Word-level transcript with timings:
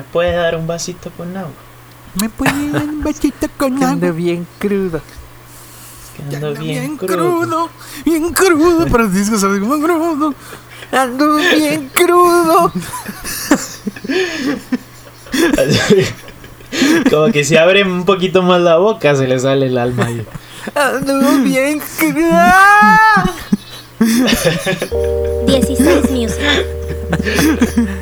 ¿Me 0.00 0.04
puede 0.04 0.32
dar 0.32 0.56
un 0.56 0.66
vasito 0.66 1.10
con 1.10 1.36
agua? 1.36 1.52
¿Me 2.14 2.30
puede 2.30 2.70
dar 2.70 2.84
un 2.84 3.04
vasito 3.04 3.48
con 3.58 3.74
agua? 3.76 3.90
ando 3.90 4.14
bien 4.14 4.46
crudo. 4.58 5.02
Ando 6.18 6.54
bien, 6.54 6.64
bien 6.64 6.96
crudo. 6.96 7.16
crudo, 7.16 7.68
bien 8.06 8.32
crudo. 8.32 8.86
Pero 8.90 9.04
el 9.04 9.12
disco 9.12 9.36
sale 9.38 9.60
como 9.60 9.78
crudo. 9.78 10.34
Ando 10.90 11.36
bien 11.36 11.90
crudo. 11.90 12.72
Como 17.10 17.30
que 17.30 17.44
si 17.44 17.58
abre 17.58 17.84
un 17.84 18.06
poquito 18.06 18.42
más 18.42 18.62
la 18.62 18.78
boca 18.78 19.14
se 19.14 19.26
le 19.26 19.38
sale 19.38 19.66
el 19.66 19.76
alma 19.76 20.06
ahí. 20.06 20.24
Ando 20.74 21.42
bien 21.42 21.82
crudo. 21.98 22.30
16 25.46 26.10
Music. 26.10 26.40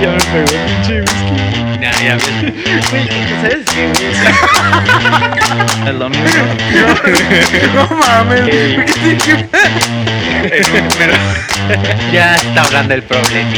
Ya 0.00 0.10
me 0.10 0.18
pegó 0.24 0.52
pinche 0.66 1.00
whisky. 1.00 1.36
Nah, 1.80 1.92
ya 2.02 2.16
me... 2.16 2.52
Güey, 2.90 3.08
¿sabes 3.40 3.64
qué, 3.74 3.82
güey? 3.92 4.12
Es 5.88 5.94
lo 5.94 6.08
mismo. 6.08 6.24
No 7.74 7.84
mames. 7.96 8.42
Pero... 10.98 11.14
Ya 12.12 12.34
está 12.34 12.62
hablando 12.64 12.94
el 12.94 13.02
problema. 13.02 13.50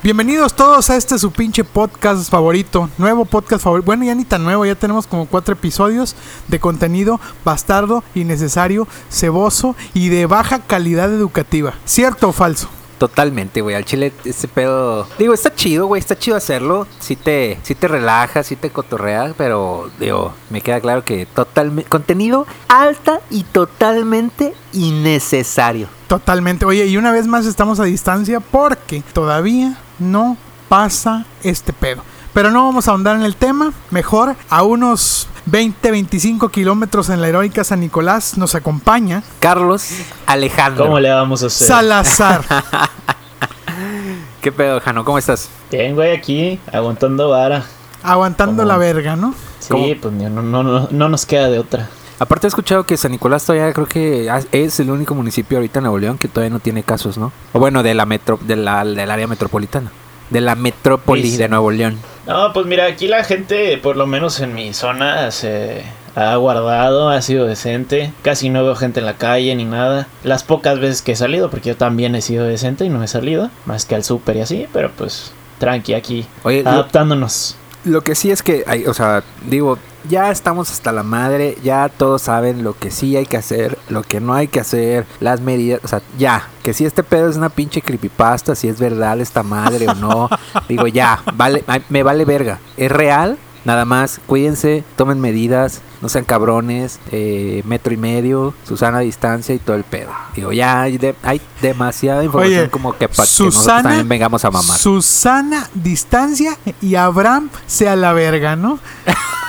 Bienvenidos 0.00 0.54
todos 0.54 0.90
a 0.90 0.96
este 0.96 1.18
su 1.18 1.32
pinche 1.32 1.64
podcast 1.64 2.30
favorito, 2.30 2.88
nuevo 2.98 3.24
podcast 3.24 3.64
favorito. 3.64 3.86
Bueno, 3.86 4.04
ya 4.04 4.14
ni 4.14 4.24
tan 4.24 4.44
nuevo, 4.44 4.64
ya 4.64 4.76
tenemos 4.76 5.08
como 5.08 5.26
cuatro 5.26 5.54
episodios 5.54 6.14
de 6.46 6.60
contenido 6.60 7.20
bastardo, 7.44 8.04
innecesario, 8.14 8.86
ceboso 9.10 9.74
y 9.94 10.08
de 10.08 10.26
baja 10.26 10.60
calidad 10.60 11.12
educativa. 11.12 11.74
¿Cierto 11.84 12.28
o 12.28 12.32
falso? 12.32 12.68
Totalmente, 12.98 13.60
güey. 13.60 13.74
Al 13.74 13.84
chile, 13.84 14.12
ese 14.24 14.46
pedo. 14.46 15.08
Digo, 15.18 15.34
está 15.34 15.52
chido, 15.52 15.86
güey. 15.86 15.98
Está 15.98 16.16
chido 16.16 16.36
hacerlo. 16.36 16.86
Sí 17.00 17.16
te, 17.16 17.58
sí 17.64 17.74
te 17.74 17.88
relaja, 17.88 18.44
sí 18.44 18.54
te 18.54 18.70
cotorrea. 18.70 19.34
Pero, 19.36 19.90
digo, 19.98 20.32
me 20.50 20.60
queda 20.60 20.80
claro 20.80 21.04
que 21.04 21.26
totalmente. 21.26 21.88
Contenido 21.88 22.46
alta 22.68 23.20
y 23.30 23.42
totalmente 23.44 24.52
innecesario. 24.72 25.88
Totalmente. 26.08 26.66
Oye, 26.66 26.86
y 26.86 26.96
una 26.96 27.12
vez 27.12 27.26
más 27.26 27.46
estamos 27.46 27.78
a 27.78 27.84
distancia 27.84 28.40
porque 28.40 29.02
todavía 29.12 29.76
no 29.98 30.36
pasa 30.68 31.24
este 31.42 31.72
pedo. 31.72 32.02
Pero 32.34 32.50
no 32.50 32.64
vamos 32.64 32.86
a 32.86 32.92
ahondar 32.92 33.16
en 33.16 33.22
el 33.22 33.36
tema. 33.36 33.72
Mejor, 33.90 34.36
a 34.50 34.62
unos 34.62 35.28
20, 35.46 35.90
25 35.90 36.50
kilómetros 36.50 37.08
en 37.08 37.20
la 37.20 37.28
heroica 37.28 37.64
San 37.64 37.80
Nicolás 37.80 38.36
nos 38.36 38.54
acompaña 38.54 39.22
Carlos 39.40 39.88
Alejandro. 40.26 40.84
¿Cómo 40.84 41.00
le 41.00 41.10
vamos 41.10 41.42
a 41.42 41.46
hacer? 41.46 41.66
Salazar. 41.68 42.44
¿Qué 44.40 44.52
pedo, 44.52 44.80
Jano? 44.80 45.04
¿Cómo 45.04 45.18
estás? 45.18 45.48
Bien, 45.70 45.94
güey, 45.94 46.16
aquí, 46.16 46.60
aguantando 46.72 47.30
vara. 47.30 47.64
aguantando 48.02 48.62
¿Cómo? 48.62 48.68
la 48.68 48.76
verga, 48.78 49.16
¿no? 49.16 49.34
Sí, 49.58 49.68
¿Cómo? 49.70 49.86
pues 50.00 50.14
no, 50.14 50.42
no, 50.42 50.62
no, 50.62 50.88
no 50.90 51.08
nos 51.08 51.26
queda 51.26 51.48
de 51.48 51.58
otra. 51.58 51.88
Aparte 52.18 52.46
he 52.46 52.48
escuchado 52.48 52.84
que 52.84 52.96
San 52.96 53.12
Nicolás 53.12 53.44
todavía 53.44 53.72
creo 53.72 53.86
que 53.86 54.28
es 54.52 54.80
el 54.80 54.90
único 54.90 55.14
municipio 55.14 55.58
ahorita 55.58 55.78
en 55.78 55.84
Nuevo 55.84 55.98
León 55.98 56.18
que 56.18 56.26
todavía 56.28 56.52
no 56.52 56.58
tiene 56.60 56.82
casos, 56.82 57.16
¿no? 57.16 57.32
O 57.52 57.58
bueno, 57.60 57.82
de 57.82 57.94
la 57.94 58.06
metro, 58.06 58.38
de 58.42 58.56
la, 58.56 58.84
del 58.84 59.10
área 59.10 59.26
metropolitana. 59.26 59.90
De 60.30 60.40
la 60.42 60.56
metrópoli 60.56 61.22
Sí, 61.22 61.30
sí. 61.32 61.36
de 61.38 61.48
Nuevo 61.48 61.70
León. 61.70 61.98
No, 62.26 62.52
pues 62.52 62.66
mira, 62.66 62.86
aquí 62.86 63.06
la 63.08 63.24
gente, 63.24 63.78
por 63.78 63.96
lo 63.96 64.06
menos 64.06 64.40
en 64.40 64.52
mi 64.54 64.74
zona, 64.74 65.30
se 65.30 65.84
ha 66.16 66.34
guardado, 66.36 67.08
ha 67.08 67.22
sido 67.22 67.46
decente. 67.46 68.12
Casi 68.22 68.50
no 68.50 68.62
veo 68.64 68.74
gente 68.74 69.00
en 69.00 69.06
la 69.06 69.14
calle 69.16 69.54
ni 69.54 69.64
nada. 69.64 70.06
Las 70.24 70.42
pocas 70.44 70.80
veces 70.80 71.00
que 71.02 71.12
he 71.12 71.16
salido, 71.16 71.48
porque 71.50 71.68
yo 71.70 71.76
también 71.76 72.14
he 72.14 72.20
sido 72.20 72.44
decente 72.44 72.84
y 72.84 72.90
no 72.90 73.02
he 73.02 73.08
salido, 73.08 73.50
más 73.64 73.86
que 73.86 73.94
al 73.94 74.04
súper 74.04 74.36
y 74.36 74.40
así, 74.42 74.66
pero 74.72 74.90
pues 74.90 75.32
tranqui 75.60 75.94
aquí, 75.94 76.26
Oye, 76.42 76.62
lo- 76.62 76.70
adaptándonos. 76.70 77.56
Lo 77.84 78.02
que 78.02 78.14
sí 78.14 78.30
es 78.30 78.42
que, 78.42 78.64
hay, 78.66 78.84
o 78.86 78.92
sea, 78.92 79.22
digo, 79.46 79.78
ya 80.08 80.30
estamos 80.30 80.70
hasta 80.70 80.92
la 80.92 81.02
madre, 81.02 81.56
ya 81.62 81.88
todos 81.88 82.22
saben 82.22 82.62
lo 82.62 82.74
que 82.78 82.90
sí 82.90 83.16
hay 83.16 83.26
que 83.26 83.36
hacer, 83.36 83.78
lo 83.88 84.02
que 84.02 84.20
no 84.20 84.34
hay 84.34 84.48
que 84.48 84.60
hacer, 84.60 85.06
las 85.20 85.40
medidas, 85.40 85.80
o 85.84 85.88
sea, 85.88 86.02
ya, 86.18 86.48
que 86.62 86.72
si 86.74 86.84
este 86.84 87.02
pedo 87.02 87.28
es 87.28 87.36
una 87.36 87.48
pinche 87.48 87.82
creepypasta, 87.82 88.54
si 88.54 88.68
es 88.68 88.78
verdad 88.78 89.20
esta 89.20 89.42
madre 89.42 89.88
o 89.88 89.94
no, 89.94 90.28
digo, 90.68 90.86
ya, 90.86 91.22
vale, 91.34 91.64
me 91.88 92.02
vale 92.02 92.24
verga, 92.24 92.58
es 92.76 92.90
real, 92.92 93.38
nada 93.64 93.84
más, 93.84 94.20
cuídense, 94.26 94.84
tomen 94.96 95.20
medidas, 95.20 95.82
no 96.00 96.08
sean 96.08 96.24
cabrones, 96.24 97.00
eh, 97.10 97.62
metro 97.66 97.92
y 97.92 97.96
medio, 97.96 98.54
Susana 98.66 98.98
a 98.98 99.00
distancia 99.00 99.54
y 99.54 99.58
todo 99.58 99.76
el 99.76 99.84
pedo. 99.84 100.10
Digo, 100.34 100.52
ya 100.52 100.82
hay, 100.82 100.96
de- 100.96 101.16
hay 101.24 101.40
demasiada 101.60 102.22
información 102.24 102.60
Oye, 102.60 102.70
como 102.70 102.96
que 102.96 103.08
para 103.08 103.26
que 103.26 103.44
nosotros 103.44 103.66
también 103.66 104.08
vengamos 104.08 104.44
a 104.44 104.50
mamar. 104.50 104.78
Susana, 104.78 105.68
distancia 105.74 106.56
y 106.80 106.94
Abraham 106.94 107.50
sea 107.66 107.96
la 107.96 108.12
verga, 108.12 108.54
¿no? 108.56 108.78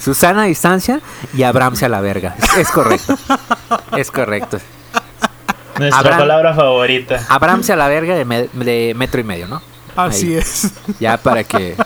Susana 0.00 0.42
a 0.42 0.46
distancia 0.46 1.00
y 1.34 1.42
Abraham 1.42 1.74
a 1.80 1.88
la 1.88 2.00
verga. 2.00 2.34
Es, 2.38 2.56
es 2.58 2.68
correcto. 2.70 3.16
Es 3.96 4.10
correcto. 4.10 4.58
Nuestra 5.78 5.98
Abraham. 6.00 6.18
palabra 6.20 6.54
favorita. 6.54 7.24
Abraham 7.28 7.62
a 7.68 7.76
la 7.76 7.88
verga 7.88 8.14
de, 8.16 8.24
me- 8.24 8.48
de 8.52 8.94
metro 8.96 9.20
y 9.20 9.24
medio, 9.24 9.46
¿no? 9.48 9.62
Así 9.96 10.26
Ahí. 10.28 10.34
es. 10.38 10.72
Ya 11.00 11.16
para 11.16 11.44
que. 11.44 11.76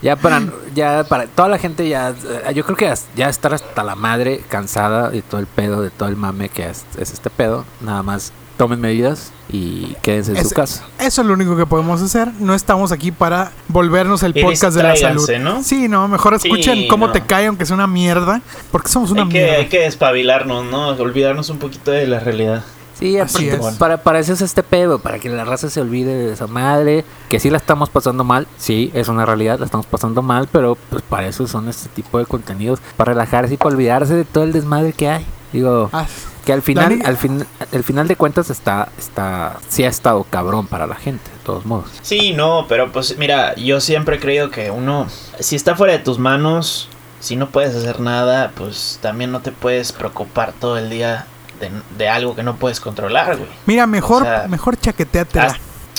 Ya 0.00 0.16
para, 0.16 0.42
ya 0.74 1.04
para 1.04 1.26
toda 1.28 1.48
la 1.48 1.58
gente 1.58 1.88
ya, 1.88 2.12
yo 2.52 2.64
creo 2.64 2.76
que 2.76 2.92
ya 3.14 3.28
estar 3.28 3.54
hasta 3.54 3.84
la 3.84 3.94
madre 3.94 4.42
cansada 4.48 5.10
de 5.10 5.22
todo 5.22 5.40
el 5.40 5.46
pedo, 5.46 5.80
de 5.80 5.90
todo 5.90 6.08
el 6.08 6.16
mame 6.16 6.48
que 6.48 6.68
es, 6.68 6.84
es 6.98 7.12
este 7.12 7.30
pedo, 7.30 7.64
nada 7.80 8.02
más 8.02 8.32
tomen 8.62 8.80
medidas 8.80 9.32
y 9.50 9.96
quédense 10.02 10.30
en 10.32 10.36
Es- 10.38 10.48
su 10.50 10.54
casa. 10.54 10.84
Eso 11.00 11.22
es 11.22 11.26
lo 11.26 11.34
único 11.34 11.56
que 11.56 11.66
podemos 11.66 12.00
hacer. 12.00 12.28
No 12.38 12.54
estamos 12.54 12.92
aquí 12.92 13.10
para 13.10 13.50
volvernos 13.68 14.22
el 14.22 14.36
Y 14.36 14.42
podcast 14.42 14.76
de 14.76 14.82
la 14.84 14.96
salud. 14.96 15.28
¿no? 15.40 15.62
Sí, 15.62 15.88
no, 15.88 16.06
mejor 16.08 16.34
escuchen 16.34 16.78
Sí, 16.78 16.88
cómo 16.88 17.08
no. 17.08 17.12
te 17.12 17.20
cae, 17.22 17.46
aunque 17.46 17.66
sea 17.66 17.74
una 17.74 17.86
mierda. 17.88 18.40
Porque 18.70 18.88
somos 18.88 19.10
una 19.10 19.22
Hay 19.22 19.28
que, 19.28 19.38
mierda. 19.38 19.56
hay 19.56 19.66
que 19.68 19.80
despabilarnos, 19.80 20.64
¿no? 20.66 20.88
Olvidarnos 20.90 21.50
un 21.50 21.58
poquito 21.58 21.90
de 21.90 22.06
la 22.06 22.20
realidad. 22.20 22.62
Sí, 22.98 23.18
Así 23.18 23.48
aparte, 23.48 23.68
es. 23.70 23.76
para, 23.78 23.96
para 24.04 24.18
eso 24.20 24.32
es 24.32 24.42
este 24.42 24.62
pedo, 24.62 25.00
para 25.00 25.18
que 25.18 25.28
la 25.28 25.44
raza 25.44 25.68
se 25.68 25.80
olvide 25.80 26.14
de 26.14 26.32
esa 26.34 26.46
madre, 26.46 27.04
que 27.28 27.40
sí 27.40 27.50
la 27.50 27.56
estamos 27.56 27.90
pasando 27.90 28.22
mal, 28.22 28.46
sí, 28.58 28.92
es 28.94 29.08
una 29.08 29.26
realidad, 29.26 29.58
la 29.58 29.64
estamos 29.64 29.86
pasando 29.86 30.22
mal, 30.22 30.48
pero 30.52 30.76
pues 30.88 31.02
para 31.02 31.26
eso 31.26 31.48
son 31.48 31.68
este 31.68 31.88
tipo 31.88 32.18
de 32.20 32.26
contenidos, 32.26 32.78
para 32.96 33.12
relajarse 33.12 33.54
y 33.54 33.56
para 33.56 33.74
olvidarse 33.74 34.14
de 34.14 34.24
todo 34.24 34.44
el 34.44 34.52
desmadre 34.52 34.92
que 34.92 35.08
hay. 35.08 35.26
Digo, 35.52 35.90
Ah, 35.92 36.06
que 36.44 36.52
al 36.52 36.62
final, 36.62 37.00
al 37.04 37.16
fin, 37.16 37.44
al 37.72 37.84
final 37.84 38.08
de 38.08 38.16
cuentas 38.16 38.50
está, 38.50 38.88
está, 38.98 39.58
sí 39.68 39.84
ha 39.84 39.88
estado 39.88 40.24
cabrón 40.24 40.66
para 40.66 40.86
la 40.86 40.94
gente, 40.96 41.30
de 41.30 41.44
todos 41.44 41.66
modos. 41.66 41.90
Sí, 42.02 42.32
no, 42.32 42.66
pero 42.68 42.90
pues 42.90 43.16
mira, 43.18 43.54
yo 43.56 43.80
siempre 43.80 44.16
he 44.16 44.18
creído 44.20 44.50
que 44.50 44.70
uno, 44.70 45.06
si 45.38 45.54
está 45.56 45.76
fuera 45.76 45.92
de 45.92 45.98
tus 46.00 46.18
manos, 46.18 46.88
si 47.20 47.36
no 47.36 47.50
puedes 47.50 47.76
hacer 47.76 48.00
nada, 48.00 48.50
pues 48.56 48.98
también 49.02 49.30
no 49.30 49.40
te 49.40 49.52
puedes 49.52 49.92
preocupar 49.92 50.52
todo 50.52 50.78
el 50.78 50.90
día 50.90 51.26
de, 51.60 51.70
de 51.96 52.08
algo 52.08 52.34
que 52.34 52.42
no 52.42 52.56
puedes 52.56 52.80
controlar, 52.80 53.36
güey. 53.36 53.48
mira, 53.66 53.86
mejor, 53.86 54.22
O 54.22 54.24
sea, 54.24 54.46
mejor 54.48 54.76
chaqueteatela. 54.76 55.44
Haz, 55.44 55.56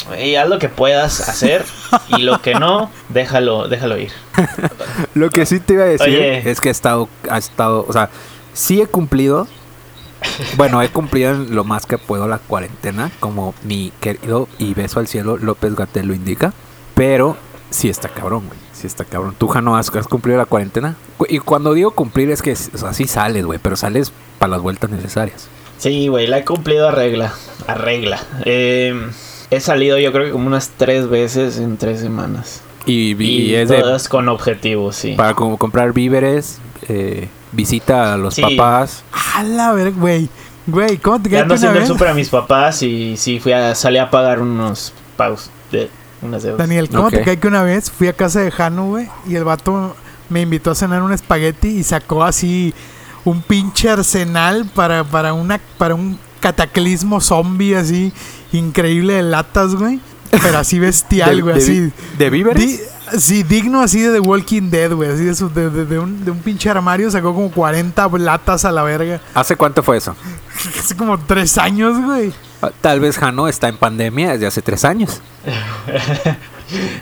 güey, 0.09 0.35
haz 0.35 0.49
lo 0.49 0.59
que 0.59 0.67
puedas 0.67 1.21
hacer 1.29 1.63
y 2.09 2.23
lo 2.23 2.41
que 2.41 2.55
no, 2.55 2.89
déjalo, 3.07 3.69
déjalo 3.69 3.97
ir. 3.97 4.11
Lo 5.13 5.29
que 5.29 5.45
sí 5.45 5.59
te 5.61 5.73
iba 5.73 5.83
a 5.83 5.87
decir 5.87 6.07
Oye. 6.07 6.49
es 6.49 6.59
que 6.59 6.67
he 6.69 6.71
estado, 6.71 7.07
ha 7.29 7.37
estado, 7.37 7.85
o 7.87 7.93
sea, 7.93 8.09
sí 8.53 8.81
he 8.81 8.87
cumplido, 8.87 9.47
bueno, 10.57 10.81
he 10.81 10.89
cumplido 10.89 11.33
lo 11.33 11.63
más 11.63 11.85
que 11.85 11.97
puedo 11.97 12.27
la 12.27 12.37
cuarentena, 12.39 13.11
como 13.19 13.53
mi 13.63 13.91
querido 13.99 14.47
y 14.57 14.73
beso 14.73 14.99
al 14.99 15.07
cielo 15.07 15.37
López 15.37 15.75
Gatel 15.75 16.07
lo 16.07 16.13
indica, 16.13 16.53
pero 16.95 17.35
sí 17.69 17.89
está 17.89 18.09
cabrón, 18.09 18.45
güey, 18.47 18.59
sí 18.73 18.87
está 18.87 19.03
cabrón. 19.05 19.35
¿Tú, 19.37 19.47
Jano, 19.47 19.75
has, 19.75 19.93
has 19.95 20.07
cumplido 20.07 20.37
la 20.37 20.45
cuarentena? 20.45 20.95
Cu- 21.17 21.25
Y 21.29 21.39
cuando 21.39 21.73
digo 21.73 21.91
cumplir 21.91 22.31
es 22.31 22.41
que, 22.41 22.53
o 22.53 22.77
sea, 22.77 22.93
sí 22.93 23.05
sales, 23.07 23.45
güey, 23.45 23.59
pero 23.61 23.75
sales 23.75 24.11
para 24.39 24.51
las 24.51 24.61
vueltas 24.61 24.89
necesarias. 24.89 25.47
Sí, 25.77 26.07
güey, 26.07 26.27
la 26.27 26.37
he 26.39 26.45
cumplido 26.45 26.87
a 26.87 26.91
regla, 26.91 27.33
a 27.67 27.73
regla. 27.73 28.21
Eh, 28.45 28.93
he 29.49 29.59
salido 29.59 29.97
yo 29.99 30.11
creo 30.13 30.25
que 30.25 30.31
como 30.31 30.47
unas 30.47 30.69
tres 30.77 31.09
veces 31.09 31.57
en 31.57 31.77
tres 31.77 31.99
semanas. 31.99 32.61
Y, 32.85 33.15
y 33.21 33.51
Y, 33.51 33.55
es 33.55 33.69
de, 33.69 33.79
todas 33.81 34.07
con 34.07 34.29
objetivos, 34.29 34.95
sí. 34.95 35.15
para 35.17 35.33
como 35.33 35.57
comprar 35.57 35.91
víveres, 35.93 36.59
eh, 36.87 37.27
visita 37.53 38.13
a 38.13 38.17
los 38.17 38.33
Sí. 38.35 38.43
A 38.43 38.49
papás. 38.49 39.03
Ah, 39.13 39.43
la 39.43 39.71
verga, 39.73 39.97
güey. 39.99 40.29
Güey, 40.65 40.97
¿cómo 40.97 41.21
te 41.21 41.29
cae 41.29 41.39
ando 41.41 41.55
que 41.55 41.59
una 41.59 41.69
haciendo 41.69 41.79
el 41.81 41.87
súper 41.87 42.07
a 42.09 42.13
mis 42.13 42.29
papás 42.29 42.81
y 42.83 43.15
sí, 43.17 43.39
fui 43.39 43.51
a, 43.51 43.75
salí 43.75 43.97
a 43.97 44.09
pagar 44.09 44.41
unos 44.41 44.93
pagos 45.17 45.49
de 45.71 45.89
unas 46.21 46.41
deudas. 46.43 46.57
Daniel, 46.57 46.89
¿cómo 46.89 47.09
te 47.09 47.17
Ok. 47.19 47.25
cae 47.25 47.37
que 47.39 47.47
una 47.47 47.63
vez 47.63 47.91
fui 47.91 48.07
a 48.07 48.13
casa 48.13 48.39
de 48.39 48.49
Jano, 48.49 48.85
güey? 48.87 49.09
Y 49.27 49.35
el 49.35 49.43
vato 49.43 49.93
me 50.29 50.41
invitó 50.41 50.71
a 50.71 50.75
cenar 50.75 51.01
un 51.03 51.11
espagueti 51.11 51.67
y 51.67 51.83
sacó 51.83 52.23
así 52.23 52.73
un 53.25 53.41
pinche 53.41 53.89
arsenal 53.89 54.65
para, 54.73 55.03
para, 55.03 55.33
una, 55.33 55.59
para 55.77 55.95
un 55.95 56.17
cataclismo 56.39 57.19
zombie 57.19 57.75
así 57.75 58.13
increíble 58.53 59.13
de 59.15 59.23
latas, 59.23 59.75
güey. 59.75 59.99
Pero 60.41 60.57
así 60.59 60.79
bestial, 60.79 61.35
¿De- 61.35 61.41
güey, 61.41 61.55
de 61.55 61.61
así. 61.61 61.79
vi- 61.81 61.91
¿De 62.17 62.29
víveres? 62.29 62.92
Sí, 63.17 63.43
digno 63.43 63.81
así 63.81 64.01
de 64.01 64.13
The 64.13 64.19
Walking 64.19 64.69
Dead, 64.69 64.91
güey. 64.93 65.09
Así 65.11 65.25
de, 65.25 65.35
su- 65.35 65.49
de, 65.53 65.69
de- 65.69 65.85
de 65.85 65.99
un, 65.99 66.23
de 66.25 66.31
un 66.31 66.39
pinche 66.39 66.69
armario 66.69 67.09
sacó 67.11 67.33
como 67.33 67.51
40 67.51 68.07
latas 68.19 68.65
a 68.65 68.71
la 68.71 68.83
verga. 68.83 69.21
¿Hace 69.33 69.55
cuánto 69.55 69.83
fue 69.83 69.97
eso? 69.97 70.15
Hace 70.79 70.95
como 70.95 71.17
tres 71.19 71.57
años, 71.57 71.99
güey. 72.01 72.31
Ah, 72.61 72.71
Tal 72.81 72.99
vez 72.99 73.17
Jano 73.17 73.47
está 73.47 73.67
en 73.67 73.77
pandemia 73.77 74.31
desde 74.33 74.47
hace 74.47 74.61
tres 74.61 74.85
años. 74.85 75.21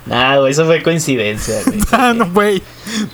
Nah, 0.06 0.38
güey, 0.40 0.52
eso 0.52 0.66
fue 0.66 0.84
coincidencia, 0.84 1.56
güey. 1.66 1.80
Ah, 1.94 2.13
no, 2.13 2.30
güey. 2.31 2.62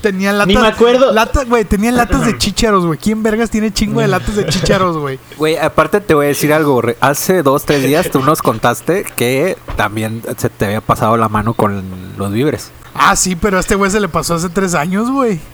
Tenía 0.02 0.32
latas. 0.32 0.48
Ni 0.48 0.56
me 0.58 0.68
acuerdo. 0.68 1.12
Latas, 1.12 1.48
güey. 1.48 1.66
Tenía 1.66 1.92
latas 1.92 2.26
de 2.26 2.36
chícharos, 2.38 2.86
güey. 2.86 2.98
¿Quién 2.98 3.22
vergas 3.22 3.50
tiene 3.52 3.72
chingo 3.72 4.00
de 4.02 4.08
latas 4.08 4.36
de 4.36 4.46
chícharos, 4.48 4.98
güey? 4.98 5.20
Güey, 5.38 5.58
aparte 5.58 6.00
te 6.02 6.14
voy 6.16 6.26
a 6.26 6.30
decir 6.30 6.54
algo. 6.54 6.82
Hace 7.00 7.44
dos, 7.44 7.64
tres 7.66 7.84
días 7.84 8.10
tú 8.10 8.24
nos 8.24 8.42
contaste 8.42 9.06
que 9.16 9.56
también 9.76 10.24
se 10.38 10.50
te 10.50 10.66
había 10.66 10.82
pasado 10.82 11.16
la 11.18 11.30
mano 11.30 11.54
con 11.54 11.84
los 12.18 12.32
víveres. 12.32 12.72
Ah, 12.98 13.16
sí, 13.16 13.36
pero 13.36 13.58
a 13.58 13.60
este 13.60 13.76
güey 13.76 13.92
se 13.92 14.00
le 14.00 14.08
pasó 14.08 14.36
hace 14.36 14.50
tres 14.50 14.74
años, 14.74 15.10
güey. 15.12 15.40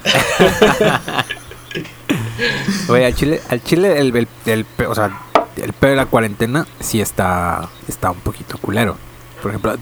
Güey, 2.87 3.05
al 3.05 3.15
chile, 3.15 3.41
al 3.49 3.63
chile 3.63 3.99
el, 3.99 4.27
el, 4.45 4.65
o 4.87 4.95
sea, 4.95 5.11
el 5.55 5.73
pedo 5.73 5.91
de 5.91 5.97
la 5.97 6.05
cuarentena 6.05 6.65
sí 6.79 7.01
está, 7.01 7.69
está 7.87 8.11
un 8.11 8.19
poquito 8.19 8.57
culero. 8.57 8.97
Por 9.41 9.51
ejemplo, 9.51 9.75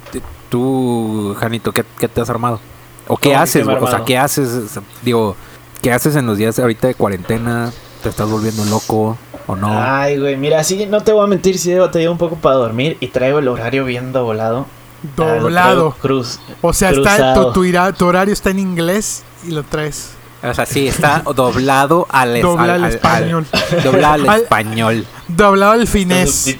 tú, 0.49 1.35
Janito, 1.39 1.71
¿qué, 1.71 1.85
qué 1.99 2.07
te 2.07 2.21
has 2.21 2.29
armado? 2.29 2.59
¿O 3.07 3.17
qué 3.17 3.29
¿Cómo 3.29 3.35
que 3.35 3.35
haces? 3.35 3.67
O 3.67 3.87
sea? 3.87 4.03
¿qué 4.05 4.17
haces? 4.17 4.79
Digo, 5.01 5.35
¿qué 5.81 5.91
haces 5.91 6.15
en 6.15 6.25
los 6.25 6.37
días 6.37 6.59
ahorita 6.59 6.87
de 6.87 6.95
cuarentena? 6.95 7.71
¿Te 8.03 8.09
estás 8.09 8.29
volviendo 8.29 8.65
loco 8.65 9.17
o 9.47 9.55
no? 9.55 9.69
Ay, 9.71 10.19
güey, 10.19 10.35
mira, 10.37 10.63
sí, 10.63 10.85
no 10.87 11.01
te 11.01 11.11
voy 11.11 11.23
a 11.23 11.27
mentir, 11.27 11.57
sí 11.57 11.71
he 11.71 11.79
batallado 11.79 12.11
un 12.11 12.17
poco 12.17 12.35
para 12.35 12.55
dormir 12.55 12.97
y 12.99 13.07
traigo 13.07 13.39
el 13.39 13.47
horario 13.47 13.85
bien 13.85 14.11
doblado. 14.11 14.65
Ah, 15.03 15.07
Doblado. 15.15 15.91
Cruz. 16.01 16.39
O 16.61 16.73
sea, 16.73 16.91
está, 16.91 17.33
tu, 17.33 17.51
tu, 17.53 17.63
ira- 17.65 17.91
tu 17.93 18.05
horario 18.05 18.33
está 18.33 18.49
en 18.51 18.59
inglés 18.59 19.23
y 19.47 19.51
lo 19.51 19.63
traes. 19.63 20.11
O 20.43 20.53
sea, 20.53 20.65
sí, 20.65 20.87
está 20.87 21.21
doblado 21.35 22.07
al, 22.09 22.35
es- 22.35 22.41
Dobla 22.43 22.63
al- 22.63 22.69
al 22.71 22.83
al- 22.85 22.89
español. 22.93 23.45
al- 23.51 23.83
doblado 23.83 24.13
al 24.15 24.29
Al- 24.29 24.41
español. 24.41 25.05
Doblado 25.27 25.71
al 25.73 25.87
finés. 25.87 26.47
Subtit- 26.47 26.59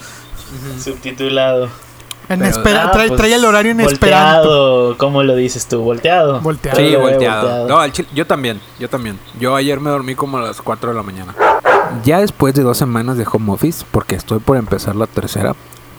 Subtitulado. 0.84 1.70
En 2.30 2.40
Pero- 2.40 2.52
espera, 2.52 2.84
Ah, 2.88 2.92
trae, 2.92 3.08
pues, 3.10 3.18
trae 3.20 3.34
el 3.34 3.44
horario 3.44 3.72
en 3.72 3.82
esperanto. 3.82 4.48
Volteado, 4.48 4.98
¿cómo 4.98 5.24
lo 5.24 5.36
dices 5.36 5.68
tú? 5.68 5.82
¿Volteado? 5.82 6.40
Volteado. 6.40 6.78
Sí, 6.78 6.96
volteado. 6.96 7.68
No, 7.68 7.80
al 7.80 7.92
chile- 7.92 8.08
yo 8.14 8.26
también, 8.26 8.62
yo 8.80 8.90
también. 8.90 9.20
Yo 9.40 9.56
ayer 9.56 9.80
me 9.82 9.90
dormí 9.90 10.16
como 10.16 10.38
a 10.38 10.42
las 10.42 10.62
4 10.62 10.92
de 10.92 10.96
la 10.96 11.04
mañana. 11.04 11.36
Ya 12.06 12.20
después 12.20 12.54
de 12.56 12.64
dos 12.64 12.78
semanas 12.78 13.18
de 13.18 13.26
home 13.30 13.52
office, 13.52 13.84
porque 13.92 14.16
estoy 14.16 14.40
por 14.40 14.56
empezar 14.56 14.96
la 14.96 15.08
tercera, 15.08 15.56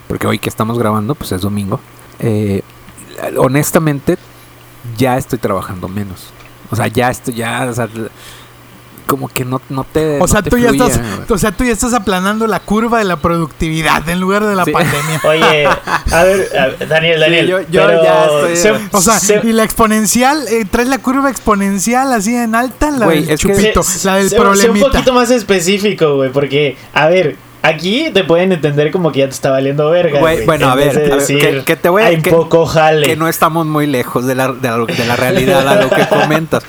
porque 0.08 0.26
hoy 0.26 0.38
que 0.38 0.48
estamos 0.48 0.78
grabando, 0.78 1.14
pues 1.14 1.32
es 1.32 1.42
domingo. 1.42 1.80
Eh, 2.22 2.62
honestamente, 3.36 4.16
ya 4.96 5.16
estoy 5.18 5.38
trabajando 5.38 5.88
menos. 5.88 6.26
O 6.70 6.76
sea, 6.76 6.86
ya 6.88 7.10
estoy, 7.10 7.34
ya, 7.34 7.66
o 7.70 7.74
sea, 7.74 7.88
como 9.06 9.28
que 9.28 9.44
no, 9.44 9.60
no 9.68 9.84
te. 9.84 10.16
O 10.16 10.20
no 10.20 10.26
sea, 10.28 10.40
te 10.42 10.48
tú 10.48 10.56
ya 10.56 10.70
estás, 10.70 10.98
o 11.28 11.36
sea, 11.36 11.52
tú 11.52 11.64
ya 11.64 11.72
estás 11.72 11.92
aplanando 11.92 12.46
la 12.46 12.60
curva 12.60 12.98
de 12.98 13.04
la 13.04 13.16
productividad 13.16 14.08
en 14.08 14.20
lugar 14.20 14.46
de 14.46 14.54
la 14.56 14.64
Sí. 14.64 14.70
pandemia. 14.72 15.20
Oye, 15.28 15.66
a 15.66 16.22
ver, 16.24 16.48
a 16.58 16.66
ver, 16.68 16.88
Daniel, 16.88 17.20
Daniel. 17.20 17.46
yo- 17.46 17.60
yo 17.62 17.86
pero 17.86 18.02
ya 18.02 18.24
estoy- 18.24 18.56
se- 18.56 18.72
O 18.96 19.00
sea, 19.02 19.18
se- 19.18 19.40
y 19.44 19.52
la 19.52 19.64
exponencial, 19.64 20.46
eh, 20.48 20.64
traes 20.70 20.88
la 20.88 20.98
curva 20.98 21.28
exponencial 21.30 22.10
así 22.12 22.34
en 22.34 22.54
alta, 22.54 22.90
la 22.90 23.06
del 23.08 23.36
chupito, 23.36 23.82
se- 23.82 24.06
la 24.06 24.14
del 24.16 24.24
se- 24.30 24.36
sé 24.36 24.40
problemita. 24.40 24.86
un 24.86 24.92
poquito 24.92 25.12
más 25.12 25.30
específico, 25.30 26.14
güey, 26.16 26.30
porque, 26.32 26.78
a 26.94 27.08
ver, 27.08 27.36
aquí 27.62 28.10
te 28.12 28.24
pueden 28.24 28.52
entender 28.52 28.90
como 28.90 29.12
que 29.12 29.20
ya 29.20 29.26
te 29.26 29.32
está 29.32 29.50
valiendo 29.50 29.88
verga. 29.90 30.18
Güey, 30.20 30.34
güey, 30.36 30.46
bueno, 30.46 30.66
en 30.66 30.70
a 30.72 30.74
ver, 30.74 30.92
de 30.94 31.04
a 31.06 31.08
ver, 31.10 31.18
decir, 31.20 31.38
que- 31.40 31.64
que 31.64 31.76
te 31.76 31.88
voy 31.88 32.02
a- 32.02 32.06
Hay 32.06 32.20
que- 32.22 32.30
poco 32.30 32.66
jale. 32.66 33.06
que 33.06 33.16
no 33.16 33.28
estamos 33.28 33.66
muy 33.66 33.86
lejos 33.86 34.26
de 34.26 34.34
la, 34.34 34.52
de 34.52 34.68
la, 34.68 34.78
de 34.78 35.04
la 35.06 35.16
realidad 35.16 35.66
a 35.66 35.76
lo 35.82 35.90
que 35.90 36.06
comentas. 36.08 36.62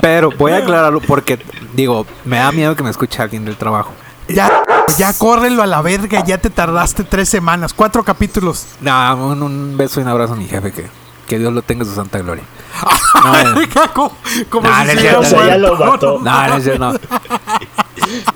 Pero 0.00 0.30
voy 0.36 0.52
a 0.52 0.58
aclararlo 0.58 1.00
porque, 1.00 1.38
digo, 1.74 2.06
me 2.24 2.38
da 2.38 2.52
miedo 2.52 2.74
que 2.76 2.82
me 2.82 2.90
escuche 2.90 3.22
alguien 3.22 3.44
del 3.44 3.56
trabajo. 3.56 3.92
Ya, 4.28 4.62
ya 4.98 5.12
córrelo 5.18 5.62
a 5.62 5.66
la 5.66 5.82
verga, 5.82 6.24
ya 6.24 6.38
te 6.38 6.48
tardaste 6.48 7.04
tres 7.04 7.28
semanas, 7.28 7.74
cuatro 7.74 8.02
capítulos. 8.04 8.66
No, 8.80 9.16
un, 9.26 9.42
un 9.42 9.76
beso 9.76 10.00
y 10.00 10.04
un 10.04 10.08
abrazo 10.08 10.34
a 10.34 10.36
mi 10.36 10.46
jefe, 10.46 10.70
que, 10.72 10.86
que 11.26 11.38
Dios 11.38 11.52
lo 11.52 11.62
tenga 11.62 11.82
en 11.84 11.88
su 11.90 11.94
santa 11.94 12.18
gloria. 12.18 12.44
No, 13.22 13.38
eh, 13.38 13.68
como 13.94 14.16
como 14.48 14.68
Nah, 14.68 14.84
si 14.86 14.94
no 14.96 15.22
se 15.22 15.36
ya 15.36 15.58
lo 15.58 15.76
mató. 15.76 16.18
no, 16.22 16.78
no. 16.78 16.98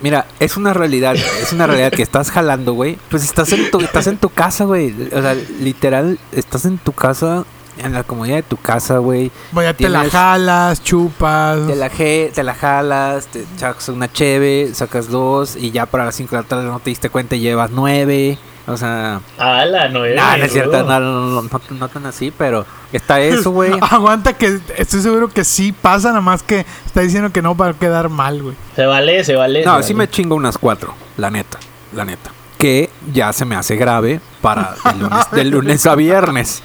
Mira, 0.01 0.27
es 0.41 0.57
una 0.57 0.73
realidad, 0.73 1.15
es 1.15 1.53
una 1.53 1.67
realidad 1.67 1.93
que 1.93 2.03
estás 2.03 2.31
jalando, 2.31 2.75
güey. 2.75 2.99
Pues 3.11 3.25
estás 3.25 3.53
en 3.53 3.71
tu, 3.71 3.81
estás 3.81 4.07
en 4.07 4.19
tu 4.19 4.29
casa, 4.29 4.65
güey. 4.65 4.95
O 5.13 5.23
sea, 5.23 5.35
literal, 5.61 6.19
estás 6.33 6.65
en 6.65 6.79
tu 6.79 6.93
casa, 6.93 7.45
en 7.79 7.93
la 7.93 8.05
comodidad 8.05 8.37
de 8.37 8.43
tu 8.43 8.57
casa, 8.57 8.99
güey. 8.99 9.31
Vaya, 9.53 9.75
te 9.75 9.89
la 9.89 10.09
jalas, 10.09 10.83
chupas. 10.83 11.67
Te 11.67 11.77
la, 11.77 11.89
te 11.91 12.43
la 12.43 12.55
jalas, 12.55 13.27
te 13.27 13.45
sacas 13.57 13.89
una 13.89 14.13
cheve, 14.13 14.71
sacas 14.75 15.09
dos 15.09 15.57
y 15.57 15.71
ya 15.71 15.87
para 15.87 16.05
las 16.05 16.15
5 16.17 16.35
de 16.37 16.43
la 16.43 16.49
tarde 16.49 16.65
no 16.65 16.81
te 16.81 16.91
diste 16.91 17.11
cuenta 17.11 17.37
y 17.37 17.41
llevas 17.41 17.71
nueve. 17.71 18.39
O 18.69 18.77
sea, 18.77 19.21
A 19.39 19.65
la 19.65 19.89
nueve. 19.89 20.17
nah, 20.17 20.37
no 20.37 20.45
es 20.45 20.53
cierto, 20.53 20.83
no, 20.83 20.99
no, 21.01 21.31
no, 21.31 21.43
no, 21.43 21.51
no 21.71 21.89
tan 21.89 22.07
así, 22.07 22.33
pero 22.37 22.67
está 22.93 23.21
eso, 23.21 23.53
güey. 23.53 23.73
Aguanta 23.81 24.33
que 24.33 24.59
estoy 24.77 25.01
seguro 25.03 25.29
que 25.29 25.45
sí 25.45 25.73
pasa, 25.73 26.09
nada 26.09 26.21
más 26.21 26.43
que 26.43 26.67
está 26.85 27.01
diciendo 27.03 27.31
que 27.31 27.43
no 27.43 27.57
para 27.57 27.75
quedar 27.75 28.09
mal, 28.09 28.43
güey. 28.43 28.57
Se 28.75 28.85
vale, 28.85 29.23
se 29.25 29.37
vale. 29.37 29.65
No, 29.65 29.77
se 29.77 29.83
sí 29.89 29.93
vale. 29.95 30.07
me 30.07 30.11
chingo 30.11 30.35
unas 30.35 30.59
cuatro, 30.59 30.95
la 31.17 31.31
neta, 31.31 31.59
la 31.93 32.05
neta. 32.05 32.31
Que 32.59 32.91
ya 33.13 33.33
se 33.33 33.45
me 33.45 33.55
hace 33.55 33.77
grave 33.77 34.21
para 34.41 34.75
el 34.93 34.99
lunes, 34.99 35.31
de 35.31 35.45
lunes 35.45 35.87
a 35.87 35.95
viernes. 35.95 36.63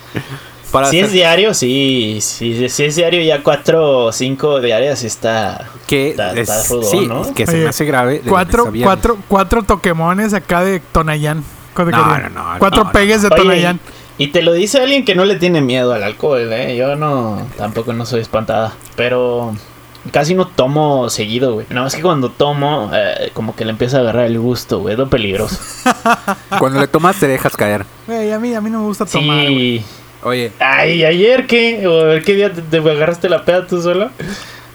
Para 0.71 0.87
Si 0.89 0.99
es 0.99 1.11
diario, 1.11 1.53
sí, 1.53 2.19
sí. 2.21 2.69
Si 2.69 2.83
es 2.85 2.95
diario, 2.95 3.21
ya 3.21 3.43
cuatro 3.43 4.05
o 4.05 4.11
cinco 4.13 4.59
diarias 4.61 5.03
está. 5.03 5.67
que 5.85 6.11
está- 6.11 6.31
es- 6.31 6.49
está 6.49 6.63
rudón, 6.73 6.89
sí, 6.91 7.05
¿no? 7.07 7.33
que 7.33 7.45
se 7.45 7.51
Oye, 7.55 7.63
me 7.63 7.69
hace 7.69 7.83
grave. 7.85 8.19
de 8.21 8.29
Cuatro, 8.29 8.67
a 8.69 8.71
cuatro, 8.83 9.17
cuatro 9.27 9.63
toquemones 9.63 10.33
acá 10.33 10.61
de 10.63 10.79
Tonayán. 10.79 11.43
¿Cuánto 11.83 12.05
No, 12.05 12.13
querían? 12.13 12.33
no, 12.33 12.53
no, 12.53 12.59
Cuatro 12.59 12.79
no, 12.79 12.85
no. 12.85 12.91
pegues 12.91 13.21
de 13.21 13.29
Tonayán. 13.29 13.79
y 14.17 14.27
te 14.27 14.41
lo 14.41 14.53
dice 14.53 14.79
alguien 14.81 15.05
que 15.05 15.15
no 15.15 15.25
le 15.25 15.35
tiene 15.35 15.61
miedo 15.61 15.93
al 15.93 16.03
alcohol, 16.03 16.51
¿eh? 16.53 16.75
Yo 16.77 16.95
no, 16.95 17.47
tampoco 17.57 17.93
no 17.93 18.05
soy 18.05 18.21
espantada. 18.21 18.73
Pero 18.95 19.53
casi 20.11 20.33
no 20.35 20.47
tomo 20.47 21.09
seguido, 21.09 21.53
güey. 21.53 21.65
Nada 21.69 21.83
más 21.83 21.95
que 21.95 22.01
cuando 22.01 22.29
tomo, 22.29 22.89
eh, 22.93 23.31
como 23.33 23.55
que 23.55 23.65
le 23.65 23.71
empieza 23.71 23.97
a 23.97 23.99
agarrar 24.01 24.25
el 24.25 24.39
gusto, 24.39 24.79
güey. 24.79 24.93
Es 24.93 24.99
lo 24.99 25.09
peligroso. 25.09 25.57
Cuando 26.59 26.79
le 26.79 26.87
tomas 26.87 27.17
te 27.19 27.27
dejas 27.27 27.55
caer. 27.55 27.85
Güey, 28.07 28.31
a 28.31 28.39
mí, 28.39 28.53
a 28.53 28.61
mí 28.61 28.69
no 28.69 28.79
me 28.79 28.85
gusta 28.85 29.05
tomar. 29.05 29.47
Sí. 29.47 29.83
Oye, 30.23 30.51
Ay, 30.59 31.03
¿ayer 31.03 31.47
qué? 31.47 31.87
¿O 31.87 32.23
qué 32.23 32.35
día 32.35 32.53
te, 32.53 32.61
te 32.61 32.77
agarraste 32.77 33.27
la 33.29 33.43
peda 33.43 33.65
tú 33.65 33.81
sola? 33.81 34.11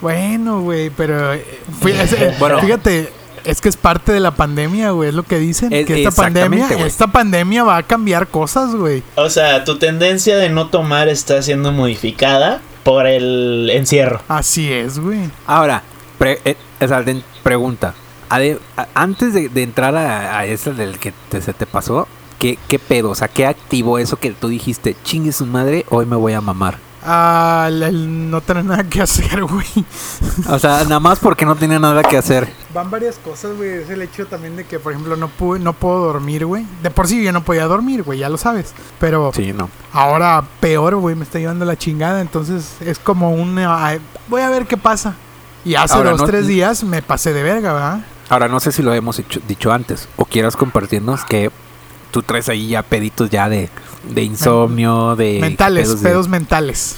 Bueno, 0.00 0.60
güey, 0.60 0.90
pero 0.90 1.32
eh, 1.34 1.44
fui- 1.80 1.92
es- 1.92 2.16
Bueno. 2.38 2.58
fíjate, 2.60 3.10
es 3.46 3.60
que 3.60 3.68
es 3.68 3.76
parte 3.76 4.12
de 4.12 4.20
la 4.20 4.32
pandemia, 4.32 4.90
güey, 4.90 5.08
es 5.10 5.14
lo 5.14 5.22
que 5.22 5.38
dicen, 5.38 5.72
Es- 5.72 5.86
que 5.86 5.94
esta 6.02 6.08
exactamente, 6.10 6.60
pandemia, 6.60 6.86
esta 6.86 7.06
pandemia 7.06 7.64
va 7.64 7.76
a 7.78 7.82
cambiar 7.82 8.26
cosas, 8.28 8.74
güey. 8.74 9.02
O 9.14 9.30
sea, 9.30 9.64
tu 9.64 9.78
tendencia 9.78 10.36
de 10.36 10.50
no 10.50 10.68
tomar 10.68 11.08
está 11.08 11.40
siendo 11.42 11.72
modificada 11.72 12.60
por 12.84 13.06
el 13.06 13.70
encierro. 13.72 14.20
Así 14.28 14.72
es, 14.72 14.98
güey. 14.98 15.30
ahora, 15.46 15.82
pre- 16.18 16.40
eh, 16.44 16.56
o 16.80 16.86
sea, 16.88 17.02
de- 17.02 17.22
pregunta. 17.42 17.94
Ade- 18.28 18.58
a- 18.76 18.88
antes 18.94 19.32
de, 19.34 19.48
de 19.48 19.62
entrar 19.62 19.94
a, 19.96 20.38
a 20.38 20.46
eso 20.46 20.72
del 20.74 20.98
que 20.98 21.12
te- 21.28 21.40
se 21.40 21.52
te 21.52 21.64
pasó, 21.66 22.08
¿qué, 22.38 22.58
¿qué 22.68 22.78
pedo? 22.78 23.10
O 23.10 23.14
sea, 23.14 23.28
¿qué 23.28 23.46
activó 23.46 23.98
eso 23.98 24.16
que 24.18 24.30
tú 24.32 24.48
dijiste? 24.48 24.96
Chingue 25.04 25.32
su 25.32 25.46
madre, 25.46 25.86
hoy 25.90 26.06
me 26.06 26.16
voy 26.16 26.32
a 26.32 26.40
mamar. 26.40 26.78
Ah, 27.08 27.70
no 27.70 28.40
tener 28.40 28.64
nada 28.64 28.82
que 28.82 29.00
hacer, 29.00 29.44
güey. 29.44 29.64
O 30.48 30.58
sea, 30.58 30.82
nada 30.84 30.98
más 30.98 31.20
porque 31.20 31.46
no 31.46 31.54
tenía 31.54 31.78
nada 31.78 32.02
que 32.02 32.16
hacer. 32.16 32.52
Van 32.74 32.90
varias 32.90 33.16
cosas, 33.18 33.56
güey. 33.56 33.70
Es 33.70 33.90
el 33.90 34.02
hecho 34.02 34.26
también 34.26 34.56
de 34.56 34.64
que, 34.64 34.80
por 34.80 34.92
ejemplo, 34.92 35.14
no 35.16 35.28
pude, 35.28 35.60
no 35.60 35.72
puedo 35.72 36.00
dormir, 36.06 36.44
güey. 36.46 36.66
De 36.82 36.90
por 36.90 37.06
sí 37.06 37.22
yo 37.22 37.30
no 37.30 37.44
podía 37.44 37.66
dormir, 37.66 38.02
güey, 38.02 38.18
ya 38.18 38.28
lo 38.28 38.36
sabes. 38.38 38.72
Pero 38.98 39.30
Sí, 39.34 39.52
no. 39.52 39.70
ahora 39.92 40.42
peor, 40.60 40.96
güey, 40.96 41.14
me 41.14 41.22
está 41.24 41.38
llevando 41.38 41.64
la 41.64 41.76
chingada. 41.78 42.20
Entonces 42.20 42.74
es 42.80 42.98
como 42.98 43.30
un... 43.30 43.56
ay, 43.58 44.00
voy 44.28 44.42
a 44.42 44.50
ver 44.50 44.66
qué 44.66 44.76
pasa. 44.76 45.14
Y 45.64 45.76
hace 45.76 45.94
Ahora, 45.94 46.10
dos, 46.10 46.20
no- 46.22 46.26
tres 46.26 46.46
días 46.48 46.82
me 46.82 47.02
pasé 47.02 47.32
de 47.32 47.42
verga, 47.44 47.72
¿verdad? 47.72 48.00
Ahora, 48.28 48.48
no 48.48 48.58
sé 48.58 48.72
si 48.72 48.82
lo 48.82 48.92
hemos 48.92 49.18
hecho- 49.20 49.40
dicho 49.46 49.72
antes 49.72 50.08
o 50.16 50.24
quieras 50.24 50.56
compartirnos 50.56 51.24
que 51.24 51.50
tú 52.10 52.22
traes 52.22 52.48
ahí 52.48 52.68
ya 52.68 52.82
peditos 52.82 53.30
ya 53.30 53.48
de, 53.48 53.68
de 54.08 54.22
insomnio, 54.22 55.16
de... 55.16 55.38
mentales, 55.40 56.00
de- 56.02 56.08
pedos 56.08 56.28
mentales. 56.28 56.96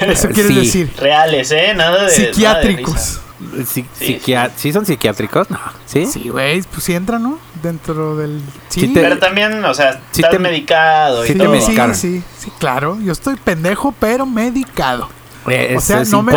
Eso 0.00 0.28
quiere 0.34 0.48
Sí. 0.50 0.54
decir. 0.56 0.92
Reales, 0.98 1.50
¿eh? 1.52 1.72
Nada 1.74 2.04
de. 2.04 2.10
Psiquiátricos. 2.10 2.94
nada 2.94 3.04
de. 3.04 3.64
Sí, 3.66 3.84
Sí, 3.96 4.04
psiquia- 4.20 4.50
¿Sí 4.56 4.72
son 4.72 4.84
psiquiátricos? 4.84 5.48
No. 5.50 5.60
¿Sí? 5.86 6.06
Sí, 6.06 6.28
güey, 6.28 6.60
pues 6.62 6.82
sí 6.82 6.94
entra, 6.94 7.18
¿no? 7.20 7.38
Dentro 7.62 8.16
del... 8.16 8.40
Sí, 8.68 8.80
Sí 8.80 8.88
te- 8.92 9.00
Pero 9.00 9.18
también, 9.18 9.64
o 9.64 9.74
sea, 9.74 9.92
Sí 10.10 10.22
estás 10.22 10.32
te- 10.32 10.38
medicado 10.40 11.24
y 11.24 11.28
sí 11.28 11.32
sí, 11.34 11.38
te 11.38 11.44
todo. 11.44 11.54
sí, 11.94 12.18
sí, 12.18 12.22
sí, 12.38 12.52
claro. 12.58 12.98
Yo 13.00 13.12
estoy 13.12 13.36
pendejo, 13.36 13.94
pero 14.00 14.26
medicado. 14.26 15.08
Eh, 15.48 15.74
O 15.78 15.80
sea, 15.80 16.00
es 16.02 16.10
no 16.10 16.22
me- 16.22 16.32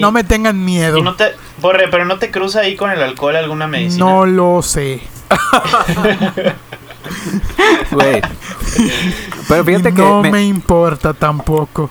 No 0.00 0.12
me 0.12 0.24
tengan 0.24 0.64
miedo. 0.64 0.96
Y 0.98 1.02
no 1.02 1.14
te. 1.14 1.34
Borre, 1.60 1.88
pero 1.90 2.04
no 2.06 2.18
te 2.18 2.30
cruza 2.30 2.60
ahí 2.60 2.74
con 2.74 2.90
el 2.90 3.02
alcohol 3.02 3.36
alguna 3.36 3.66
medicina. 3.66 4.04
No 4.06 4.24
lo 4.26 4.62
sé. 4.62 5.00
Güey. 7.90 8.20
Pero 9.48 9.64
fíjate 9.64 9.88
Y 9.90 9.92
que... 9.92 10.02
no 10.02 10.22
me- 10.22 10.30
me... 10.30 10.44
importa 10.44 11.12
tampoco. 11.14 11.90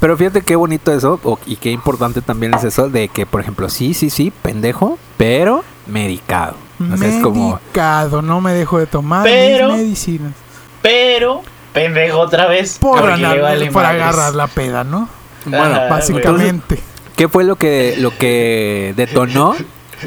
Pero 0.00 0.16
fíjate 0.16 0.40
qué 0.42 0.56
bonito 0.56 0.92
eso 0.92 1.20
o- 1.22 1.38
y 1.46 1.56
qué 1.56 1.70
importante 1.70 2.22
también 2.22 2.54
es 2.54 2.64
eso 2.64 2.88
de 2.88 3.08
que, 3.08 3.26
por 3.26 3.40
ejemplo, 3.40 3.68
sí, 3.68 3.92
sí, 3.94 4.08
sí, 4.10 4.32
pendejo, 4.42 4.98
pero 5.16 5.64
medicado. 5.86 6.54
O 6.92 6.96
sea, 6.96 7.08
es 7.08 7.22
como- 7.22 7.50
Medicado, 7.56 8.22
no 8.22 8.40
me 8.40 8.52
dejo 8.52 8.78
de 8.78 8.86
tomar 8.86 9.24
Pero- 9.24 9.68
mis 9.72 9.76
medicinas. 9.78 10.32
Pero, 10.80 11.42
pendejo 11.72 12.18
otra 12.18 12.46
vez. 12.46 12.78
Por, 12.78 12.98
porque 12.98 13.12
anar- 13.14 13.36
le 13.36 13.42
vale 13.42 13.66
por 13.70 13.82
madres. 13.82 14.02
agarrar 14.02 14.34
la 14.34 14.46
peda, 14.46 14.82
¿no? 14.84 15.08
Bueno, 15.44 15.64
Ajá, 15.76 15.88
Básicamente. 15.88 16.80
¿qué 17.16 17.28
fue 17.28 17.44
lo 17.44 17.56
que, 17.56 17.94
lo 17.98 18.16
que 18.16 18.94
detonó 18.96 19.54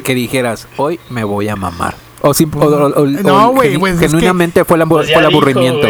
que 0.04 0.14
dijeras, 0.14 0.66
hoy 0.76 0.98
me 1.10 1.24
voy 1.24 1.48
a 1.48 1.56
mamar? 1.56 1.94
O, 2.22 2.32
sim- 2.32 2.50
o- 2.56 2.58
o- 2.64 3.02
o- 3.02 3.06
No, 3.06 3.50
o 3.50 3.52
güey, 3.52 3.74
genu- 3.74 3.80
pues, 3.80 3.94
es 3.94 4.00
que- 4.00 4.06
genuinamente 4.08 4.64
fue 4.64 4.78
el, 4.78 4.88
Pues 4.88 5.06
dijo, 5.08 5.20
aburrimiento. 5.20 5.86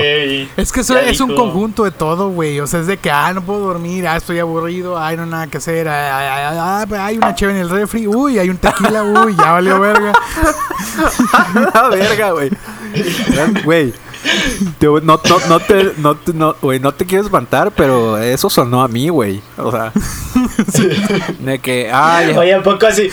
Es 0.56 0.73
que 0.73 0.80
eso 0.80 0.99
es 0.99 1.21
un 1.21 1.35
conjunto 1.35 1.85
de 1.85 1.92
todo, 1.92 2.30
güey. 2.30 2.59
O 2.61 2.66
sea, 2.66 2.80
es 2.80 2.87
de 2.88 2.97
que, 2.97 3.11
ah, 3.11 3.33
no 3.33 3.42
puedo 3.42 3.61
dormir, 3.61 4.06
ah, 4.09 4.16
estoy 4.16 4.38
aburrido, 4.40 4.99
ay, 4.99 5.16
no 5.16 5.23
hay 5.23 5.28
nada 5.28 5.47
que 5.47 5.59
hacer, 5.59 5.88
ah, 5.88 6.18
ah, 6.18 6.83
ah, 6.83 6.87
ah, 6.90 7.06
hay 7.06 7.16
una 7.16 7.35
cheve 7.35 7.52
en 7.52 7.59
el 7.59 7.71
refri, 7.71 8.06
uy, 8.09 8.38
hay 8.38 8.50
un 8.50 8.59
tequila, 8.59 9.02
uy, 9.04 9.37
ya 9.37 9.52
valió 9.52 9.78
verga. 9.80 10.12
la 11.75 11.88
verga, 11.90 12.30
güey. 12.33 12.50
Güey. 13.64 13.92
No, 14.80 15.00
no, 15.02 15.21
no 15.49 15.61
te, 15.61 15.92
no, 15.99 16.16
no, 16.35 16.56
güey, 16.61 16.80
no 16.80 16.92
te 16.92 17.06
quiero 17.06 17.23
espantar, 17.25 17.71
pero 17.71 18.18
eso 18.18 18.50
sonó 18.50 18.83
a 18.83 18.88
mí, 18.88 19.09
güey. 19.09 19.40
O 19.56 19.71
sea, 19.71 19.92
de 21.38 21.59
que, 21.61 21.90
ay, 21.92 22.37
Oye, 22.37 22.54
¿a 22.54 22.62
poco 22.62 22.87
así? 22.87 23.09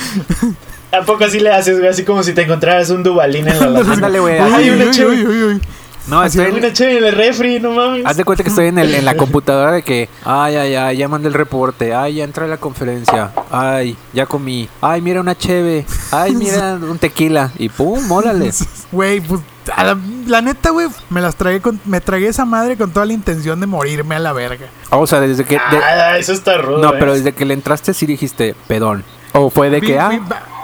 ¿A 0.94 1.02
poco 1.06 1.24
así 1.26 1.40
le 1.40 1.50
haces, 1.52 1.78
güey? 1.80 1.90
Así 1.90 2.04
como 2.04 2.24
si 2.24 2.34
te 2.34 2.44
encontraras 2.44 2.90
un 2.90 3.04
dubalín 3.04 3.48
en 3.48 3.60
la 3.60 3.68
lata. 3.70 3.92
ándale, 3.94 4.20
güey. 4.20 4.38
Ay, 4.40 4.70
una 4.70 4.92
chévere. 4.92 5.60
No, 6.06 6.20
así, 6.20 6.38
estoy 6.38 6.52
en- 6.54 6.60
Una 6.64 6.74
chévere 6.74 6.98
en 6.98 7.06
el 7.06 7.12
refri, 7.14 7.60
no 7.62 7.72
mames. 7.72 8.06
Haz 8.06 8.18
de 8.18 8.26
cuenta 8.26 8.44
que 8.44 8.50
estoy 8.50 8.68
en, 8.68 8.78
el, 8.78 8.94
en 8.94 9.06
la 9.06 9.16
computadora 9.18 9.72
de 9.72 9.84
que, 9.84 10.10
ay, 10.26 10.56
ay, 10.58 10.76
ay, 10.76 10.98
ya 10.98 11.08
mandé 11.08 11.30
el 11.30 11.34
reporte, 11.34 11.94
ay, 11.96 12.16
ya 12.16 12.26
entré 12.26 12.44
a 12.44 12.48
la 12.48 12.58
conferencia, 12.58 13.32
ay, 13.50 13.96
ya 14.12 14.26
comí, 14.26 14.68
ay, 14.82 15.02
mira 15.02 15.22
una 15.22 15.38
cheve, 15.38 15.86
ay, 16.12 16.36
mira 16.36 16.74
un 16.82 16.98
tequila, 16.98 17.52
y 17.58 17.70
pum, 17.70 18.12
órale. 18.12 18.52
Güey, 18.92 19.22
pues, 19.22 19.40
a 19.74 19.86
la, 19.86 19.98
la 20.28 20.42
neta, 20.42 20.72
güey, 20.72 20.88
me 21.10 21.22
las 21.22 21.38
tragué 21.38 21.62
con, 21.62 21.80
me 21.86 22.02
tragué 22.02 22.28
esa 22.28 22.44
madre 22.44 22.76
con 22.76 22.92
toda 22.92 23.06
la 23.06 23.14
intención 23.14 23.62
de 23.62 23.66
morirme 23.66 24.16
a 24.16 24.20
la 24.20 24.34
verga. 24.34 24.68
O 24.90 25.08
sea, 25.08 25.22
desde 25.22 25.46
que... 25.46 25.54
de- 25.56 25.60
Ah, 25.82 26.18
eso 26.18 26.34
está 26.34 26.58
rudo. 26.58 26.80
no, 26.80 26.90
eh. 26.94 26.98
pero 27.00 27.14
desde 27.14 27.32
que 27.32 27.46
le 27.46 27.54
entraste 27.54 27.94
sí 27.94 28.06
dijiste, 28.06 28.56
pedón. 28.68 29.06
O 29.32 29.50
fue 29.50 29.70
de 29.70 29.80
Vi- 29.80 29.88
que, 29.88 30.00
ah, 30.00 30.12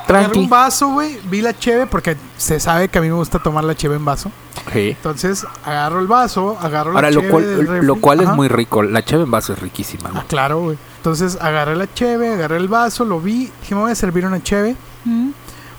agarré 0.09 0.25
tranqui. 0.25 0.39
un 0.39 0.49
vaso, 0.49 0.87
güey, 0.89 1.19
vi 1.29 1.41
la 1.41 1.57
cheve 1.57 1.85
porque 1.87 2.17
se 2.37 2.59
sabe 2.59 2.89
que 2.89 2.97
a 2.99 3.01
mí 3.01 3.07
me 3.07 3.13
gusta 3.15 3.39
tomar 3.39 3.63
la 3.63 3.75
cheve 3.75 3.95
en 3.95 4.05
vaso. 4.05 4.31
Sí. 4.73 4.89
Entonces, 4.89 5.45
agarro 5.63 5.99
el 5.99 6.07
vaso, 6.07 6.57
agarro 6.59 6.91
Ahora, 6.91 7.09
la 7.09 7.15
lo 7.15 7.21
cheve 7.21 7.31
cual, 7.31 7.65
del 7.65 7.85
lo 7.85 7.95
cual 7.95 8.21
es 8.21 8.29
muy 8.29 8.47
rico, 8.47 8.83
la 8.83 9.03
cheve 9.03 9.23
en 9.23 9.31
vaso 9.31 9.53
es 9.53 9.59
riquísima, 9.59 10.09
¿no? 10.09 10.19
Ah, 10.19 10.25
claro, 10.27 10.59
güey. 10.61 10.77
Entonces 10.97 11.37
agarré 11.39 11.75
la 11.75 11.91
cheve, 11.93 12.33
agarré 12.33 12.57
el 12.57 12.67
vaso, 12.67 13.05
lo 13.05 13.19
vi, 13.21 13.51
dije, 13.61 13.73
me 13.75 13.81
voy 13.81 13.91
a 13.91 13.95
servir 13.95 14.25
una 14.25 14.43
cheve. 14.43 14.75
Mm. 15.05 15.29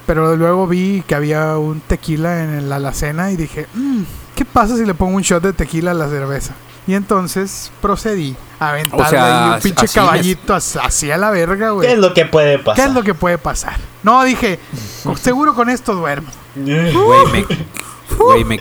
Pero 0.07 0.35
luego 0.35 0.67
vi 0.67 1.03
que 1.07 1.15
había 1.15 1.57
un 1.59 1.81
tequila 1.81 2.43
en 2.43 2.69
la 2.69 2.77
alacena 2.77 3.31
y 3.31 3.37
dije, 3.37 3.67
"Mm, 3.75 4.03
¿qué 4.35 4.45
pasa 4.45 4.77
si 4.77 4.85
le 4.85 4.95
pongo 4.95 5.15
un 5.15 5.23
shot 5.23 5.43
de 5.43 5.53
tequila 5.53 5.93
a 5.93 5.95
la 5.95 6.09
cerveza? 6.09 6.55
Y 6.87 6.95
entonces 6.95 7.71
procedí 7.81 8.35
a 8.59 8.71
aventarle 8.71 9.05
O 9.05 9.09
sea, 9.09 9.47
ahí 9.49 9.55
un 9.57 9.61
pinche 9.61 9.85
así 9.85 9.95
caballito 9.95 10.55
as- 10.55 10.77
así 10.77 11.11
a 11.11 11.17
la 11.19 11.31
verga, 11.31 11.71
güey. 11.71 11.87
¿Qué 11.87 11.93
es 11.95 11.99
lo 11.99 12.13
que 12.15 12.25
puede 12.25 12.59
pasar? 12.59 12.77
¿Qué 12.85 12.89
es 12.89 12.95
lo 12.95 13.03
que 13.03 13.15
puede 13.15 13.39
pasar? 13.39 13.77
No, 14.03 14.25
dije, 14.25 14.59
"Con- 15.05 15.17
seguro 15.17 15.55
con 15.55 15.69
esto 15.71 15.95
duermo. 15.95 16.29
Güey, 16.55 17.27
me... 17.33 17.45
Güey, 18.19 18.45
me... 18.45 18.61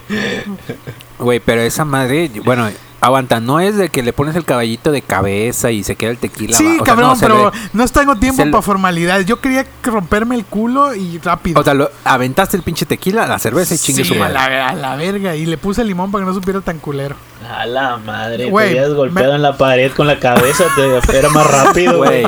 Güey, 1.18 1.40
pero 1.40 1.62
esa 1.62 1.84
madre, 1.86 2.30
bueno, 2.46 2.70
aguanta, 3.02 3.40
no 3.40 3.60
es 3.60 3.76
de 3.78 3.90
que 3.90 4.04
le 4.04 4.14
pones 4.14 4.36
el 4.36 4.46
caballito 4.46 4.92
de 4.92 5.02
cabeza 5.02 5.72
y 5.72 5.84
se 5.84 5.96
queda 5.96 6.12
el 6.12 6.18
tequila. 6.18 6.58
Sí, 6.58 6.76
sea, 6.76 6.84
cabrón, 6.84 7.12
no, 7.14 7.20
pero 7.20 7.52
le- 7.52 7.60
no 7.74 7.88
tengo 7.88 8.16
tiempo 8.18 8.44
para 8.52 8.62
formalidades. 8.62 9.26
Yo 9.26 9.40
quería 9.40 9.66
romperme 9.84 10.36
el 10.36 10.46
culo 10.46 10.94
y 10.96 11.18
rápido. 11.20 11.60
O 11.60 11.64
sea, 11.64 11.74
lo- 11.74 11.90
aventaste 12.04 12.58
el 12.58 12.64
pinche 12.64 12.86
tequila, 12.86 13.26
la 13.28 13.40
cerveza 13.40 13.76
y 13.76 13.78
chingue 13.78 14.04
Sí, 14.04 14.10
su 14.10 14.16
madre. 14.16 14.38
A 14.38 14.50
la, 14.50 14.68
a 14.70 14.74
la 14.76 14.96
verga. 14.96 15.36
Y 15.36 15.46
le 15.46 15.58
puse 15.58 15.84
limón 15.84 16.12
para 16.12 16.24
que 16.24 16.30
no 16.30 16.34
supiera 16.36 16.62
tan 16.62 16.80
culero. 16.80 17.16
A 17.50 17.66
la 17.66 17.98
madre. 17.98 18.50
Güey, 18.50 18.74
te 18.74 18.80
habías 18.80 18.94
golpeado 18.96 19.30
me- 19.32 19.36
en 19.38 19.42
la 19.44 19.58
pared 19.58 19.92
con 19.94 20.06
la 20.08 20.20
cabeza, 20.20 20.66
te 20.76 21.18
era 21.18 21.30
más 21.30 21.48
rápido, 21.50 21.98
Güey, 22.00 22.26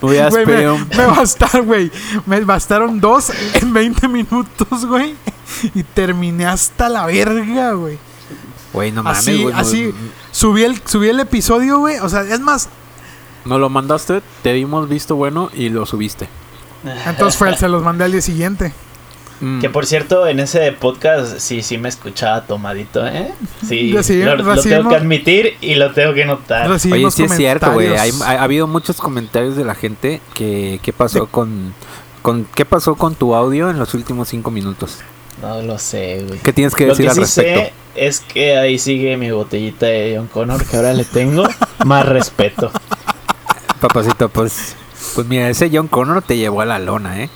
hubieras 0.00 0.32
me, 0.32 0.70
un- 0.70 0.88
güey. 1.66 1.90
Me 2.26 2.40
bastaron 2.40 3.00
dos 3.00 3.30
en 3.54 3.72
20 3.72 4.08
minutos, 4.08 4.86
güey. 4.86 5.14
Y 5.74 5.82
terminé 5.82 6.46
hasta 6.46 6.88
la 6.88 7.06
verga, 7.06 7.72
güey. 7.72 7.98
Güey, 8.74 8.90
no 8.90 9.04
mames, 9.04 9.20
Así, 9.20 9.42
güey. 9.86 9.94
Subí 10.32 10.64
el, 10.64 10.82
subí 10.84 11.08
el 11.08 11.20
episodio, 11.20 11.78
güey. 11.78 11.98
O 12.00 12.08
sea, 12.08 12.22
es 12.22 12.40
más, 12.40 12.68
Nos 13.44 13.60
lo 13.60 13.70
mandaste, 13.70 14.20
te 14.42 14.52
dimos 14.52 14.88
visto 14.88 15.14
bueno 15.14 15.48
y 15.54 15.68
lo 15.68 15.86
subiste. 15.86 16.28
entonces 17.06 17.38
fue, 17.38 17.56
se 17.56 17.68
los 17.68 17.82
mandé 17.84 18.04
al 18.04 18.12
día 18.12 18.20
siguiente. 18.20 18.72
Mm. 19.40 19.60
Que 19.60 19.70
por 19.70 19.86
cierto, 19.86 20.26
en 20.26 20.40
ese 20.40 20.72
podcast 20.72 21.38
sí, 21.38 21.62
sí 21.62 21.78
me 21.78 21.88
escuchaba 21.88 22.46
tomadito, 22.46 23.06
¿eh? 23.06 23.32
Sí, 23.64 23.92
lo, 23.92 24.36
lo 24.36 24.60
tengo 24.60 24.88
que 24.88 24.96
admitir 24.96 25.56
y 25.60 25.76
lo 25.76 25.92
tengo 25.92 26.12
que 26.12 26.24
notar. 26.24 26.68
Oye, 26.68 27.10
sí 27.10 27.22
es 27.22 27.36
cierto, 27.36 27.72
güey. 27.72 27.94
Ha 27.94 28.42
habido 28.42 28.66
muchos 28.66 28.96
comentarios 28.96 29.56
de 29.56 29.64
la 29.64 29.76
gente 29.76 30.20
que 30.34 30.80
qué 30.82 30.92
pasó 30.92 31.28
con, 31.28 31.74
con 32.22 32.44
qué 32.56 32.64
pasó 32.64 32.96
con 32.96 33.14
tu 33.14 33.36
audio 33.36 33.70
en 33.70 33.78
los 33.78 33.94
últimos 33.94 34.28
cinco 34.28 34.50
minutos. 34.50 34.98
No 35.44 35.62
lo 35.62 35.78
sé, 35.78 36.24
güey. 36.26 36.40
¿Qué 36.40 36.52
tienes 36.52 36.74
que 36.74 36.86
Lo 36.86 36.90
decir 36.90 37.04
que 37.04 37.10
al 37.10 37.14
sí 37.14 37.20
respecto? 37.20 37.60
sé 37.60 37.72
es 37.94 38.20
que 38.20 38.56
ahí 38.56 38.78
sigue 38.78 39.16
mi 39.16 39.30
botellita 39.30 39.86
de 39.86 40.14
John 40.16 40.26
Connor, 40.26 40.64
que 40.64 40.76
ahora 40.76 40.92
le 40.92 41.04
tengo 41.04 41.44
más 41.84 42.06
respeto. 42.06 42.70
Papacito, 43.80 44.28
pues, 44.30 44.74
pues 45.14 45.26
mira, 45.26 45.48
ese 45.50 45.70
John 45.72 45.88
Connor 45.88 46.22
te 46.22 46.36
llevó 46.36 46.62
a 46.62 46.64
la 46.64 46.78
lona, 46.78 47.22
¿eh? 47.22 47.30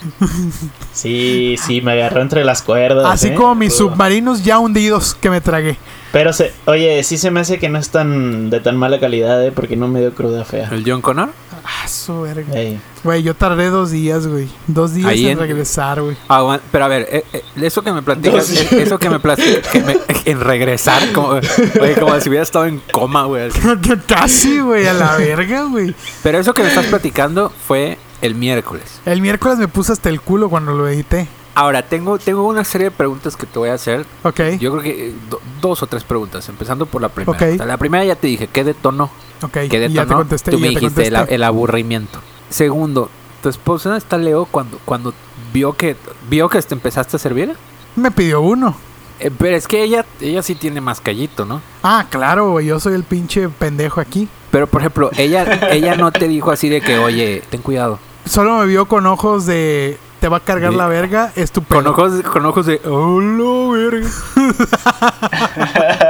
Sí, 0.92 1.56
sí, 1.64 1.80
me 1.80 1.92
agarró 1.92 2.22
entre 2.22 2.44
las 2.44 2.62
cuerdas. 2.62 3.06
Así 3.06 3.28
¿eh? 3.28 3.34
como 3.34 3.54
mis 3.54 3.74
submarinos 3.74 4.42
ya 4.42 4.58
hundidos 4.58 5.14
que 5.14 5.30
me 5.30 5.40
tragué. 5.40 5.76
Pero, 6.12 6.32
se, 6.32 6.52
oye, 6.64 7.02
sí 7.04 7.18
se 7.18 7.30
me 7.30 7.40
hace 7.40 7.58
que 7.58 7.68
no 7.68 7.78
es 7.78 7.90
tan 7.90 8.48
de 8.50 8.60
tan 8.60 8.76
mala 8.76 8.98
calidad, 8.98 9.44
¿eh? 9.44 9.52
Porque 9.52 9.76
no 9.76 9.88
me 9.88 10.00
dio 10.00 10.14
cruda 10.14 10.44
fea. 10.44 10.68
El 10.72 10.82
John 10.86 11.02
Connor. 11.02 11.30
Ah, 11.64 11.86
su 11.86 12.22
verga. 12.22 12.54
Ey. 12.58 12.80
Güey, 13.04 13.22
yo 13.22 13.34
tardé 13.34 13.68
dos 13.68 13.90
días, 13.90 14.26
güey. 14.26 14.48
Dos 14.68 14.94
días 14.94 15.06
Ahí 15.08 15.26
en, 15.26 15.32
en- 15.32 15.38
regresar, 15.40 16.00
güey. 16.00 16.16
Aguan- 16.28 16.60
pero 16.72 16.86
a 16.86 16.88
ver, 16.88 17.06
eh, 17.10 17.24
eh, 17.34 17.42
eso 17.60 17.82
que 17.82 17.92
me 17.92 18.00
platicas, 18.02 18.50
eh, 18.50 18.82
eso 18.82 18.98
que 18.98 19.10
me 19.10 19.20
platicas, 19.20 19.68
que 19.68 19.80
me- 19.82 19.98
en 20.24 20.40
regresar, 20.40 21.12
como, 21.12 21.28
oye, 21.28 21.94
como 22.00 22.18
si 22.20 22.28
hubiera 22.30 22.42
estado 22.42 22.64
en 22.64 22.80
coma, 22.90 23.24
güey. 23.26 23.50
Casi, 24.06 24.60
güey, 24.60 24.86
a 24.86 24.94
la 24.94 25.16
verga, 25.16 25.64
güey. 25.64 25.94
Pero 26.22 26.38
eso 26.38 26.54
que 26.54 26.62
me 26.62 26.68
estás 26.68 26.86
platicando 26.86 27.52
fue 27.66 27.98
el 28.22 28.34
miércoles. 28.34 29.00
El 29.04 29.20
miércoles 29.20 29.58
me 29.58 29.68
puse 29.68 29.92
hasta 29.92 30.08
el 30.08 30.20
culo 30.22 30.48
cuando 30.48 30.72
lo 30.72 30.88
edité. 30.88 31.28
Ahora, 31.58 31.82
tengo, 31.82 32.18
tengo 32.20 32.46
una 32.46 32.62
serie 32.62 32.84
de 32.84 32.90
preguntas 32.92 33.36
que 33.36 33.44
te 33.44 33.58
voy 33.58 33.68
a 33.70 33.74
hacer. 33.74 34.06
Ok, 34.22 34.40
Yo 34.60 34.70
creo 34.70 34.80
que 34.80 35.08
eh, 35.08 35.14
do- 35.28 35.40
dos 35.60 35.82
o 35.82 35.88
tres 35.88 36.04
preguntas, 36.04 36.48
empezando 36.48 36.86
por 36.86 37.02
la 37.02 37.08
primera. 37.08 37.36
Ok. 37.36 37.54
O 37.54 37.56
sea, 37.56 37.66
la 37.66 37.76
primera 37.76 38.04
ya 38.04 38.14
te 38.14 38.28
dije, 38.28 38.46
¿qué 38.46 38.62
detonó? 38.62 39.10
ok. 39.42 39.50
¿Qué 39.52 39.64
y 39.64 39.68
ya 39.68 39.70
te 39.70 39.88
detonó? 39.88 40.16
contesté. 40.18 40.52
Tú 40.52 40.60
me 40.60 40.68
dijiste 40.68 41.08
el, 41.28 41.42
aburrimiento. 41.42 42.20
Segundo, 42.48 43.10
¿tu 43.42 43.48
esposa 43.48 43.96
está 43.96 44.18
Leo 44.18 44.44
cuando, 44.44 44.78
cuando 44.84 45.12
vio 45.52 45.72
que 45.72 45.96
vio 46.30 46.48
que 46.48 46.62
te 46.62 46.74
empezaste 46.74 47.16
a 47.16 47.18
servir? 47.18 47.56
Me 47.96 48.12
pidió 48.12 48.40
uno. 48.40 48.76
Eh, 49.18 49.32
pero 49.36 49.56
es 49.56 49.66
que 49.66 49.82
ella, 49.82 50.06
ella 50.20 50.44
sí 50.44 50.54
tiene 50.54 50.80
más 50.80 51.00
callito, 51.00 51.44
¿no? 51.44 51.60
Ah, 51.82 52.06
claro. 52.08 52.60
Yo 52.60 52.78
soy 52.78 52.94
el 52.94 53.02
pinche 53.02 53.48
pendejo 53.48 54.00
aquí. 54.00 54.28
Pero, 54.52 54.68
por 54.68 54.80
ejemplo, 54.80 55.10
ella, 55.18 55.42
ella 55.72 55.96
no 55.96 56.12
te 56.12 56.28
dijo 56.28 56.52
así 56.52 56.68
de 56.68 56.80
que, 56.80 56.98
oye, 56.98 57.42
ten 57.50 57.62
cuidado. 57.62 57.98
Solo 58.26 58.58
me 58.58 58.66
vio 58.66 58.86
con 58.86 59.06
ojos 59.06 59.44
de. 59.44 59.98
Te 60.20 60.28
va 60.28 60.38
a 60.38 60.40
cargar 60.40 60.70
De- 60.72 60.76
la 60.76 60.88
verga. 60.88 61.32
Es 61.36 61.52
tu 61.52 61.62
Con 61.62 61.84
pedo". 61.84 61.92
ojos, 61.92 62.22
con 62.22 62.44
ojos 62.46 62.66
de, 62.66 62.80
oh, 62.86 63.20
la 63.20 63.78
verga. 63.78 64.08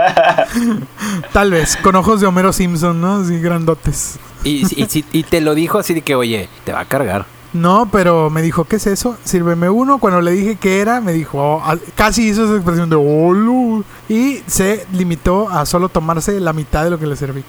Tal 1.33 1.51
vez. 1.51 1.77
Con 1.77 1.97
ojos 1.97 2.21
de 2.21 2.27
Homero 2.27 2.53
Simpson, 2.53 3.01
¿no? 3.01 3.17
Así 3.17 3.39
grandotes. 3.41 4.19
Y, 4.45 4.65
y, 5.13 5.23
te 5.25 5.41
lo 5.41 5.55
dijo 5.55 5.79
así 5.79 5.95
de 5.95 6.03
que, 6.03 6.15
oye, 6.15 6.49
te 6.65 6.73
va 6.73 6.81
a 6.81 6.85
cargar. 6.85 7.27
No, 7.53 7.89
pero 7.91 8.31
me 8.31 8.43
dijo, 8.43 8.65
¿qué 8.65 8.77
es 8.77 8.87
eso? 8.87 9.17
Sírveme 9.25 9.69
uno. 9.69 9.99
Cuando 9.99 10.21
le 10.21 10.33
dije 10.33 10.57
qué 10.57 10.81
era, 10.81 11.01
me 11.01 11.13
dijo, 11.13 11.39
oh, 11.41 11.63
casi 11.95 12.29
hizo 12.29 12.45
esa 12.45 12.55
expresión 12.55 12.89
de 12.91 12.97
hola. 12.97 13.83
Y 14.09 14.43
se 14.47 14.87
limitó 14.93 15.49
a 15.51 15.67
solo 15.67 15.89
tomarse 15.89 16.41
la 16.41 16.53
mitad 16.53 16.85
de 16.85 16.91
lo 16.91 16.99
que 16.99 17.07
le 17.07 17.17
serví. 17.17 17.43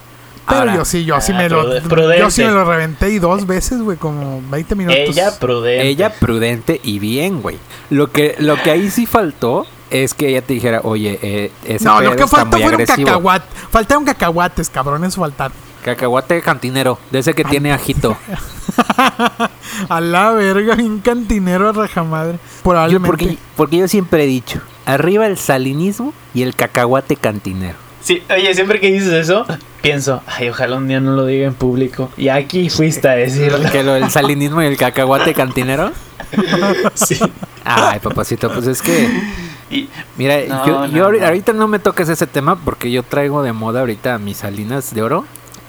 Pero 0.50 0.60
Ahora, 0.60 0.74
yo 0.76 0.84
sí, 0.84 1.04
yo 1.04 1.20
sí 1.20 1.32
ah, 1.32 1.38
me 1.38 1.48
lo. 1.48 1.62
prude- 1.64 1.80
prudente. 1.82 2.18
Yo 2.18 2.30
sí 2.30 2.44
me 2.44 2.50
lo 2.50 2.64
reventé 2.64 3.10
y 3.10 3.18
dos 3.18 3.46
veces, 3.46 3.80
güey, 3.80 3.96
como 3.96 4.42
20 4.50 4.74
minutos. 4.74 4.98
Ella 5.00 5.38
prudente. 5.38 5.88
Ella 5.88 6.12
prudente 6.12 6.80
y 6.84 6.98
bien, 6.98 7.40
güey. 7.40 7.58
Lo 7.90 8.10
que, 8.12 8.36
lo 8.38 8.56
que 8.62 8.70
ahí 8.70 8.90
sí 8.90 9.06
faltó 9.06 9.66
es 9.90 10.14
que 10.14 10.28
ella 10.28 10.42
te 10.42 10.54
dijera, 10.54 10.80
oye, 10.84 11.18
eh, 11.22 11.52
ese 11.64 11.84
No, 11.84 12.00
lo 12.00 12.14
que 12.14 12.26
faltó 12.26 12.58
fueron 12.58 12.84
cacahuates. 12.84 13.48
Faltaron 13.70 14.04
cacahuates, 14.04 14.68
cabrón, 14.70 15.04
eso 15.04 15.20
faltaron. 15.20 15.56
Cacahuate 15.84 16.42
cantinero, 16.42 16.98
de 17.10 17.20
ese 17.20 17.32
que 17.32 17.42
tiene 17.44 17.72
ajito. 17.72 18.16
A 19.88 20.00
la 20.00 20.30
verga, 20.32 20.74
un 20.74 21.00
cantinero 21.00 21.68
a 21.70 21.72
rajamadre. 21.72 22.34
Yo, 22.34 22.62
Probablemente. 22.62 23.06
porque, 23.06 23.38
porque 23.56 23.76
yo 23.78 23.88
siempre 23.88 24.24
he 24.24 24.26
dicho, 24.26 24.60
arriba 24.84 25.26
el 25.26 25.38
salinismo 25.38 26.12
y 26.34 26.42
el 26.42 26.54
cacahuate 26.54 27.16
cantinero. 27.16 27.78
Sí, 28.02 28.22
oye, 28.34 28.54
siempre 28.54 28.80
que 28.80 28.90
dices 28.90 29.12
eso, 29.12 29.44
pienso, 29.82 30.22
ay, 30.26 30.48
ojalá 30.48 30.76
un 30.76 30.88
día 30.88 31.00
no 31.00 31.12
lo 31.12 31.26
diga 31.26 31.46
en 31.46 31.54
público. 31.54 32.10
Y 32.16 32.28
aquí 32.28 32.70
fuiste 32.70 33.08
a 33.08 33.12
decirlo. 33.12 33.70
Que 33.70 33.82
lo 33.82 33.92
del 33.94 34.10
salinismo 34.10 34.62
y 34.62 34.66
el 34.66 34.76
cacahuate 34.76 35.34
cantinero. 35.34 35.92
Sí. 36.94 37.18
Ay, 37.64 37.98
papacito, 37.98 38.50
pues 38.52 38.66
es 38.66 38.80
que... 38.82 39.08
Y- 39.70 39.88
Mira, 40.16 40.36
No, 40.48 40.66
yo, 40.66 40.72
no, 40.80 40.86
yo 40.86 41.12
no. 41.12 41.26
ahorita 41.26 41.52
no 41.52 41.66
me 41.68 41.78
toques 41.78 42.08
ese 42.08 42.26
tema 42.26 42.56
porque 42.56 42.90
yo 42.90 43.02
traigo 43.02 43.42
de 43.42 43.52
moda 43.52 43.80
ahorita 43.80 44.14
a 44.14 44.18
mis 44.18 44.38
salinas 44.38 44.94
de 44.94 45.02
oro, 45.02 45.24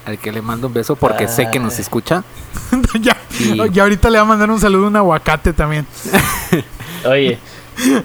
al 0.06 0.18
que 0.20 0.32
le 0.32 0.42
mando 0.42 0.68
un 0.68 0.74
beso 0.74 0.96
porque 0.96 1.28
sé 1.28 1.50
que 1.52 1.60
nos 1.60 1.80
escucha. 1.80 2.24
ya, 3.02 3.18
Y- 3.40 3.70
ya 3.72 3.84
ahorita 3.84 4.10
le 4.10 4.18
va 4.20 4.24
a 4.24 4.28
mandar 4.28 4.50
un 4.52 4.60
saludo 4.60 4.86
a 4.86 4.88
un 4.90 4.96
aguacate 4.96 5.54
también. 5.54 5.86
Oye, 7.06 7.40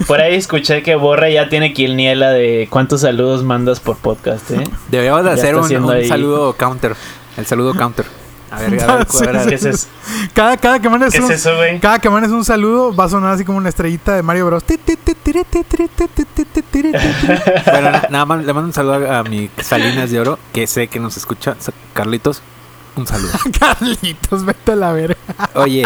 por 0.07 0.21
ahí 0.21 0.35
escuché 0.37 0.83
que 0.83 0.95
Borra 0.97 1.29
ya 1.31 1.49
tiene 1.49 1.73
quiniela 1.73 2.31
de 2.31 2.67
cuántos 2.71 3.03
saludos 3.03 3.43
mandas 3.45 3.81
por 3.81 3.97
podcast, 3.97 4.51
¿eh? 4.51 4.65
Deberíamos 4.91 5.25
de 5.25 5.31
hacer 5.31 5.57
un, 5.57 5.65
haciendo 5.65 5.89
un 5.89 5.95
ahí. 5.95 6.09
saludo 6.09 6.53
counter. 6.55 6.95
El 7.37 7.47
saludo 7.47 7.75
counter. 7.75 8.07
A 8.51 8.61
ver, 8.61 8.81
a 8.83 8.97
ver, 8.97 9.07
Sí, 9.11 9.19
cuál 9.19 9.29
era. 9.37 9.47
¿Qué 9.47 9.55
es 9.57 9.65
eso? 9.65 9.87
Cada, 10.33 10.57
cada 10.57 10.79
que 10.79 10.89
mandes 10.89 11.13
¿Qué 11.13 11.19
es 11.19 11.25
un, 11.25 11.33
eso, 11.33 11.51
cada 11.83 11.99
que 11.99 12.09
mandes 12.09 12.31
un 12.31 12.45
saludo 12.45 12.95
va 12.95 13.05
a 13.05 13.09
sonar 13.09 13.33
así 13.33 13.45
como 13.45 13.59
una 13.59 13.69
estrellita 13.69 14.15
de 14.15 14.23
Mario 14.23 14.47
Bros. 14.47 14.63
Bueno, 17.67 17.91
na- 17.91 18.07
nada 18.11 18.25
más 18.25 18.45
le 18.45 18.53
mando 18.53 18.69
un 18.69 18.73
saludo 18.73 19.13
a, 19.13 19.23
mi 19.25 19.51
Salinas 19.61 20.11
de 20.11 20.21
Oro, 20.21 20.39
que 20.53 20.67
sé 20.67 20.89
que 20.89 21.01
nos 21.01 21.17
escucha. 21.17 21.57
Carlitos, 21.93 22.43
un 22.97 23.07
saludo. 23.07 23.33
Carlitos, 23.59 24.45
vete 24.45 24.73
a 24.73 24.77
la 24.77 24.93
verga. 24.93 25.17
Oye, 25.55 25.85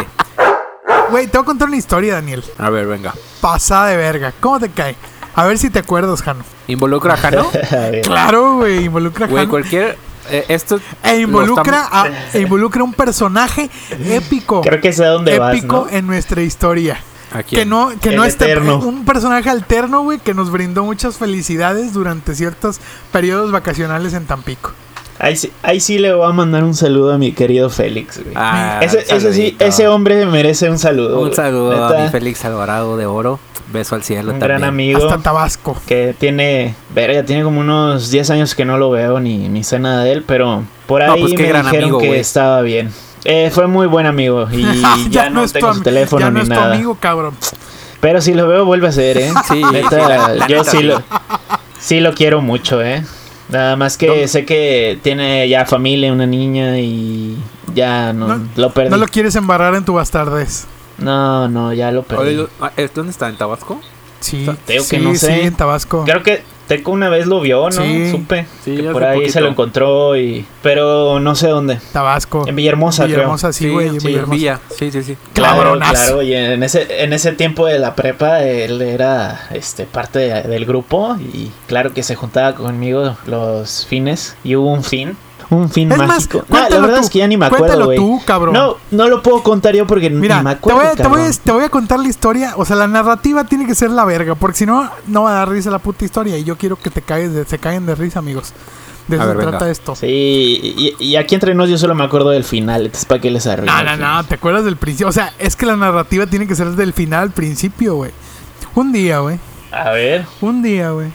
Güey, 1.10 1.26
te 1.26 1.38
voy 1.38 1.42
a 1.42 1.46
contar 1.46 1.68
una 1.68 1.76
historia, 1.76 2.14
Daniel. 2.14 2.44
a 2.58 2.70
ver, 2.70 2.86
venga. 2.86 3.14
Pasada 3.40 3.88
de 3.88 3.96
verga. 3.96 4.32
¿Cómo 4.40 4.60
te 4.60 4.70
cae? 4.70 4.96
A 5.34 5.44
ver 5.46 5.58
si 5.58 5.70
te 5.70 5.78
acuerdas, 5.78 6.22
Jano. 6.22 6.44
¿Involucra 6.66 7.14
a 7.14 7.16
Jano? 7.16 7.46
Claro, 8.02 8.56
güey, 8.56 8.84
involucra 8.84 9.26
a 9.26 9.28
Güey, 9.28 9.42
Jano. 9.42 9.50
cualquier... 9.50 9.96
eh, 10.30 10.44
esto... 10.48 10.80
E 11.02 11.20
involucra, 11.20 11.88
a, 11.90 12.08
e 12.32 12.40
involucra 12.40 12.82
un 12.84 12.92
personaje 12.94 13.70
épico. 14.06 14.60
Creo 14.60 14.80
que 14.80 14.92
sé 14.92 15.04
a 15.04 15.10
dónde 15.10 15.38
vas, 15.38 15.56
épico 15.56 15.86
¿no? 15.90 15.96
en 15.96 16.06
nuestra 16.06 16.42
historia. 16.42 17.00
¿A 17.32 17.44
quién? 17.44 17.60
Que 17.60 17.64
no, 17.66 17.92
que 18.00 18.08
El 18.10 18.16
no 18.16 18.24
esté 18.24 18.58
un 18.58 19.04
personaje 19.04 19.48
alterno, 19.48 20.02
güey, 20.02 20.18
que 20.18 20.34
nos 20.34 20.50
brindó 20.50 20.84
muchas 20.84 21.16
felicidades 21.16 21.92
durante 21.92 22.34
ciertos 22.34 22.80
periodos 23.12 23.52
vacacionales 23.52 24.14
en 24.14 24.26
Tampico. 24.26 24.72
Ahí 25.22 25.36
sí, 25.36 25.52
ahí 25.62 25.80
sí 25.80 25.98
le 25.98 26.14
voy 26.14 26.26
a 26.26 26.32
mandar 26.32 26.64
un 26.64 26.74
saludo 26.74 27.12
a 27.12 27.18
mi 27.18 27.32
querido 27.32 27.68
Félix, 27.70 28.22
güey. 28.22 28.32
Ah, 28.36 28.80
ese, 28.82 29.00
ese 29.00 29.20
sí, 29.20 29.20
saludito. 29.20 29.64
ese 29.66 29.86
hombre 29.88 30.24
merece 30.26 30.70
un 30.70 30.78
saludo. 30.78 31.16
Un 31.18 31.24
güey. 31.26 31.34
saludo 31.34 31.84
a 31.84 31.90
Neta, 31.90 32.02
mi 32.04 32.08
Félix 32.08 32.44
Alvarado 32.46 32.96
de 32.96 33.04
Oro. 33.06 33.38
Beso 33.72 33.94
al 33.94 34.02
cielo 34.02 34.32
Un 34.32 34.38
también. 34.40 34.58
gran 34.58 34.64
amigo 34.68 34.98
Hasta 35.08 35.22
Tabasco. 35.22 35.76
que 35.86 36.12
tiene, 36.18 36.74
verga, 36.92 37.22
tiene 37.22 37.44
como 37.44 37.60
unos 37.60 38.10
10 38.10 38.30
años 38.30 38.54
que 38.56 38.64
no 38.64 38.78
lo 38.78 38.90
veo 38.90 39.20
ni, 39.20 39.48
ni 39.48 39.62
sé 39.62 39.78
nada 39.78 40.02
de 40.02 40.10
él, 40.12 40.24
pero 40.26 40.64
por 40.86 41.04
No, 41.06 41.12
ahí 41.12 41.20
pues 41.20 41.34
me 41.34 41.38
dijeron 41.42 41.66
amigo, 41.68 41.98
que 41.98 42.06
güey. 42.08 42.18
estaba 42.18 42.62
bien. 42.62 42.90
Eh, 43.24 43.50
fue 43.54 43.66
muy 43.68 43.86
buen 43.86 44.06
amigo 44.06 44.48
y 44.52 44.64
ya, 45.10 45.30
no, 45.30 45.44
es 45.44 45.52
tu 45.52 45.60
tengo 45.60 45.74
su 45.74 45.82
teléfono 45.82 46.20
ya 46.26 46.30
no 46.30 46.38
ni 46.38 46.40
es 46.40 46.48
tu 46.48 46.54
nada. 46.54 46.74
amigo, 46.74 46.96
cabrón. 46.98 47.34
Pero 48.00 48.20
si 48.22 48.32
lo 48.34 48.48
veo 48.48 48.64
vuelve 48.64 48.88
a 48.88 48.92
ser, 48.92 49.18
¿eh? 49.18 49.30
Sí, 49.46 49.62
Neta, 49.62 49.88
sí, 49.90 49.96
la- 50.08 50.34
la 50.34 50.46
yo 50.48 50.58
neta, 50.60 50.70
sí. 50.70 50.82
lo, 50.82 51.02
sí 51.78 52.00
lo 52.00 52.14
quiero 52.14 52.40
mucho, 52.40 52.82
¿eh? 52.82 53.04
Nada 53.50 53.76
más 53.76 53.96
que 53.96 54.28
sé 54.28 54.44
que 54.44 54.98
tiene 55.02 55.48
ya 55.48 55.66
familia, 55.66 56.12
una 56.12 56.26
niña 56.26 56.78
y 56.78 57.36
ya 57.74 58.12
no, 58.12 58.28
No- 58.36 58.48
lo 58.56 58.70
perdí. 58.70 58.90
No 58.90 58.96
lo 58.96 59.06
quieres 59.06 59.34
embarrar 59.36 59.74
en 59.74 59.84
tu 59.84 59.94
bastardez. 59.94 60.66
No, 60.98 61.48
no, 61.48 61.72
ya 61.72 61.90
lo 61.92 62.02
perdí. 62.02 62.36
Oye, 62.36 62.46
ah, 62.60 62.72
¿es- 62.76 62.92
¿Dónde 62.94 63.10
está? 63.12 63.28
¿En 63.28 63.36
Tabasco? 63.36 63.80
Sí, 64.20 64.46
sí, 64.66 64.76
que 64.90 64.98
no 64.98 65.14
sí, 65.14 65.26
en 65.30 65.54
Tabasco. 65.54 66.04
Creo 66.04 66.22
que 66.22 66.42
Teco 66.70 66.92
una 66.92 67.08
vez 67.08 67.26
lo 67.26 67.40
vio, 67.40 67.64
¿no? 67.68 67.72
Sí. 67.82 68.12
Supe. 68.12 68.46
Sí, 68.64 68.76
que 68.76 68.82
hace 68.82 68.92
por 68.92 69.02
ahí 69.02 69.16
poquito. 69.16 69.32
se 69.32 69.40
lo 69.40 69.48
encontró 69.48 70.16
y... 70.16 70.44
Pero 70.62 71.18
no 71.18 71.34
sé 71.34 71.48
dónde. 71.48 71.80
Tabasco. 71.92 72.46
En 72.46 72.54
Villahermosa, 72.54 73.06
Villahermosa, 73.06 73.52
sí, 73.52 73.68
güey, 73.68 73.88
en 73.88 74.00
sí, 74.00 74.06
Villahermosa. 74.06 74.36
Villa. 74.36 74.60
Sí, 74.78 74.92
sí, 74.92 75.02
sí. 75.02 75.16
Claro, 75.32 75.76
claro. 75.80 76.22
Y 76.22 76.32
en 76.32 76.62
ese, 76.62 77.02
en 77.02 77.12
ese 77.12 77.32
tiempo 77.32 77.66
de 77.66 77.80
la 77.80 77.96
prepa, 77.96 78.44
él 78.44 78.80
era 78.82 79.48
este 79.52 79.84
parte 79.84 80.20
de- 80.20 80.42
del 80.42 80.64
grupo 80.64 81.16
y 81.18 81.50
claro 81.66 81.92
que 81.92 82.04
se 82.04 82.14
juntaba 82.14 82.54
conmigo 82.54 83.16
los 83.26 83.84
fines 83.86 84.36
y 84.44 84.54
hubo 84.54 84.72
un 84.72 84.84
fin. 84.84 85.16
Un 85.50 85.68
fin 85.68 85.90
Es 85.90 85.98
más, 85.98 86.06
mágico. 86.06 86.38
No, 86.38 86.44
cuéntalo 86.46 86.74
la 86.76 86.80
verdad 86.86 86.96
tú, 86.98 87.04
es 87.04 87.10
que 87.10 87.18
ya 87.18 87.26
ni 87.26 87.36
me 87.36 87.46
acuerdo, 87.46 87.66
cuéntalo 87.66 87.94
tú, 87.94 88.22
cabrón. 88.24 88.54
No, 88.54 88.76
no 88.92 89.08
lo 89.08 89.22
puedo 89.22 89.42
contar 89.42 89.74
yo 89.74 89.86
porque 89.86 90.08
Mira, 90.08 90.38
ni 90.38 90.44
me 90.44 90.50
te, 90.52 90.56
acuerdo, 90.58 90.78
voy, 90.80 90.86
a- 90.88 90.94
te, 90.94 91.02
voy 91.02 91.20
a, 91.20 91.24
cabrón. 91.24 91.38
te 91.44 91.52
voy 91.52 91.64
a 91.64 91.68
contar 91.68 91.98
la 92.00 92.08
historia. 92.08 92.52
O 92.56 92.64
sea, 92.64 92.76
la 92.76 92.86
narrativa 92.86 93.44
tiene 93.44 93.66
que 93.66 93.74
ser 93.74 93.90
la 93.90 94.04
verga. 94.04 94.36
Porque 94.36 94.58
si 94.58 94.66
no, 94.66 94.88
no 95.08 95.24
va 95.24 95.30
a 95.30 95.34
dar 95.34 95.48
risa 95.48 95.70
la 95.70 95.80
puta 95.80 96.04
historia. 96.04 96.38
Y 96.38 96.44
yo 96.44 96.56
quiero 96.56 96.76
que 96.76 96.90
te 96.90 97.02
caes 97.02 97.32
de, 97.34 97.44
se 97.46 97.58
caigan 97.58 97.84
de 97.86 97.94
risa, 97.96 98.20
amigos. 98.20 98.52
De 99.08 99.16
eso 99.16 99.26
ver, 99.26 99.34
se 99.34 99.38
venga. 99.38 99.50
trata 99.58 99.70
esto. 99.72 99.96
Sí, 99.96 100.06
y, 100.08 100.94
y 101.04 101.16
aquí 101.16 101.34
entre 101.34 101.52
nos 101.52 101.68
yo 101.68 101.76
solo 101.78 101.96
me 101.96 102.04
acuerdo 102.04 102.30
del 102.30 102.44
final, 102.44 102.82
entonces 102.86 103.06
para 103.06 103.20
qué 103.20 103.28
les 103.32 103.44
arruino. 103.48 103.72
No, 103.82 103.96
no, 103.96 103.96
no, 103.96 104.24
¿te 104.24 104.36
acuerdas 104.36 104.64
del 104.64 104.76
principio? 104.76 105.08
O 105.08 105.12
sea, 105.12 105.32
es 105.40 105.56
que 105.56 105.66
la 105.66 105.74
narrativa 105.74 106.26
tiene 106.26 106.46
que 106.46 106.54
ser 106.54 106.68
del 106.68 106.92
final 106.92 107.22
al 107.22 107.30
principio, 107.32 107.96
güey. 107.96 108.12
Un 108.76 108.92
día, 108.92 109.18
güey. 109.18 109.40
A 109.72 109.90
ver. 109.90 110.26
Un 110.40 110.62
día, 110.62 110.90
güey. 110.92 111.08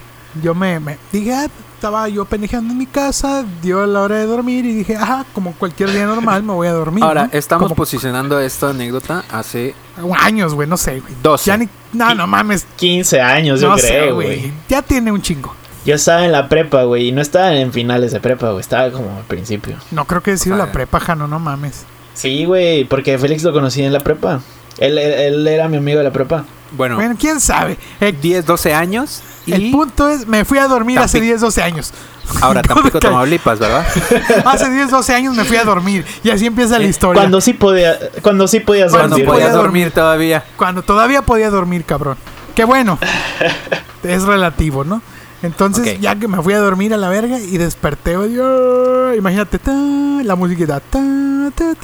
Yo 0.44 0.54
me, 0.54 0.78
me 0.82 0.98
dije, 1.14 1.34
ah, 1.34 1.48
estaba 1.86 2.10
yo 2.10 2.26
pendejando 2.26 2.72
en 2.72 2.80
mi 2.80 2.88
casa, 2.88 3.46
dio 3.62 3.86
la 3.86 4.02
hora 4.02 4.16
de 4.16 4.26
dormir 4.26 4.66
y 4.66 4.74
dije, 4.74 4.96
ajá, 4.96 5.24
como 5.34 5.54
cualquier 5.54 5.92
día 5.92 6.08
normal 6.08 6.42
me 6.42 6.52
voy 6.54 6.68
a 6.68 6.72
dormir. 6.72 7.04
Ahora, 7.04 7.26
¿no? 7.26 7.30
estamos 7.32 7.68
Como 7.68 7.76
posicionando 7.76 8.40
esta 8.40 8.72
anécdota 8.72 9.24
hace 9.30 9.76
años, 10.20 10.56
güey, 10.56 10.68
no 10.68 10.78
sé, 10.78 11.00
güey. 11.00 11.14
12. 11.22 11.46
Ya 11.46 11.58
ni, 11.58 11.70
no, 11.94 12.16
no 12.16 12.26
mames, 12.26 12.66
15 12.78 13.22
años, 13.22 13.62
yo 13.62 13.70
no 13.70 13.78
sé, 13.78 13.90
creo, 13.90 14.16
güey. 14.16 14.52
Ya 14.68 14.82
tiene 14.82 15.12
un 15.12 15.22
chingo. 15.22 15.54
Yo 15.86 15.94
estaba 15.94 16.26
en 16.26 16.32
la 16.32 16.50
prepa, 16.50 16.86
güey, 16.86 17.10
y 17.10 17.12
no 17.12 17.22
estaba 17.22 17.54
en 17.54 17.72
finales 17.72 18.12
de 18.12 18.20
prepa, 18.20 18.50
güey, 18.50 18.62
estaba 18.62 18.90
como 18.90 19.18
al 19.18 19.26
principio. 19.26 19.76
No 19.92 20.06
creo 20.06 20.24
que 20.24 20.36
sido 20.38 20.56
O 20.56 20.58
sea, 20.58 20.66
la 20.66 20.72
prepa, 20.72 21.00
Jano, 21.00 21.28
no 21.28 21.38
mames. 21.38 21.86
Sí, 22.16 22.46
güey, 22.46 22.86
porque 22.86 23.20
Félix 23.20 23.44
lo 23.44 23.54
conocí 23.54 23.84
en 23.84 23.94
la 23.94 24.00
prepa. 24.00 24.42
Él, 24.80 24.98
él, 24.98 25.14
él 25.14 25.48
era 25.48 25.70
mi 25.70 25.78
amigo 25.78 26.00
de 26.00 26.04
la 26.06 26.12
prepa. 26.12 26.46
Bueno, 26.72 26.96
Bueno, 26.96 27.16
quién 27.20 27.40
sabe. 27.40 27.78
Eh, 28.02 28.14
10, 28.20 28.46
12 28.46 28.74
años. 28.74 29.22
Y 29.46 29.54
el 29.54 29.72
punto 29.72 30.10
es, 30.10 30.26
me 30.28 30.44
fui 30.46 30.58
a 30.58 30.68
dormir 30.68 30.98
hace 31.00 31.20
Tampico. 31.20 31.32
10, 31.34 31.42
12 31.42 31.62
años. 31.64 31.94
ahora 32.42 32.62
Tampico. 32.64 33.00
Tamaulipas, 33.00 33.60
¿verdad? 33.60 33.86
Hace 34.46 34.70
10, 34.72 34.90
12 34.90 35.14
años 35.14 35.36
me 35.36 35.44
fui 35.46 35.58
a 35.58 35.64
dormir. 35.64 36.04
Y 36.24 36.30
así 36.32 36.46
empieza 36.48 36.80
la 36.80 36.86
Eh, 36.86 36.90
historia. 36.90 37.22
Cuando 37.22 37.40
sí 37.42 37.54
podía, 37.54 37.98
cuando 38.22 38.48
sí 38.48 38.60
podías 38.60 38.92
Cuando 38.92 39.16
Cuando 39.16 39.26
dormir. 39.26 39.44
podía 39.46 39.54
dormir 39.56 39.92
todavía. 39.92 40.44
Cuando 40.58 40.82
todavía 40.82 41.22
podía 41.22 41.50
dormir, 41.52 41.86
cabrón. 41.86 42.18
Qué 42.56 42.64
bueno. 42.64 42.98
es 44.04 44.24
relativo, 44.24 44.84
¿no? 44.84 45.02
Entonces, 45.44 45.96
Ok. 45.96 46.00
ya 46.02 46.16
que 46.16 46.28
me 46.28 46.42
fui 46.42 46.54
a 46.54 46.60
dormir 46.60 46.94
a 46.94 46.98
la 46.98 47.08
verga 47.10 47.38
y 47.40 47.58
desperté, 47.58 48.14
yo- 48.14 49.14
imagínate, 49.14 49.60
ta, 49.60 49.72
la 49.72 50.36
musiquita. 50.36 50.80
ta, 50.80 51.00
ta, 51.54 51.76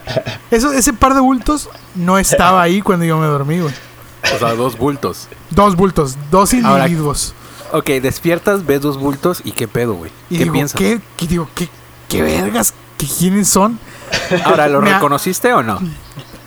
Eso, 0.50 0.72
ese 0.72 0.92
par 0.92 1.14
de 1.14 1.20
bultos 1.20 1.68
no 1.94 2.18
estaba 2.18 2.62
ahí 2.62 2.80
cuando 2.80 3.04
yo 3.04 3.18
me 3.18 3.26
dormí, 3.26 3.60
güey. 3.60 3.74
O 4.34 4.38
sea, 4.38 4.54
dos 4.54 4.76
bultos. 4.76 5.28
Dos 5.50 5.76
bultos, 5.76 6.16
dos 6.30 6.52
Ahora- 6.54 6.86
individuos. 6.86 7.34
Ok, 7.72 7.86
despiertas, 8.02 8.64
ves 8.64 8.80
dos 8.80 8.98
bultos 8.98 9.42
y 9.44 9.52
qué 9.52 9.68
pedo, 9.68 9.94
güey. 9.94 10.10
Y 10.30 10.38
¿Qué 10.38 10.44
digo, 10.44 10.54
piensas? 10.54 10.78
¿qué, 10.78 11.00
qué- 11.16 11.26
digo, 11.26 11.48
¿qué, 11.54 11.68
qué 12.08 12.22
vergas? 12.22 12.74
¿Qué, 12.96 13.06
¿Quiénes 13.06 13.48
son? 13.48 13.78
Ahora, 14.44 14.68
¿lo 14.68 14.80
reconociste 14.80 15.52
o 15.52 15.62
no? 15.62 15.78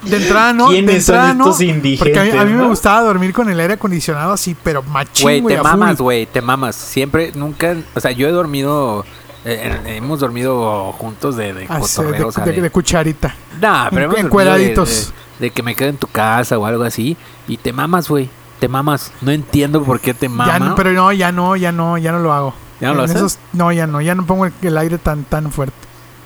De 0.04 0.18
entrada 0.18 0.52
no, 0.52 0.70
de 0.70 0.76
¿Quiénes 0.78 1.06
son 1.06 1.16
entrada 1.16 1.34
no. 1.36 1.44
estos 1.46 1.62
indigentes, 1.62 2.00
Porque 2.16 2.20
a 2.20 2.24
mí, 2.34 2.40
a 2.40 2.46
mí 2.46 2.54
me 2.54 2.64
no? 2.64 2.70
gustaba 2.70 3.02
dormir 3.02 3.34
con 3.34 3.50
el 3.50 3.60
aire 3.60 3.76
acondicionado 3.76 4.34
así, 4.34 4.56
pero 4.64 4.82
machín, 4.84 5.44
Güey, 5.44 5.56
te 5.56 5.62
mamas, 5.62 5.98
güey, 6.02 6.26
te 6.26 6.42
mamas. 6.42 6.76
Siempre, 6.76 7.32
nunca, 7.36 7.76
o 7.94 8.00
sea, 8.00 8.10
yo 8.12 8.28
he 8.28 8.32
dormido, 8.32 9.06
eh, 9.46 9.80
en- 9.86 9.88
hemos 9.88 10.20
dormido 10.20 10.92
juntos 10.94 11.36
de, 11.36 11.54
de 11.54 11.68
cotorreo, 11.68 12.12
de, 12.14 12.24
o 12.24 12.32
sea, 12.32 12.46
de- 12.46 12.54
de- 12.54 12.62
de 12.64 12.70
cucharita. 12.72 13.36
Nah, 13.62 13.90
pero 13.92 14.06
hemos 14.06 14.16
dormido 14.16 14.28
encueraditos. 14.28 14.90
De, 14.90 15.06
de- 15.06 15.22
de 15.42 15.50
que 15.52 15.64
me 15.64 15.76
quedo 15.76 15.90
en 15.90 15.98
tu 15.98 16.08
casa 16.08 16.58
o 16.58 16.66
algo 16.66 16.84
así. 16.84 17.16
Y 17.48 17.58
te 17.58 17.72
mamas, 17.74 18.08
güey. 18.10 18.30
Te 18.60 18.68
mamas. 18.68 19.12
No 19.22 19.32
entiendo 19.32 19.84
por 19.84 20.00
qué 20.00 20.14
te 20.14 20.30
mamas. 20.30 20.60
no, 20.60 20.76
pero 20.76 20.92
no, 20.92 21.12
ya 21.12 21.32
no, 21.32 21.56
ya 21.56 21.72
no, 21.72 21.98
ya 21.98 22.12
no 22.12 22.20
lo 22.20 22.32
hago. 22.34 22.54
¿Ya 22.82 22.90
no 22.90 22.96
lo 22.96 23.04
En 23.06 23.10
haces? 23.12 23.18
esos- 23.22 23.40
no, 23.54 23.72
ya 23.72 23.88
no, 23.88 24.02
ya 24.02 24.16
no 24.16 24.26
pongo 24.26 24.46
el, 24.48 24.54
el 24.62 24.78
aire 24.78 24.98
tan 24.98 25.24
tan 25.24 25.52
fuerte. 25.52 25.76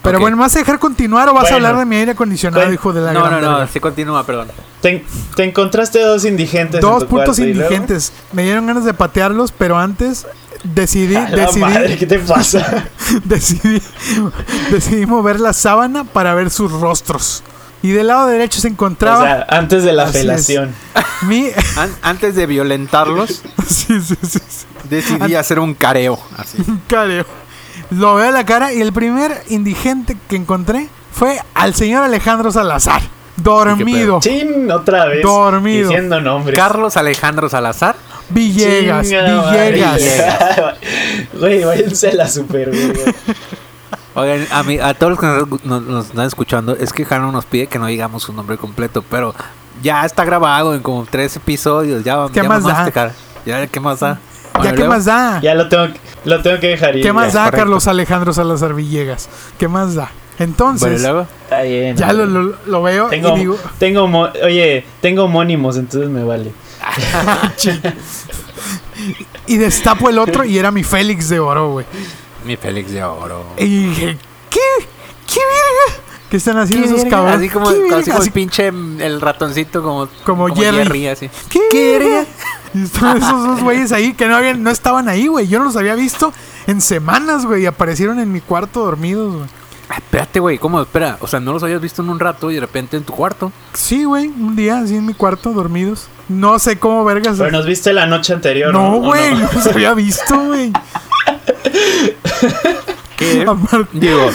Pero 0.01 0.19
bueno, 0.19 0.37
¿me 0.37 0.41
vas 0.43 0.55
a 0.55 0.59
dejar 0.59 0.77
continuar 0.77 1.27
o 1.29 1.33
vas 1.33 1.51
a 1.51 1.55
hablar 1.55 1.77
de 1.77 1.83
mi 1.85 1.95
aire 1.95 2.11
acondicionado, 2.11 2.71
hijo 2.71 2.93
de 2.93 3.01
la 3.01 3.11
No, 3.11 3.21
no, 3.31 3.41
no, 3.41 3.49
verga? 3.57 3.67
sí 3.67 3.79
continúa, 3.79 4.23
perdón. 4.23 4.49
Te, 4.79 5.03
te 5.35 5.43
encontraste 5.43 5.99
dos 5.99 6.25
indigentes. 6.25 6.75
en 6.75 6.81
Dos 6.81 6.99
tu 7.03 7.07
putos 7.09 7.25
cuarto, 7.37 7.41
¿y 7.41 7.53
luego? 7.55 7.71
indigentes. 7.73 8.13
Me 8.31 8.43
dieron 8.43 8.67
ganas 8.67 8.85
de 8.85 8.93
patearlos, 8.93 9.51
pero 9.51 9.79
antes 9.79 10.27
decidí, 10.63 11.15
A 11.15 11.29
la 11.29 11.35
decidí, 11.37 11.59
madre, 11.59 11.97
¿qué 11.97 12.05
te 12.05 12.19
pasa? 12.19 12.85
decidí, 13.23 13.81
decidí 14.69 15.07
mover 15.07 15.39
la 15.39 15.53
sábana 15.53 16.03
para 16.03 16.35
ver 16.35 16.51
sus 16.51 16.71
rostros. 16.71 17.41
Y 17.81 17.91
del 17.91 18.07
lado 18.07 18.27
derecho 18.27 18.59
se 18.61 18.67
o 18.67 18.71
encontraba 18.71 19.23
sea, 19.23 19.45
antes 19.49 19.83
de 19.83 19.93
la 19.93 20.07
mi... 21.23 21.49
An- 21.77 21.95
antes 22.01 22.35
de 22.35 22.45
violentarlos, 22.47 23.29
sí, 23.67 24.01
sí, 24.01 24.15
sí, 24.23 24.39
sí. 24.47 24.65
decidí 24.89 25.35
hacer 25.35 25.59
un 25.59 25.73
careo. 25.73 26.19
Así. 26.37 26.57
Un 26.67 26.81
careo. 26.87 27.25
Lo 27.91 28.15
veo 28.15 28.29
a 28.29 28.31
la 28.31 28.45
cara 28.45 28.73
y 28.73 28.81
el 28.81 28.91
primer 28.91 29.43
indigente 29.49 30.17
que 30.27 30.35
encontré 30.35 30.89
fue 31.11 31.39
al 31.53 31.75
señor 31.75 32.03
Alejandro 32.03 32.51
Salazar. 32.51 33.01
Dormido. 33.37 34.19
Chin, 34.21 34.71
otra 34.71 35.05
vez. 35.05 35.21
Dormido. 35.21 35.89
Diciendo 35.89 36.21
nombres. 36.21 36.57
Carlos 36.57 36.97
Alejandro 36.97 37.49
Salazar. 37.49 37.95
Villegas, 38.29 39.07
Chinga 39.07 39.51
Villegas. 39.69 40.01
Güey, 41.33 41.63
váyanse 41.63 42.09
a 42.09 42.13
la 42.15 42.27
super, 42.29 42.69
güey. 42.69 42.93
Oigan, 44.15 44.47
a, 44.51 44.63
mí, 44.63 44.79
a 44.79 44.93
todos 44.93 45.11
los 45.11 45.19
que 45.19 45.25
nos, 45.27 45.65
nos- 45.65 45.83
nos 45.83 46.05
están 46.07 46.25
escuchando, 46.25 46.75
es 46.75 46.93
que 46.93 47.03
Jano 47.05 47.31
nos 47.31 47.45
pide 47.45 47.67
que 47.67 47.77
no 47.79 47.85
digamos 47.87 48.23
su 48.23 48.33
nombre 48.33 48.57
completo, 48.57 49.03
pero 49.09 49.35
ya 49.83 50.05
está 50.05 50.23
grabado 50.23 50.73
en 50.73 50.81
como 50.81 51.05
tres 51.05 51.35
episodios. 51.35 52.03
Ya, 52.03 52.25
¿Qué 52.33 52.41
ya 52.41 52.43
más 52.47 52.63
da? 52.63 52.89
cara. 52.91 53.11
Ya, 53.45 53.67
¿qué 53.67 53.79
más 53.79 53.99
da? 53.99 54.13
¿Ya 54.53 54.59
Bueno, 54.59 54.71
qué 54.71 54.77
luego- 54.77 54.93
más 54.93 55.05
da? 55.05 55.41
Ya 55.41 55.53
lo 55.53 55.67
tengo, 55.67 55.87
lo 56.23 56.41
tengo 56.41 56.59
que 56.61 56.67
dejar 56.69 56.95
ir. 56.95 57.03
¿Qué 57.03 57.11
más 57.11 57.33
ya. 57.33 57.39
da, 57.39 57.45
correcto. 57.45 57.57
Carlos 57.59 57.87
Alejandro 57.87 58.31
Salazar 58.33 58.73
Villegas? 58.73 59.27
¿Qué 59.57 59.67
más 59.67 59.95
da? 59.95 60.09
Bueno, 60.37 60.51
Entonces, 60.51 60.99
y 60.99 61.03
luego. 61.03 61.27
Está 61.43 61.61
bien. 61.61 61.95
ya 61.97 62.11
lo, 62.13 62.25
lo- 62.25 62.55
lo 62.65 62.81
veo 62.83 63.07
Tengo, 63.09 63.35
y 63.35 63.39
digo, 63.39 63.57
tengo, 63.77 64.07
mo- 64.07 64.29
oye, 64.43 64.85
tengo 65.01 65.23
homónimos, 65.25 65.75
entonces 65.77 66.09
me 66.09 66.23
vale. 66.23 66.51
y 69.47 69.57
destapo 69.57 70.09
el 70.09 70.17
otro 70.19 70.43
y 70.45 70.57
era 70.57 70.71
mi 70.71 70.83
Félix 70.83 71.29
de 71.29 71.39
Oro, 71.39 71.71
güey. 71.71 71.85
Mi 72.45 72.55
Félix 72.57 72.91
de 72.91 73.03
Oro. 73.03 73.43
Y 73.57 73.87
dije, 73.87 74.17
¿qué? 74.49 74.59
¿Qué 75.27 75.39
verga? 75.39 76.01
¿Qué 76.29 76.37
están 76.37 76.57
haciendo 76.57 76.87
esos 76.87 77.05
cabrones? 77.05 77.37
Así 77.37 77.49
como, 77.49 77.69
¿Qué 77.69 77.95
así 77.95 78.09
como 78.11 78.19
Así 78.19 78.27
el 78.27 78.33
pinche 78.33 78.67
el 78.67 79.21
ratoncito 79.21 79.81
como, 79.83 80.07
Como 80.23 80.55
Jerry. 80.55 81.07
así. 81.07 81.29
¿Qué, 81.49 81.97
verga? 81.99 82.25
Y 82.73 82.83
estaban 82.83 83.17
esos 83.17 83.45
dos 83.45 83.63
güeyes 83.63 83.91
ahí 83.91 84.13
que 84.13 84.27
no, 84.27 84.35
habían, 84.35 84.61
no 84.61 84.69
estaban 84.69 85.07
ahí, 85.09 85.27
güey. 85.27 85.47
Yo 85.47 85.59
no 85.59 85.65
los 85.65 85.77
había 85.77 85.95
visto 85.95 86.33
en 86.67 86.81
semanas, 86.81 87.45
güey. 87.45 87.63
Y 87.63 87.65
aparecieron 87.65 88.19
en 88.19 88.31
mi 88.31 88.41
cuarto 88.41 88.83
dormidos, 88.83 89.35
güey. 89.35 89.49
Ah, 89.89 89.97
espérate, 89.97 90.39
güey, 90.39 90.57
¿cómo? 90.57 90.81
Espera, 90.81 91.17
o 91.21 91.27
sea, 91.27 91.39
no 91.39 91.53
los 91.53 91.61
habías 91.63 91.79
visto 91.79 92.01
en 92.01 92.09
un 92.09 92.19
rato 92.19 92.49
y 92.49 92.55
de 92.55 92.59
repente 92.59 92.97
en 92.97 93.03
tu 93.03 93.13
cuarto. 93.13 93.51
Sí, 93.73 94.03
güey. 94.03 94.27
Un 94.27 94.55
día 94.55 94.79
así 94.79 94.95
en 94.95 95.05
mi 95.05 95.13
cuarto 95.13 95.53
dormidos. 95.53 96.07
No 96.27 96.57
sé 96.59 96.79
cómo 96.79 97.05
vergas. 97.05 97.37
Pero 97.37 97.51
nos 97.51 97.65
viste 97.65 97.93
la 97.93 98.07
noche 98.07 98.33
anterior. 98.33 98.73
No, 98.73 98.97
¿O 98.97 99.01
güey. 99.01 99.35
No 99.35 99.49
los 99.53 99.67
había 99.67 99.93
visto, 99.93 100.37
güey. 100.37 100.73
Digo, 103.93 104.29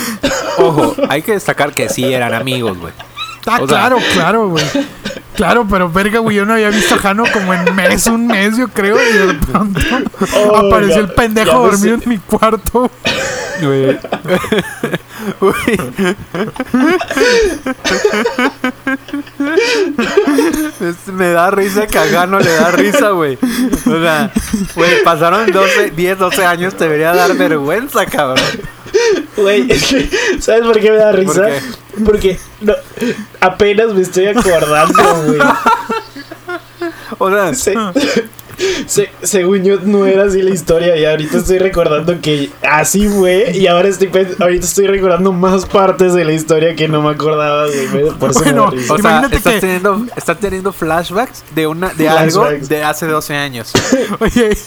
ojo, 0.57 0.95
hay 1.09 1.21
que 1.21 1.33
destacar 1.33 1.73
que 1.73 1.89
sí 1.89 2.11
eran 2.13 2.33
amigos, 2.33 2.77
güey. 2.77 2.93
Ah, 3.47 3.57
O 3.61 3.67
sea- 3.67 3.77
claro, 3.79 3.97
claro, 4.13 4.47
güey. 4.49 4.65
Claro, 5.35 5.65
pero 5.67 5.89
verga, 5.89 6.19
güey, 6.19 6.35
yo 6.37 6.45
no 6.45 6.53
había 6.53 6.69
visto 6.69 6.93
a 6.95 6.97
Jano 6.99 7.23
como 7.33 7.53
en 7.53 7.73
mes, 7.75 8.05
un 8.07 8.27
mes, 8.27 8.57
yo 8.57 8.67
creo, 8.67 8.97
y 9.01 9.13
de 9.27 9.33
pronto 9.33 9.79
Oh, 10.35 10.57
apareció 10.57 10.95
ya- 10.97 11.01
el 11.01 11.09
pendejo 11.13 11.51
dormido 11.67 11.95
en 11.95 12.03
mi 12.09 12.17
cuarto. 12.19 12.91
Güey. 13.61 13.97
Me 21.13 21.29
da 21.31 21.51
risa 21.51 21.87
que 21.87 21.97
a 21.97 22.05
Gano 22.05 22.39
le 22.39 22.51
da 22.53 22.71
risa, 22.71 23.09
güey. 23.11 23.37
O 23.85 24.01
sea, 24.01 24.31
güey, 24.75 25.03
pasaron 25.03 25.51
12, 25.51 25.91
10, 25.91 26.17
12 26.17 26.45
años, 26.45 26.75
te 26.75 26.85
debería 26.85 27.13
dar 27.13 27.35
vergüenza, 27.35 28.05
cabrón. 28.05 28.43
Güey, 29.37 29.65
es 29.71 29.83
que, 29.85 30.09
¿sabes 30.39 30.63
por 30.63 30.79
qué 30.79 30.91
me 30.91 30.97
da 30.97 31.11
risa? 31.11 31.47
Porque 32.05 32.39
no, 32.61 32.73
apenas 33.39 33.93
me 33.93 34.01
estoy 34.01 34.27
acordando, 34.27 35.03
güey. 35.25 35.39
O 37.19 37.29
sea, 37.29 37.53
Se- 37.53 37.75
se- 38.85 39.09
según 39.23 39.63
yo 39.63 39.79
no 39.81 40.05
era 40.05 40.25
así 40.25 40.41
la 40.41 40.51
historia 40.51 40.95
y 40.97 41.05
ahorita 41.05 41.37
estoy 41.37 41.59
recordando 41.59 42.19
que 42.21 42.49
así 42.61 43.07
fue 43.07 43.51
y 43.55 43.67
ahora 43.67 43.87
estoy 43.87 44.09
ahorita 44.39 44.65
estoy 44.65 44.87
recordando 44.87 45.31
más 45.31 45.65
partes 45.65 46.13
de 46.13 46.25
la 46.25 46.33
historia 46.33 46.75
que 46.75 46.87
no 46.87 47.01
me 47.01 47.11
acordaba, 47.11 47.65
güey. 47.67 47.87
me- 48.05 48.11
Por 48.11 48.31
eso 48.31 48.39
Bueno, 48.43 48.65
o 48.65 48.71
sea 48.71 48.95
Imagínate 48.97 49.35
estás, 49.37 49.53
que- 49.55 49.59
teniendo, 49.61 50.05
estás 50.15 50.39
teniendo 50.39 50.73
flashbacks 50.73 51.43
de 51.55 51.67
una 51.67 51.89
de 51.93 52.09
algo 52.09 52.47
de 52.49 52.83
hace 52.83 53.07
12 53.07 53.35
años. 53.35 53.71
Oye, 54.19 54.57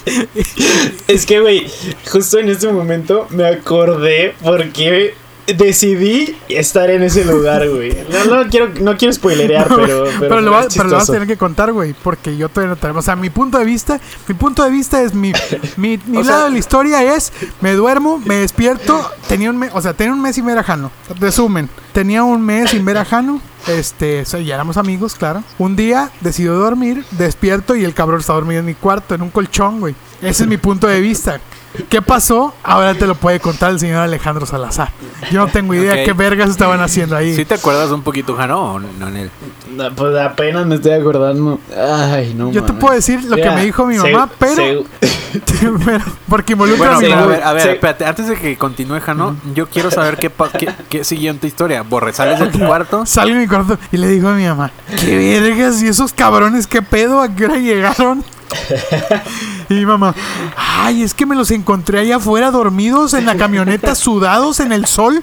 Es 1.09 1.27
que, 1.27 1.41
güey, 1.41 1.67
justo 2.11 2.39
en 2.39 2.49
este 2.49 2.69
momento 2.73 3.27
me 3.31 3.47
acordé 3.47 4.35
porque 4.43 5.15
decidí 5.47 6.37
estar 6.49 6.91
en 6.91 7.03
ese 7.03 7.25
lugar, 7.25 7.69
güey. 7.69 7.97
No, 8.11 8.43
no 8.43 8.49
quiero, 8.51 8.69
no 8.81 8.97
quiero 8.97 9.13
spoilerear, 9.13 9.69
pero. 9.75 10.05
Pero, 10.05 10.05
pero, 10.21 10.41
lo, 10.41 10.51
vas, 10.51 10.69
pero 10.75 10.89
lo 10.89 10.97
vas 10.97 11.09
a 11.09 11.13
tener 11.13 11.29
que 11.29 11.37
contar, 11.37 11.73
güey, 11.73 11.95
porque 12.03 12.37
yo 12.37 12.49
todavía 12.49 12.75
no 12.75 12.77
tenemos. 12.81 13.05
O 13.05 13.07
sea, 13.07 13.17
mi 13.17 13.31
punto 13.31 13.59
de 13.59 13.65
vista, 13.65 14.01
mi 14.27 14.35
punto 14.35 14.65
de 14.65 14.71
vista 14.71 15.03
es 15.03 15.15
mi, 15.15 15.33
mi, 15.77 15.99
mi 16.07 16.23
lado 16.23 16.25
sea- 16.25 16.45
de 16.45 16.51
la 16.51 16.59
historia 16.59 17.15
es, 17.15 17.33
me 17.61 17.75
duermo, 17.75 18.19
me 18.25 18.37
despierto, 18.37 19.11
tenía 19.29 19.51
un 19.51 19.59
mes, 19.59 19.71
o 19.75 19.81
sea, 19.83 19.93
tenía 19.95 20.13
un 20.13 20.21
mes 20.23 20.35
sin 20.37 20.47
ver 20.47 20.59
a 20.59 20.63
Jano. 20.63 20.91
Resumen, 21.21 21.69
tenía 21.93 22.25
un 22.25 22.43
mes 22.43 22.71
sin 22.71 22.85
ver 22.85 22.99
a 22.99 23.05
Jano. 23.05 23.41
Este, 23.67 24.21
o 24.21 24.25
sea, 24.27 24.41
ya 24.41 24.57
éramos 24.57 24.77
amigos, 24.77 25.15
claro. 25.15 25.43
Un 25.59 25.75
día 25.75 26.11
decido 26.21 26.55
dormir, 26.59 27.03
despierto 27.13 27.75
y 27.75 27.85
el 27.85 27.95
cabrón 27.95 28.21
está 28.21 28.35
dormido 28.35 28.61
en 28.61 28.67
mi 28.67 28.75
cuarto, 28.75 29.15
en 29.15 29.23
un 29.23 29.31
colchón, 29.31 29.81
güey. 29.81 29.95
Ese 30.21 30.43
es 30.43 30.49
mi 30.49 30.59
punto 30.59 30.87
de 30.87 31.01
vista. 31.01 31.41
¿Qué 31.89 32.01
pasó? 32.03 32.55
Ahora 32.63 32.95
te 32.95 33.07
lo 33.07 33.15
puede 33.17 33.41
contar 33.41 33.71
el 33.73 33.81
señor 33.81 33.99
Alejandro 33.99 34.47
Salazar. 34.47 34.91
Yo 35.33 35.41
no 35.41 35.49
tengo 35.53 35.75
idea 35.75 36.05
qué 36.05 36.13
vergas 36.13 36.51
estaban 36.51 36.81
haciendo 36.81 37.17
ahí. 37.17 37.35
¿Sí 37.35 37.45
te 37.45 37.55
acuerdas 37.55 37.91
un 37.91 38.03
poquito, 38.03 38.37
Jano, 38.37 38.75
o 38.75 38.79
no 38.79 39.09
en 39.09 39.17
él? 39.17 39.31
No, 39.75 39.93
Pues 39.95 40.17
apenas 40.17 40.67
me 40.67 40.77
estoy 40.77 40.93
acordando. 40.93 41.59
Ay, 41.77 42.33
no. 42.35 42.53
Yo 42.53 42.63
te 42.63 42.73
puedo 42.75 42.95
decir 42.95 43.25
lo 43.25 43.35
que 43.37 43.51
me 43.51 43.65
dijo 43.65 43.87
mi 43.87 43.97
se- 43.99 44.13
mamá, 44.13 44.31
pero, 44.39 44.55
se- 44.55 44.85
pero- 45.85 46.05
porque 46.29 46.53
involucra 46.53 46.97
Bueno, 46.97 46.99
a 46.99 47.01
mi 47.01 47.13
a 47.25 47.27
ver, 47.27 47.43
a 47.43 47.53
ver, 47.55 47.63
Sí. 47.63 47.69
espérate, 47.71 48.05
antes 48.07 48.29
de 48.29 48.37
que 48.37 48.57
continúe 48.57 49.01
Jano, 49.01 49.37
yo 49.55 49.67
quiero 49.69 49.91
saber 49.91 50.17
qué, 50.17 50.31
qué, 50.59 50.69
qué 50.89 51.03
siguiente 51.03 51.49
historia. 51.49 51.83
Borre, 51.83 52.13
sales 52.13 52.39
de 52.39 52.47
tu 52.49 52.59
cuarto. 52.67 53.05
Salgo 53.05 53.35
de 53.35 53.41
mi 53.41 53.49
cuarto 53.49 53.79
y 53.91 53.97
le 53.97 54.07
digo 54.09 54.29
a 54.29 54.35
mi 54.35 54.47
mamá, 54.47 54.71
¿qué 55.01 55.41
vergas? 55.41 55.83
¿Y 55.83 55.89
esos 55.89 56.13
cabrones 56.13 56.69
qué 56.69 56.83
pedo? 56.83 57.21
¿A 57.21 57.35
qué 57.35 57.47
hora 57.47 57.57
llegaron? 57.57 58.23
y 59.69 59.75
mi 59.75 59.87
mamá, 59.87 60.15
ay, 60.57 61.03
es 61.03 61.15
que 61.15 61.27
me 61.27 61.35
los 61.35 61.51
encontré 61.51 62.01
allá 62.01 62.17
afuera 62.17 62.51
dormidos 62.51 63.15
en 63.15 63.27
la 63.27 63.37
camioneta, 63.37 63.95
sudados 63.95 64.61
en 64.61 64.73
el 64.73 64.87
sol. 64.87 65.23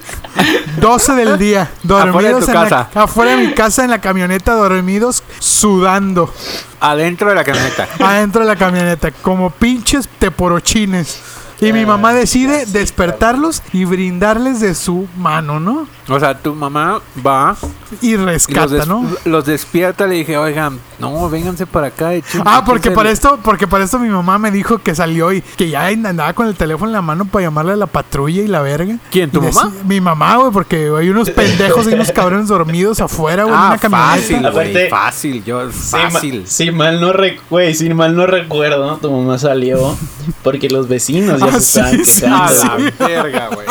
12 0.80 1.12
del 1.14 1.38
día, 1.38 1.70
Afuera 1.84 2.04
de 2.04 2.12
dormidos 2.12 2.44
tu 2.44 2.50
en 2.50 2.54
la- 2.56 2.62
casa. 2.68 2.88
afuera 3.02 3.30
de 3.36 3.46
mi 3.46 3.54
casa 3.54 3.84
en 3.84 3.90
la 3.90 4.00
camioneta, 4.00 4.54
dormidos, 4.54 5.22
sudando. 5.38 6.32
Adentro 6.80 7.28
de 7.28 7.34
la 7.34 7.44
camioneta. 7.44 7.88
adentro 8.00 8.40
de 8.42 8.48
la 8.48 8.56
camioneta, 8.56 9.10
como 9.10 9.50
pinches 9.50 10.08
teporochines. 10.18 11.20
Y 11.60 11.72
mi 11.72 11.86
mamá 11.86 12.12
decide 12.12 12.66
despertarlos 12.66 13.62
y 13.72 13.84
brindarles 13.84 14.58
de 14.58 14.74
su 14.74 15.06
mano, 15.16 15.60
¿no? 15.60 15.86
O 16.08 16.18
sea, 16.18 16.36
tu 16.36 16.54
mamá 16.54 17.00
va 17.24 17.54
Y 18.00 18.14
y 18.14 18.16
los, 18.16 18.26
rescata, 18.26 18.66
des- 18.66 18.86
¿no? 18.88 19.06
los 19.24 19.44
despierta. 19.44 20.06
Le 20.06 20.16
dije, 20.16 20.36
oigan, 20.36 20.80
no, 20.98 21.30
vénganse 21.30 21.64
para 21.66 21.86
acá. 21.88 22.14
echen- 22.14 22.42
Ah, 22.44 22.62
porque 22.66 22.90
para 22.90 23.08
el- 23.08 23.12
esto, 23.14 23.38
porque 23.42 23.68
para 23.68 23.84
esto 23.84 23.98
mi 24.00 24.08
mamá 24.08 24.36
me 24.38 24.50
dijo 24.50 24.78
que 24.78 24.94
salió 24.96 25.32
y 25.32 25.42
que 25.42 25.68
ya 25.70 25.86
andaba 25.86 26.32
con 26.32 26.48
el 26.48 26.56
teléfono 26.56 26.88
en 26.88 26.94
la 26.94 27.02
mano 27.02 27.24
para 27.24 27.44
llamarle 27.44 27.72
a 27.72 27.76
la 27.76 27.86
patrulla 27.86 28.42
y 28.42 28.48
la 28.48 28.60
verga. 28.62 28.96
¿Quién, 29.12 29.30
tu 29.30 29.38
Y 29.38 29.52
mamá? 29.52 29.72
Mi 29.86 30.00
mamá, 30.00 30.36
güey, 30.38 30.50
porque 30.50 30.90
hay 30.98 31.08
unos 31.08 31.30
pendejos 31.30 31.86
y 31.88 31.94
unos 31.94 32.10
cabrones 32.10 32.48
dormidos 32.48 33.00
afuera, 33.00 33.44
güey, 33.44 33.54
en 33.54 33.60
Ah, 33.62 33.66
una 33.68 33.78
camioneta. 33.78 34.16
fácil, 34.18 34.50
güey. 34.50 34.88
Fácil, 34.90 35.44
yo, 35.44 35.70
Si, 35.70 35.96
ma- 35.96 36.10
fácil. 36.10 36.46
si 36.48 36.70
mal 36.72 37.00
no 37.00 37.12
güey, 37.48 37.74
si 37.74 37.92
mal 37.94 38.16
no 38.16 38.26
recuerdo, 38.26 38.96
tu 38.96 39.10
mamá 39.10 39.38
salió 39.38 39.96
porque 40.42 40.68
los 40.68 40.88
vecinos 40.88 41.40
ya 41.40 41.46
Ah, 41.46 41.60
se 41.60 41.80
estaban 41.80 42.04
sí, 42.04 42.04
sí. 42.04 42.24
A 42.26 42.48
sí. 42.48 42.66
la 42.66 43.06
verga, 43.06 43.48
güey. 43.54 43.66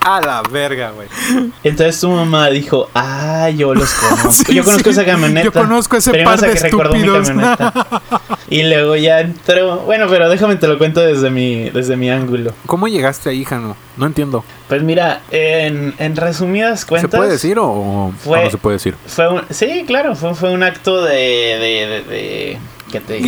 A 0.00 0.20
la 0.20 0.42
verga, 0.50 0.92
güey. 0.92 1.08
Entonces 1.64 2.00
tu 2.00 2.08
mamá 2.08 2.48
dijo, 2.50 2.88
ah, 2.94 3.50
yo 3.50 3.74
los 3.74 3.92
conozco. 3.94 4.32
Sí, 4.46 4.54
yo 4.54 4.64
conozco 4.64 4.84
sí. 4.84 4.90
esa 4.90 5.04
camioneta. 5.04 5.44
Yo 5.44 5.52
conozco 5.52 5.96
ese 5.96 6.12
par 6.24 6.40
de 6.40 6.48
mi 6.48 6.54
estúpidos. 6.54 7.30
Y 8.50 8.62
luego 8.62 8.96
ya 8.96 9.20
entró. 9.20 9.80
Bueno, 9.80 10.06
pero 10.08 10.30
déjame 10.30 10.56
te 10.56 10.66
lo 10.68 10.78
cuento 10.78 11.00
desde 11.00 11.28
mi, 11.28 11.68
desde 11.68 11.96
mi 11.98 12.08
ángulo. 12.10 12.54
¿Cómo 12.64 12.88
llegaste 12.88 13.28
ahí, 13.28 13.44
Jano? 13.44 13.76
No 13.98 14.06
entiendo. 14.06 14.42
Pues 14.68 14.82
mira, 14.82 15.20
en, 15.30 15.94
en 15.98 16.16
resumidas 16.16 16.86
cuentas. 16.86 17.10
¿Se 17.10 17.16
puede 17.18 17.30
decir 17.32 17.58
o, 17.58 17.66
o 17.66 18.12
Fue- 18.24 18.44
no 18.44 18.50
se 18.50 18.56
puede 18.56 18.76
decir? 18.76 18.94
Fue 19.06 19.28
un, 19.28 19.42
sí, 19.50 19.84
claro, 19.86 20.16
fue, 20.16 20.34
fue 20.34 20.50
un 20.50 20.62
acto 20.62 21.02
de. 21.04 21.14
de, 21.14 21.86
de, 21.86 22.02
de- 22.04 22.58
¿qué 22.90 23.00
te 23.00 23.14
De- 23.14 23.20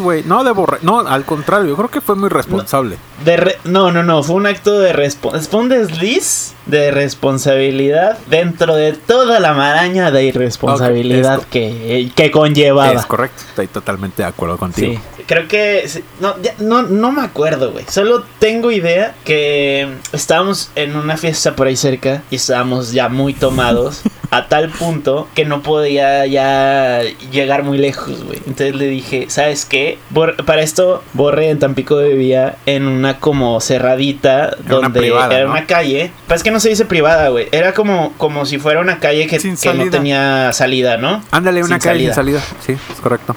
güey. 0.00 0.22
No, 0.24 0.44
de 0.44 0.52
borra... 0.52 0.78
No, 0.82 1.00
al 1.00 1.24
contrario, 1.24 1.68
yo 1.68 1.76
creo 1.76 1.88
que 1.90 2.00
fue 2.00 2.14
muy 2.16 2.28
responsable. 2.28 2.96
De 3.24 3.36
re- 3.36 3.58
no, 3.64 3.90
no, 3.92 4.02
no, 4.02 4.22
fue 4.22 4.36
un 4.36 4.46
acto 4.46 4.78
de 4.78 4.92
responsabilidad. 4.92 5.50
¿Fue 5.50 5.60
un 5.60 5.68
desliz? 5.68 6.54
De 6.68 6.90
responsabilidad 6.90 8.18
dentro 8.30 8.76
de 8.76 8.92
toda 8.92 9.40
la 9.40 9.52
maraña 9.54 10.10
de 10.10 10.24
irresponsabilidad 10.24 11.42
que, 11.50 12.10
que 12.14 12.30
conllevaba. 12.30 12.92
Es 12.92 13.06
correcto, 13.06 13.42
estoy 13.48 13.66
totalmente 13.66 14.22
de 14.22 14.28
acuerdo 14.28 14.56
contigo. 14.58 14.92
Sí, 14.92 15.24
creo 15.26 15.48
que 15.48 15.88
no, 16.20 16.34
ya- 16.42 16.54
no, 16.58 16.82
no 16.82 17.10
me 17.12 17.22
acuerdo, 17.22 17.72
güey. 17.72 17.84
Solo 17.88 18.24
tengo 18.38 18.70
idea 18.70 19.14
que 19.24 19.88
estábamos 20.12 20.70
en 20.76 20.96
una 20.96 21.16
fiesta 21.16 21.56
por 21.56 21.66
ahí 21.66 21.76
cerca 21.76 22.22
y 22.30 22.36
estábamos 22.36 22.92
ya 22.92 23.08
muy 23.08 23.34
tomados 23.34 24.02
a 24.30 24.46
tal 24.48 24.68
punto 24.68 25.26
que 25.34 25.44
no 25.46 25.62
podía 25.62 26.26
ya 26.26 27.00
llegar 27.32 27.62
muy 27.62 27.78
lejos, 27.78 28.24
güey. 28.24 28.38
Entonces 28.46 28.74
le 28.74 28.86
dije, 28.88 29.26
¿sabes 29.28 29.64
qué? 29.64 29.98
Bor- 30.10 30.44
para 30.44 30.62
esto, 30.62 31.02
Borre 31.14 31.48
en 31.50 31.58
Tampico 31.58 31.96
vivía 31.98 32.56
en 32.66 32.86
una 32.86 33.18
como 33.20 33.60
cerradita 33.60 34.48
Era 34.48 34.56
una 34.66 34.74
donde 34.88 35.00
privada, 35.00 35.34
era 35.34 35.44
¿no? 35.46 35.52
una 35.52 35.66
calle. 35.66 36.10
Pues 36.26 36.38
es 36.40 36.44
que 36.44 36.50
no 36.50 36.57
se 36.60 36.68
dice 36.70 36.84
privada, 36.84 37.28
güey. 37.28 37.48
Era 37.52 37.74
como, 37.74 38.12
como 38.18 38.46
si 38.46 38.58
fuera 38.58 38.80
una 38.80 38.98
calle 38.98 39.26
que, 39.26 39.38
que 39.38 39.48
no 39.50 39.56
salida. 39.56 39.90
tenía 39.90 40.52
salida, 40.52 40.96
¿no? 40.96 41.22
Ándale, 41.30 41.62
una 41.62 41.80
Sin 41.80 41.90
calle 41.90 42.04
sin 42.06 42.14
salida. 42.14 42.40
salida. 42.40 42.58
Sí, 42.64 42.92
es 42.92 43.00
correcto. 43.00 43.34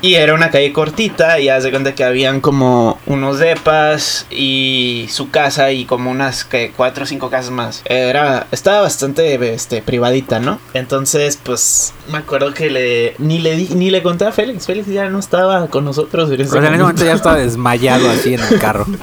Y 0.00 0.14
era 0.14 0.32
una 0.34 0.50
calle 0.52 0.72
cortita 0.72 1.40
y 1.40 1.48
haz 1.48 1.64
de 1.64 1.72
cuenta 1.72 1.92
que 1.92 2.04
habían 2.04 2.40
como 2.40 3.00
unos 3.06 3.40
depas 3.40 4.26
y 4.30 5.08
su 5.10 5.30
casa 5.30 5.72
y 5.72 5.86
como 5.86 6.08
unas 6.12 6.44
que 6.44 6.70
cuatro 6.76 7.02
o 7.02 7.06
cinco 7.08 7.30
casas 7.30 7.50
más. 7.50 7.82
Era, 7.84 8.46
estaba 8.52 8.82
bastante 8.82 9.34
este, 9.52 9.82
privadita, 9.82 10.38
¿no? 10.38 10.60
Entonces, 10.72 11.36
pues 11.42 11.94
me 12.12 12.18
acuerdo 12.18 12.54
que 12.54 12.70
le 12.70 13.14
ni 13.18 13.40
le 13.40 13.56
di- 13.56 13.70
ni 13.74 13.90
le 13.90 14.00
conté 14.04 14.24
a 14.26 14.30
Félix. 14.30 14.66
Félix 14.66 14.86
ya 14.86 15.08
no 15.08 15.18
estaba 15.18 15.66
con 15.66 15.84
nosotros 15.84 16.30
en 16.30 16.42
ese 16.42 16.50
sea, 16.52 16.60
en 16.60 16.66
ese 16.74 16.78
momento 16.82 17.04
ya 17.04 17.14
estaba 17.14 17.36
desmayado 17.36 18.08
así 18.08 18.34
en 18.34 18.40
el 18.40 18.60
carro. 18.60 18.86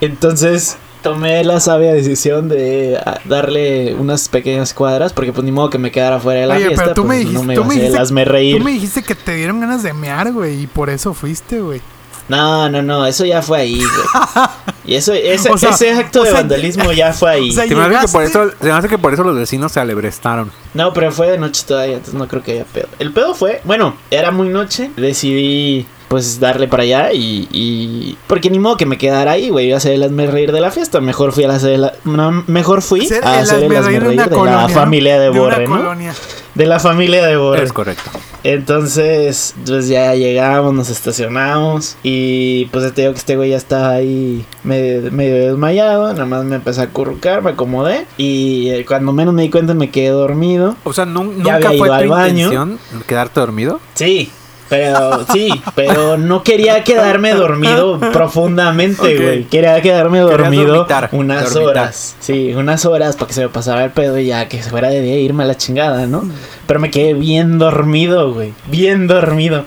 Entonces 0.00 0.76
tomé 1.04 1.44
la 1.44 1.60
sabia 1.60 1.92
decisión 1.92 2.48
de 2.48 2.98
ah, 3.04 3.20
darle 3.26 3.94
unas 3.94 4.28
pequeñas 4.28 4.74
cuadras 4.74 5.12
porque 5.12 5.32
pues 5.32 5.44
ni 5.44 5.52
modo 5.52 5.70
que 5.70 5.78
me 5.78 5.92
quedara 5.92 6.18
fuera 6.18 6.40
de 6.40 6.46
la 6.46 6.54
Oye, 6.56 6.66
fiesta. 6.68 6.82
pero 6.82 6.94
tú 6.94 7.02
me 7.04 7.08
pues, 7.08 7.18
dijiste, 7.20 7.38
no 7.38 7.44
me 7.44 7.54
tú 7.54 7.64
me 7.64 7.74
dijiste, 7.74 8.24
reír. 8.24 8.58
tú 8.58 8.64
me 8.64 8.70
dijiste 8.72 9.02
que 9.02 9.14
te 9.14 9.36
dieron 9.36 9.60
ganas 9.60 9.82
de 9.82 9.92
mear, 9.92 10.32
güey, 10.32 10.62
y 10.62 10.66
por 10.66 10.90
eso 10.90 11.14
fuiste, 11.14 11.60
güey. 11.60 11.80
No, 12.26 12.70
no, 12.70 12.80
no, 12.82 13.04
eso 13.04 13.26
ya 13.26 13.42
fue 13.42 13.58
ahí, 13.58 13.76
güey. 13.76 14.46
Y 14.86 14.96
eso, 14.96 15.14
ese, 15.14 15.50
O 15.50 15.56
sea, 15.56 15.70
ese 15.70 15.92
acto 15.92 16.20
o 16.20 16.24
de 16.24 16.30
sea, 16.30 16.40
vandalismo 16.40 16.92
ya 16.92 17.14
fue 17.14 17.30
ahí. 17.30 17.50
o 17.50 17.52
sea, 17.54 17.66
Se 17.66 17.74
me, 17.74 17.82
hace 17.84 18.06
que 18.06 18.12
por 18.12 18.22
eso, 18.22 18.50
se 18.60 18.66
me 18.66 18.72
hace 18.72 18.88
que 18.88 18.98
por 18.98 19.14
eso 19.14 19.24
los 19.24 19.34
vecinos 19.34 19.72
se 19.72 19.80
alebrestaron. 19.80 20.52
No, 20.74 20.92
pero 20.92 21.10
fue 21.10 21.30
de 21.30 21.38
noche 21.38 21.62
todavía, 21.66 21.94
entonces 21.94 22.14
no 22.14 22.28
creo 22.28 22.42
que 22.42 22.52
haya 22.52 22.64
pedo. 22.64 22.88
El 22.98 23.12
pedo 23.12 23.34
fue, 23.34 23.62
bueno, 23.64 23.96
era 24.10 24.30
muy 24.30 24.48
noche, 24.48 24.90
decidí 24.96 25.86
pues 26.14 26.38
darle 26.38 26.68
para 26.68 26.84
allá 26.84 27.12
y, 27.12 27.48
y... 27.50 28.16
Porque 28.28 28.48
ni 28.48 28.60
modo 28.60 28.76
que 28.76 28.86
me 28.86 28.96
quedara 28.96 29.32
ahí, 29.32 29.48
güey, 29.50 29.66
iba 29.66 29.74
a 29.74 29.78
hacer 29.78 29.94
el 29.94 30.04
hazme 30.04 30.28
reír 30.28 30.52
de 30.52 30.60
la 30.60 30.70
fiesta. 30.70 31.00
Mejor 31.00 31.32
fui 31.32 31.42
a 31.42 31.50
hacer 31.50 31.72
el... 31.72 31.90
no, 32.04 32.44
mejor 32.46 32.82
fui 32.82 33.04
Ser 33.04 33.24
a 33.24 33.40
hacer 33.40 33.64
el 33.64 33.76
hazme 33.76 33.80
reír 33.80 34.00
de 34.00 34.06
reír 34.06 34.20
una 34.20 34.28
de 34.28 34.36
colonia, 34.36 34.62
la 34.62 34.68
familia 34.68 35.18
de 35.18 35.24
De 35.24 35.30
Borre, 35.36 35.66
¿no? 35.66 35.76
colonia. 35.76 36.14
De 36.54 36.66
la 36.66 36.78
familia 36.78 37.26
de 37.26 37.36
Borre. 37.36 37.64
Es 37.64 37.72
correcto. 37.72 38.12
Entonces, 38.44 39.56
pues 39.66 39.88
ya 39.88 40.14
llegamos, 40.14 40.72
nos 40.72 40.88
estacionamos 40.88 41.96
y 42.04 42.66
pues 42.66 42.94
te 42.94 43.00
digo 43.00 43.12
que 43.12 43.18
este 43.18 43.34
güey 43.34 43.50
ya 43.50 43.56
estaba 43.56 43.90
ahí 43.90 44.44
medio, 44.62 45.10
medio 45.10 45.46
desmayado, 45.46 46.12
nada 46.12 46.26
más 46.26 46.44
me 46.44 46.54
empecé 46.54 46.82
a 46.82 46.84
acurrucar, 46.84 47.42
me 47.42 47.50
acomodé 47.50 48.06
y 48.18 48.68
eh, 48.68 48.84
cuando 48.86 49.12
menos 49.12 49.34
me 49.34 49.42
di 49.42 49.50
cuenta 49.50 49.74
me 49.74 49.90
quedé 49.90 50.10
dormido. 50.10 50.76
O 50.84 50.92
sea, 50.92 51.06
nunca 51.06 51.56
había 51.56 51.70
fue 51.70 51.76
ido 51.78 51.86
tu 51.86 51.92
al 51.92 52.08
baño. 52.08 52.52
intención 52.52 52.78
quedarte 53.08 53.40
dormido. 53.40 53.80
Sí, 53.94 54.30
pero 54.68 55.26
sí, 55.32 55.50
pero 55.74 56.16
no 56.16 56.42
quería 56.42 56.84
quedarme 56.84 57.32
dormido 57.32 58.00
profundamente, 58.12 59.16
güey. 59.16 59.44
Quería 59.44 59.80
quedarme 59.82 60.20
dormido 60.20 60.66
dormitar, 60.66 61.08
unas 61.12 61.52
dormitar. 61.52 61.84
horas. 61.84 62.16
Sí, 62.20 62.54
unas 62.54 62.84
horas 62.84 63.16
para 63.16 63.28
que 63.28 63.34
se 63.34 63.42
me 63.42 63.48
pasara 63.48 63.84
el 63.84 63.90
pedo 63.90 64.18
y 64.18 64.26
ya 64.26 64.48
que 64.48 64.62
se 64.62 64.70
fuera 64.70 64.88
de 64.88 65.00
día 65.00 65.18
irme 65.18 65.44
a 65.44 65.46
la 65.46 65.56
chingada, 65.56 66.06
¿no? 66.06 66.24
Pero 66.66 66.80
me 66.80 66.90
quedé 66.90 67.14
bien 67.14 67.58
dormido, 67.58 68.32
güey. 68.32 68.54
Bien 68.68 69.06
dormido. 69.06 69.64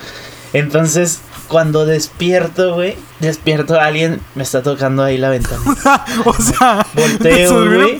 Entonces, 0.53 1.21
cuando 1.47 1.85
despierto, 1.85 2.73
güey, 2.73 2.95
despierto 3.19 3.79
alguien 3.79 4.19
me 4.35 4.43
está 4.43 4.63
tocando 4.63 5.03
ahí 5.03 5.17
la 5.17 5.29
ventana. 5.29 5.61
o 6.25 6.33
sea, 6.33 6.85
Volteo, 6.93 7.65
güey, 7.65 7.97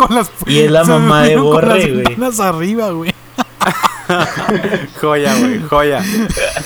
y 0.48 0.60
es 0.60 0.72
la 0.72 0.84
mamá 0.84 1.24
de 1.24 1.38
Borre, 1.38 2.04
güey. 2.04 2.40
arriba, 2.40 2.90
güey. 2.92 3.14
Joya, 5.02 5.36
güey, 5.36 5.62
joya. 5.70 6.04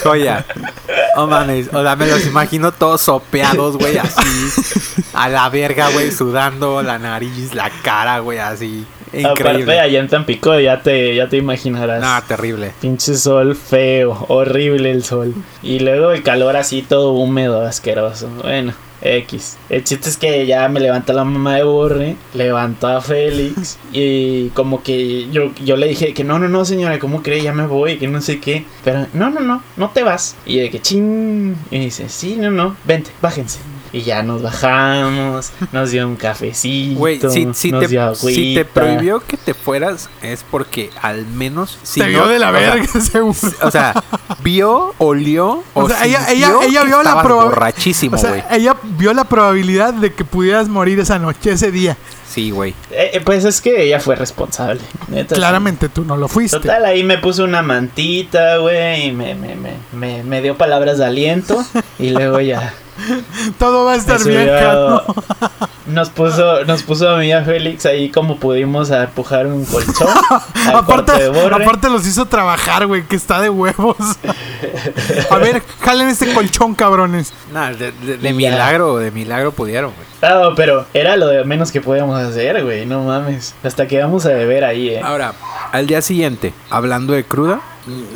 Joya. 0.03 0.45
Oh 1.15 1.27
mames, 1.27 1.67
o 1.73 1.81
sea, 1.81 1.95
me 1.95 2.07
los 2.07 2.25
imagino 2.25 2.71
todos 2.71 3.01
sopeados, 3.01 3.77
güey, 3.77 3.97
así. 3.97 5.03
A 5.13 5.27
la 5.29 5.49
verga, 5.49 5.89
güey, 5.89 6.11
sudando 6.11 6.81
la 6.81 6.99
nariz, 6.99 7.53
la 7.53 7.69
cara, 7.83 8.19
güey, 8.19 8.39
así. 8.39 8.85
Aparte, 9.07 9.41
Increíble. 9.41 9.79
allá 9.79 9.99
en 9.99 10.07
Tampico 10.07 10.57
ya 10.57 10.81
te, 10.81 11.13
ya 11.15 11.27
te 11.27 11.35
imaginarás. 11.37 12.01
No, 12.01 12.27
terrible. 12.27 12.71
Pinche 12.79 13.15
sol 13.15 13.55
feo, 13.57 14.25
horrible 14.29 14.89
el 14.89 15.03
sol. 15.03 15.33
Y 15.61 15.79
luego 15.79 16.11
el 16.11 16.23
calor 16.23 16.55
así 16.55 16.81
todo 16.81 17.11
húmedo, 17.11 17.65
asqueroso. 17.65 18.29
Bueno, 18.41 18.73
X. 19.01 19.57
El 19.69 19.83
chiste 19.83 20.09
es 20.09 20.17
que 20.17 20.45
ya 20.45 20.67
me 20.69 20.79
levanta 20.79 21.13
la 21.13 21.23
mamá 21.23 21.55
de 21.55 21.63
Borre, 21.63 22.15
levantó 22.33 22.87
a 22.87 23.01
Félix 23.01 23.77
y 23.91 24.49
como 24.49 24.83
que 24.83 25.29
yo, 25.31 25.51
yo 25.63 25.75
le 25.75 25.87
dije 25.87 26.13
que 26.13 26.23
no, 26.23 26.39
no, 26.39 26.47
no 26.47 26.65
señora, 26.65 26.99
¿cómo 26.99 27.21
cree? 27.23 27.41
Ya 27.41 27.53
me 27.53 27.67
voy, 27.67 27.97
que 27.97 28.07
no 28.07 28.21
sé 28.21 28.39
qué. 28.39 28.65
Pero 28.83 29.07
no, 29.13 29.29
no, 29.29 29.41
no, 29.41 29.63
no 29.77 29.89
te 29.89 30.03
vas. 30.03 30.35
Y 30.45 30.59
de 30.59 30.69
que 30.69 30.81
ching. 30.81 31.55
Y 31.69 31.79
dice, 31.79 32.09
sí, 32.09 32.35
no, 32.37 32.51
no, 32.51 32.75
vente, 32.85 33.11
bájense. 33.21 33.59
Y 33.93 34.03
ya 34.03 34.23
nos 34.23 34.41
bajamos, 34.41 35.51
nos 35.73 35.91
dio 35.91 36.07
un 36.07 36.15
cafecito, 36.15 36.97
Güey, 36.97 37.19
si, 37.19 37.47
si, 37.53 37.71
nos 37.71 37.81
te, 37.81 37.87
dio 37.89 38.15
si 38.15 38.55
te 38.55 38.63
prohibió 38.63 39.19
que 39.19 39.35
te 39.35 39.53
fueras, 39.53 40.09
es 40.21 40.45
porque 40.49 40.89
al 41.01 41.25
menos. 41.25 41.77
Si 41.83 41.99
Te 41.99 42.05
no- 42.07 42.11
vio 42.11 42.27
de 42.29 42.39
la 42.39 42.51
o 42.51 42.53
sea, 42.57 42.75
verga, 42.75 42.87
seguro. 43.11 43.37
O 43.63 43.71
sea, 43.71 43.93
vio, 44.41 44.93
olió, 44.97 45.63
o, 45.73 45.83
O 45.83 45.89
sea, 45.89 46.05
ella- 46.05 46.25
ella- 46.31 46.51
ella 46.63 46.83
vio 46.83 46.97
la 46.97 47.09
estabas 47.09 47.25
proba- 47.25 47.43
borrachísimo, 47.45 48.15
O 48.15 48.19
sea, 48.19 48.47
ella 48.51 48.77
vio 48.97 49.13
la 49.13 49.25
probabilidad 49.25 49.93
de 49.93 50.13
que 50.13 50.23
pudieras 50.23 50.69
morir 50.69 50.99
esa 50.99 51.19
noche, 51.19 51.51
ese 51.51 51.71
día. 51.71 51.97
Sí, 52.29 52.51
güey. 52.51 52.71
Eh, 52.91 53.11
eh, 53.15 53.21
pues 53.25 53.43
es 53.43 53.59
que 53.59 53.83
ella 53.83 53.99
fue 53.99 54.15
responsable. 54.15 54.79
neta, 55.09 55.35
sí. 55.35 55.39
Claramente 55.41 55.89
tú 55.89 56.05
no 56.05 56.15
lo 56.15 56.29
fuiste. 56.29 56.57
Total, 56.61 56.85
ahí 56.85 57.03
me 57.03 57.17
puso 57.17 57.43
una 57.43 57.61
mantita, 57.61 58.55
güey, 58.59 59.07
y 59.07 59.11
me, 59.11 59.35
me, 59.35 59.55
me, 59.55 59.73
me, 59.91 60.23
me 60.23 60.41
dio 60.41 60.55
palabras 60.57 60.97
de 60.97 61.03
aliento. 61.05 61.61
Y 61.99 62.11
luego 62.11 62.39
ya 62.39 62.73
Todo 63.59 63.85
va 63.85 63.93
a 63.93 63.95
estar 63.95 64.23
bien, 64.23 64.47
Cano. 64.47 65.03
nos 65.87 66.09
puso, 66.09 66.63
nos 66.65 66.83
puso 66.83 67.09
a 67.09 67.17
mí 67.17 67.27
y 67.27 67.31
a 67.31 67.43
Félix 67.43 67.85
ahí 67.85 68.09
como 68.09 68.37
pudimos 68.37 68.91
a 68.91 69.03
empujar 69.03 69.47
un 69.47 69.65
colchón. 69.65 70.07
Aparte, 70.73 71.89
los 71.89 72.05
hizo 72.07 72.25
trabajar, 72.25 72.87
güey, 72.87 73.03
que 73.03 73.15
está 73.15 73.41
de 73.41 73.49
huevos. 73.49 73.97
A 75.29 75.37
ver, 75.37 75.61
jalen 75.81 76.09
este 76.09 76.33
colchón, 76.33 76.75
cabrones. 76.75 77.33
Nah, 77.53 77.71
de, 77.71 78.33
milagro, 78.33 78.97
de 78.97 79.11
milagro 79.11 79.51
pudieron, 79.51 79.91
güey. 79.93 80.07
No, 80.21 80.55
pero 80.55 80.85
era 80.93 81.17
lo 81.17 81.27
de 81.27 81.43
menos 81.43 81.71
que 81.71 81.81
podíamos 81.81 82.19
hacer, 82.19 82.63
güey, 82.63 82.85
no 82.85 83.03
mames. 83.03 83.55
Hasta 83.63 83.87
quedamos 83.87 84.25
a 84.25 84.29
beber 84.29 84.63
ahí, 84.63 84.89
eh. 84.89 85.01
Ahora, 85.03 85.33
al 85.71 85.87
día 85.87 86.01
siguiente, 86.01 86.53
hablando 86.69 87.13
de 87.13 87.23
cruda, 87.23 87.61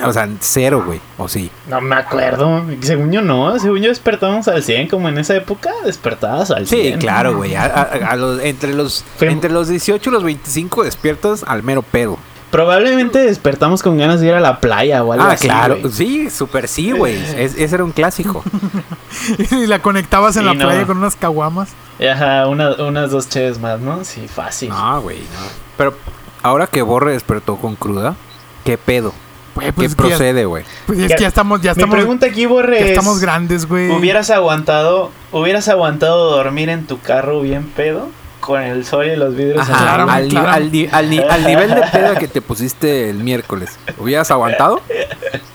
o 0.04 0.14
sea, 0.14 0.30
cero, 0.40 0.84
güey. 0.86 1.00
O 1.18 1.28
sí. 1.28 1.50
No 1.68 1.82
me 1.82 1.96
acuerdo. 1.96 2.64
Según 2.82 3.12
yo 3.12 3.22
no, 3.22 3.58
según 3.60 3.80
yo 3.82 3.90
despertábamos 3.90 4.48
al 4.48 4.62
100, 4.64 4.88
como 4.88 5.10
en 5.10 5.18
esa 5.18 5.36
época 5.36 5.72
despertabas 5.86 6.52
al 6.52 6.68
100. 6.68 6.94
Sí, 6.94 7.00
claro, 7.00 7.36
güey. 7.38 7.56
A- 7.56 7.66
a- 7.66 8.12
a 8.12 8.16
los- 8.16 8.42
entre, 8.42 8.74
los, 8.74 9.04
Fue- 9.18 9.30
entre 9.32 9.52
los 9.52 9.68
18 9.68 10.10
y 10.10 10.14
los 10.14 10.24
25 10.24 10.84
despiertas 10.84 11.44
al 11.48 11.64
mero 11.64 11.82
pedo. 11.82 12.18
Probablemente 12.52 13.20
despertamos 13.20 13.84
con 13.84 13.98
ganas 13.98 14.22
de 14.22 14.28
ir 14.28 14.34
a 14.34 14.40
la 14.40 14.60
playa 14.62 15.04
o 15.04 15.12
algo 15.12 15.26
Ah, 15.26 15.32
así. 15.34 15.48
claro. 15.48 15.78
Sí, 15.92 16.30
súper 16.30 16.68
sí, 16.70 16.92
güey. 16.92 17.16
Es- 17.38 17.58
ese 17.58 17.76
era 17.76 17.84
un 17.84 17.92
clásico. 17.92 18.44
Y 19.52 19.66
la 19.68 19.80
conectabas 19.80 20.36
en 20.38 20.44
Sí, 20.44 20.48
la 20.48 20.54
no. 20.54 20.66
playa 20.66 20.86
con 20.86 20.98
unas 20.98 21.16
caguamas. 21.16 21.70
Ajá, 22.00 22.48
una- 22.48 22.76
unas 22.76 23.10
dos 23.12 23.30
cheves 23.30 23.60
más, 23.60 23.80
¿no? 23.80 24.04
Sí, 24.06 24.28
fácil. 24.28 24.70
No, 24.70 25.02
güey, 25.02 25.20
no. 25.20 25.48
Pero 25.78 25.96
ahora 26.44 26.68
que 26.68 26.82
Borre 26.82 27.14
despertó 27.14 27.56
con 27.58 27.76
cruda, 27.76 28.16
¿qué 28.64 28.78
pedo? 28.78 29.14
Güey, 29.56 29.68
¿Qué 29.68 29.74
pues 29.74 29.90
es 29.92 29.96
que 29.96 30.04
ya- 30.04 30.10
procede, 30.10 30.46
güey? 30.46 30.64
Pues 30.86 31.00
es 31.00 31.16
que 31.16 31.22
ya 31.22 31.28
estamos, 31.30 31.62
ya 31.62 31.72
Mi 31.74 31.80
estamos, 31.82 31.96
pregunta 31.96 32.26
aquí, 32.26 32.46
Borre, 32.46 32.80
ya 32.80 32.86
estamos 32.88 33.20
grandes, 33.20 33.66
güey. 33.68 33.90
¿hubieras 33.90 34.30
aguantado, 34.30 35.12
hubieras 35.32 35.68
aguantado 35.70 36.32
dormir 36.32 36.70
en 36.70 36.86
tu 36.86 37.00
carro 37.00 37.42
bien 37.42 37.64
pedo? 37.76 38.10
Con 38.42 38.62
el 38.62 38.86
sol 38.86 39.08
y 39.08 39.16
los 39.16 39.36
vidrios 39.36 39.68
Ajá, 39.68 39.76
Claro, 39.96 40.12
al, 40.12 40.28
claro. 40.28 40.50
al 40.50 40.72
ni- 40.72 40.88
al 40.92 41.10
ni- 41.10 41.18
al 41.18 41.44
nivel 41.48 41.74
de 41.74 41.82
peda 41.92 42.16
que 42.20 42.28
te 42.28 42.42
pusiste 42.42 43.10
el 43.10 43.18
miércoles, 43.24 43.80
¿hubieras 43.98 44.30
aguantado? 44.30 44.82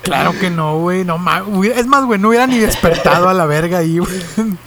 Claro 0.02 0.32
que 0.38 0.50
no, 0.50 0.78
güey. 0.78 1.04
No 1.04 1.18
ma- 1.18 1.42
Es 1.74 1.86
más, 1.86 2.04
güey, 2.04 2.18
no 2.18 2.28
hubiera 2.28 2.46
ni 2.46 2.58
despertado 2.58 3.28
a 3.28 3.34
la 3.34 3.46
verga 3.46 3.78
ahí, 3.78 3.98
güey. 3.98 4.10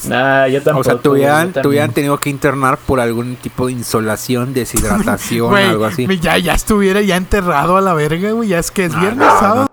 Nah, 0.07 0.47
yo 0.47 0.61
tampoco. 0.61 0.79
O 0.81 0.83
sea, 0.83 0.97
te 0.97 1.09
güey, 1.09 1.21
hubieran, 1.23 1.91
tenido 1.93 2.17
que 2.19 2.29
internar 2.29 2.77
por 2.77 2.99
algún 2.99 3.35
tipo 3.35 3.67
de 3.67 3.73
insolación, 3.73 4.53
deshidratación, 4.53 5.49
Güey, 5.49 5.69
algo 5.69 5.85
así. 5.85 6.07
ya, 6.19 6.37
ya 6.37 6.53
estuviera 6.53 7.01
ya 7.01 7.15
enterrado 7.15 7.77
a 7.77 7.81
la 7.81 7.93
verga, 7.93 8.31
güey. 8.31 8.49
Ya 8.49 8.59
es 8.59 8.71
que 8.71 8.85
es 8.85 8.99
viernes, 8.99 9.27
no, 9.27 9.39
sábado. 9.39 9.67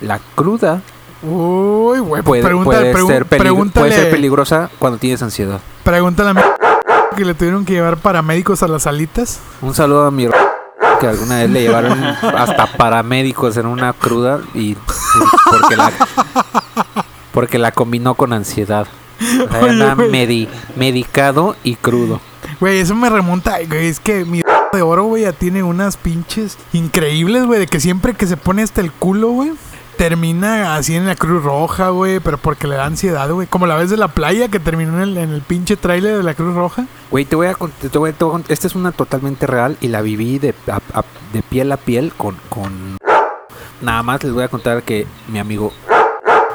La 0.00 0.18
cruda 0.34 0.80
Uy, 1.22 1.98
güey, 1.98 2.22
pues 2.22 2.24
puede, 2.24 2.42
pregúntale, 2.42 2.92
puede 2.92 2.94
pregun- 2.94 3.08
ser 3.08 3.26
pregúntale, 3.26 3.88
puede 3.88 4.00
ser 4.02 4.10
peligrosa 4.10 4.70
cuando 4.78 4.98
tienes 4.98 5.22
ansiedad. 5.22 5.60
pregúntale 5.84 6.30
a 6.30 6.34
mi... 6.34 6.40
que 7.16 7.24
le 7.26 7.34
tuvieron 7.34 7.66
que 7.66 7.74
llevar 7.74 7.98
paramédicos 7.98 8.62
a 8.62 8.68
las 8.68 8.86
alitas. 8.86 9.38
Un 9.60 9.74
saludo 9.74 10.06
a 10.06 10.10
mi 10.10 10.26
que 11.00 11.06
alguna 11.08 11.38
vez 11.38 11.50
le 11.50 11.62
llevaron 11.62 12.02
hasta 12.02 12.66
paramédicos 12.76 13.56
en 13.56 13.66
una 13.66 13.92
cruda 13.92 14.40
y 14.54 14.76
porque 15.50 15.76
la 15.76 15.92
porque 17.32 17.58
la 17.58 17.72
combinó 17.72 18.14
con 18.14 18.32
ansiedad. 18.32 18.86
O 19.20 19.50
sea, 19.50 19.60
Oye, 19.60 19.70
anda 19.70 19.94
güey. 19.94 20.10
medi- 20.10 20.48
medicado 20.76 21.56
y 21.64 21.74
crudo. 21.76 22.20
Güey, 22.58 22.78
eso 22.78 22.94
me 22.94 23.08
remonta, 23.10 23.58
güey, 23.68 23.86
es 23.86 24.00
que 24.00 24.24
mi 24.24 24.42
de 24.72 24.82
oro, 24.82 25.04
güey, 25.04 25.22
ya 25.24 25.32
tiene 25.32 25.62
unas 25.62 25.96
pinches 25.96 26.56
increíbles, 26.72 27.44
güey, 27.44 27.58
de 27.60 27.66
que 27.66 27.80
siempre 27.80 28.14
que 28.14 28.26
se 28.26 28.36
pone 28.36 28.62
hasta 28.62 28.80
el 28.80 28.92
culo, 28.92 29.30
güey, 29.30 29.52
termina 30.04 30.76
así 30.76 30.96
en 30.96 31.04
la 31.04 31.14
Cruz 31.14 31.44
Roja, 31.44 31.90
güey, 31.90 32.20
pero 32.20 32.38
porque 32.38 32.66
le 32.66 32.76
da 32.76 32.86
ansiedad, 32.86 33.28
güey. 33.30 33.46
Como 33.46 33.66
la 33.66 33.74
vez 33.76 33.90
de 33.90 33.98
la 33.98 34.08
playa 34.08 34.48
que 34.48 34.58
terminó 34.58 34.94
en 34.94 35.02
el, 35.10 35.18
en 35.18 35.28
el 35.28 35.42
pinche 35.42 35.76
tráiler 35.76 36.16
de 36.16 36.22
la 36.22 36.32
Cruz 36.32 36.54
Roja. 36.54 36.86
Güey, 37.10 37.26
te 37.26 37.36
voy 37.36 37.48
a 37.48 37.52
cont- 37.54 37.70
te 37.92 37.98
voy 37.98 38.08
a- 38.08 38.12
te 38.14 38.24
voy 38.24 38.34
a 38.34 38.38
cont- 38.38 38.46
esta 38.48 38.66
es 38.66 38.74
una 38.74 38.92
totalmente 38.92 39.46
real 39.46 39.76
y 39.82 39.88
la 39.88 40.00
viví 40.00 40.38
de, 40.38 40.54
de 41.34 41.42
piel 41.42 41.70
a 41.70 41.76
piel 41.76 42.14
con, 42.16 42.34
con 42.48 42.96
nada 43.82 44.02
más 44.02 44.24
les 44.24 44.32
voy 44.32 44.42
a 44.44 44.48
contar 44.48 44.82
que 44.84 45.06
mi 45.28 45.38
amigo 45.38 45.70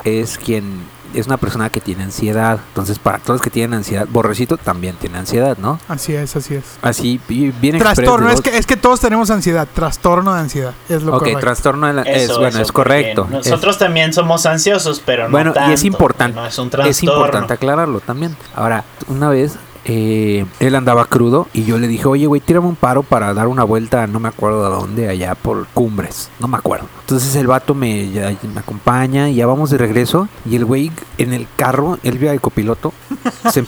es 0.04 0.40
quien 0.40 0.84
es 1.20 1.28
una 1.28 1.38
persona 1.38 1.70
que 1.70 1.80
tiene 1.82 2.04
ansiedad. 2.04 2.60
Entonces, 2.70 3.00
para 3.00 3.20
todos 3.20 3.36
los 3.36 3.42
que 3.42 3.50
tienen 3.50 3.74
ansiedad, 3.76 4.08
Borrecito 4.10 4.58
también 4.58 4.96
tiene 4.96 5.18
ansiedad, 5.18 5.58
¿no? 5.58 5.80
Así 5.88 6.14
es, 6.14 6.36
así 6.36 6.56
es. 6.56 6.64
Así, 6.82 7.20
bi- 7.28 7.52
bien 7.62 7.78
Trastorno, 7.78 8.30
es 8.30 8.42
que, 8.42 8.58
es 8.58 8.66
que 8.66 8.76
todos 8.78 9.00
tenemos 9.00 9.30
ansiedad. 9.32 9.68
Trastorno 9.74 10.34
de 10.34 10.42
ansiedad, 10.42 10.74
es 10.90 11.04
lo 11.04 11.14
Ok, 11.14 11.20
correcto. 11.20 11.40
trastorno 11.40 11.88
de 11.88 11.94
la... 11.94 12.02
es, 12.04 12.24
Eso, 12.24 12.36
bueno, 12.40 12.50
eso, 12.50 12.62
es 12.62 12.72
correcto. 12.72 13.24
Es- 13.26 13.32
Nosotros 13.50 13.78
también 13.78 14.14
somos 14.14 14.46
ansiosos, 14.46 15.02
pero 15.06 15.26
no 15.26 15.32
bueno, 15.32 15.54
y 15.70 15.74
es 15.74 15.84
importante. 15.84 16.36
No 16.40 16.46
es 16.46 16.58
un 16.58 16.70
es 16.86 17.04
importante 17.04 17.54
aclararlo 17.54 18.00
también. 18.00 18.36
Ahora, 18.56 18.84
una 19.08 19.30
vez 19.30 19.56
eh, 19.86 20.46
él 20.60 20.76
andaba 20.76 21.06
crudo 21.06 21.48
y 21.54 21.64
yo 21.64 21.78
le 21.78 21.88
dije, 21.88 22.08
oye, 22.08 22.26
güey, 22.26 22.42
tírame 22.42 22.68
un 22.68 22.76
paro 22.76 23.04
para 23.04 23.34
dar 23.34 23.48
una 23.48 23.64
vuelta, 23.64 24.08
no 24.08 24.20
me 24.20 24.28
acuerdo 24.28 24.64
de 24.64 24.76
dónde, 24.76 25.10
allá 25.10 25.36
por 25.36 25.68
Cumbres, 25.68 26.30
no 26.40 26.48
me 26.48 26.58
acuerdo. 26.58 26.88
Entonces 27.02 27.36
el 27.36 27.46
vato 27.46 27.76
me, 27.76 28.36
acompaña 28.56 29.30
y 29.30 29.36
ya 29.36 29.46
vamos 29.46 29.70
de 29.70 29.78
regreso 29.78 30.28
y 30.50 30.56
el 30.56 30.66
güey 30.66 30.92
en 31.20 31.34
el 31.34 31.48
carro, 31.56 32.00
él 32.04 32.18
vio 32.18 32.32
al 32.32 32.42
copiloto, 32.42 32.94
se 33.52 33.60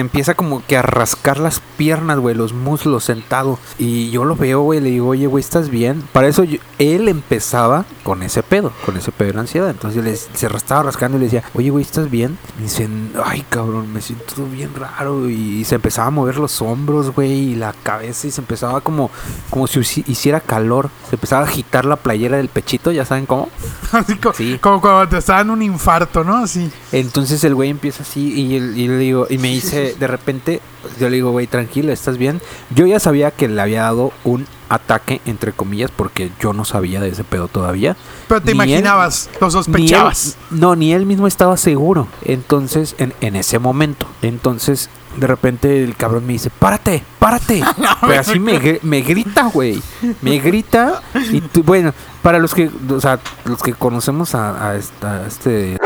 empieza, 0.00 0.34
como 0.34 0.64
que 0.64 0.78
a 0.78 0.82
rascar 0.82 1.38
las 1.38 1.60
piernas, 1.76 2.18
güey, 2.18 2.34
los 2.34 2.54
muslos 2.54 3.04
sentado. 3.04 3.58
Y 3.78 4.10
yo 4.10 4.24
lo 4.24 4.34
veo, 4.34 4.62
güey, 4.62 4.80
le 4.80 4.90
digo, 4.90 5.08
oye, 5.08 5.26
güey, 5.26 5.42
¿estás 5.42 5.68
bien? 5.68 6.02
Para 6.12 6.28
eso 6.28 6.44
él 6.78 7.08
empezaba 7.08 7.84
con 8.02 8.22
ese 8.22 8.42
pedo, 8.42 8.72
con 8.86 8.96
ese 8.96 9.12
pedo 9.12 9.34
de 9.34 9.40
ansiedad. 9.40 9.68
Entonces 9.68 10.02
le, 10.02 10.16
se 10.16 10.46
estaba 10.46 10.84
rascando 10.84 11.18
y 11.18 11.20
le 11.20 11.26
decía, 11.26 11.44
oye, 11.54 11.68
güey, 11.68 11.84
¿estás 11.84 12.10
bien? 12.10 12.38
Me 12.56 12.64
dicen, 12.64 13.12
ay, 13.22 13.44
cabrón, 13.48 13.92
me 13.92 14.00
siento 14.00 14.46
bien 14.46 14.70
raro. 14.74 15.28
Y 15.28 15.65
se 15.66 15.74
empezaba 15.74 16.08
a 16.08 16.10
mover 16.10 16.36
los 16.38 16.62
hombros, 16.62 17.10
güey, 17.14 17.32
y 17.32 17.54
la 17.56 17.74
cabeza 17.82 18.26
y 18.26 18.30
se 18.30 18.40
empezaba 18.40 18.80
como, 18.80 19.10
como 19.50 19.66
si 19.66 19.80
hici- 19.80 20.04
hiciera 20.06 20.40
calor. 20.40 20.88
Se 21.10 21.16
empezaba 21.16 21.42
a 21.42 21.48
agitar 21.48 21.84
la 21.84 21.96
playera 21.96 22.38
del 22.38 22.48
pechito, 22.48 22.92
¿ya 22.92 23.04
saben 23.04 23.26
cómo? 23.26 23.48
Así 23.92 24.16
co- 24.16 24.32
Sí. 24.32 24.58
como 24.60 24.80
cuando 24.80 25.08
te 25.08 25.18
estaban 25.18 25.50
un 25.50 25.60
infarto, 25.62 26.24
¿no? 26.24 26.36
Así. 26.36 26.70
Entonces 26.92 27.42
el 27.44 27.54
güey 27.54 27.70
empieza 27.70 28.02
así 28.02 28.32
y, 28.32 28.56
él- 28.56 28.76
y 28.78 28.88
le 28.88 28.98
digo, 28.98 29.26
y 29.28 29.38
me 29.38 29.48
dice, 29.52 29.94
de 29.98 30.06
repente, 30.06 30.60
yo 30.98 31.08
le 31.08 31.16
digo, 31.16 31.30
güey, 31.32 31.46
tranquilo, 31.46 31.92
¿estás 31.92 32.16
bien? 32.16 32.40
Yo 32.70 32.86
ya 32.86 32.98
sabía 33.00 33.30
que 33.30 33.48
le 33.48 33.60
había 33.60 33.82
dado 33.82 34.12
un 34.24 34.46
ataque, 34.68 35.20
entre 35.26 35.52
comillas, 35.52 35.90
porque 35.94 36.30
yo 36.40 36.52
no 36.52 36.64
sabía 36.64 37.00
de 37.00 37.08
ese 37.08 37.24
pedo 37.24 37.48
todavía. 37.48 37.96
Pero 38.28 38.40
te 38.40 38.46
Ni 38.46 38.50
él- 38.62 38.68
imaginabas, 38.70 39.30
lo 39.40 39.40
Ni 39.40 39.46
él- 39.46 39.52
sospechabas. 39.52 40.36
no, 40.50 40.76
ni 40.76 40.92
él 40.92 41.06
mismo 41.06 41.26
estaba 41.26 41.56
seguro. 41.56 42.08
Entonces, 42.24 42.94
en, 42.98 43.14
en 43.20 43.36
ese 43.36 43.58
momento. 43.58 44.06
Entonces, 44.22 44.88
de 45.16 45.26
repente 45.26 45.82
el 45.82 45.96
cabrón 45.96 46.26
me 46.26 46.34
dice, 46.34 46.50
párate, 46.50 47.02
párate. 47.18 47.62
Pero 48.02 48.20
así 48.20 48.38
me, 48.38 48.78
me 48.82 49.00
grita, 49.00 49.44
güey. 49.52 49.80
Me 50.22 50.38
grita. 50.38 51.00
Y 51.32 51.40
tú- 51.40 51.62
bueno, 51.62 51.92
para 52.22 52.38
los 52.38 52.52
que, 52.54 52.70
o 52.90 53.00
sea, 53.00 53.20
los 53.44 53.62
que 53.62 53.72
conocemos 53.74 54.34
a, 54.34 54.70
a 54.70 54.76
esta- 54.76 55.22
a 55.22 55.26
este... 55.26 55.78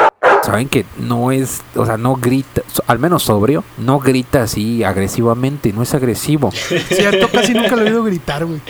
Saben 0.50 0.68
que 0.68 0.84
no 0.98 1.30
es, 1.32 1.60
o 1.76 1.86
sea, 1.86 1.96
no 1.96 2.16
grita, 2.16 2.62
al 2.88 2.98
menos 2.98 3.22
sobrio, 3.24 3.62
no 3.78 3.98
grita 4.00 4.42
así 4.42 4.82
agresivamente, 4.82 5.72
no 5.72 5.82
es 5.82 5.94
agresivo. 5.94 6.50
Cierto, 6.88 7.28
casi 7.32 7.54
nunca 7.54 7.76
lo 7.76 7.82
he 7.82 7.86
oído 7.86 8.02
gritar, 8.04 8.44
güey. 8.44 8.60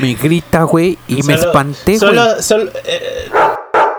Me 0.00 0.14
grita, 0.14 0.64
güey, 0.64 0.98
y 1.06 1.22
me 1.22 1.36
Solo- 1.36 1.38
espanté, 1.38 1.98
güey. 1.98 1.98
Solo, 1.98 2.42
solo, 2.42 2.70
eh, 2.84 3.30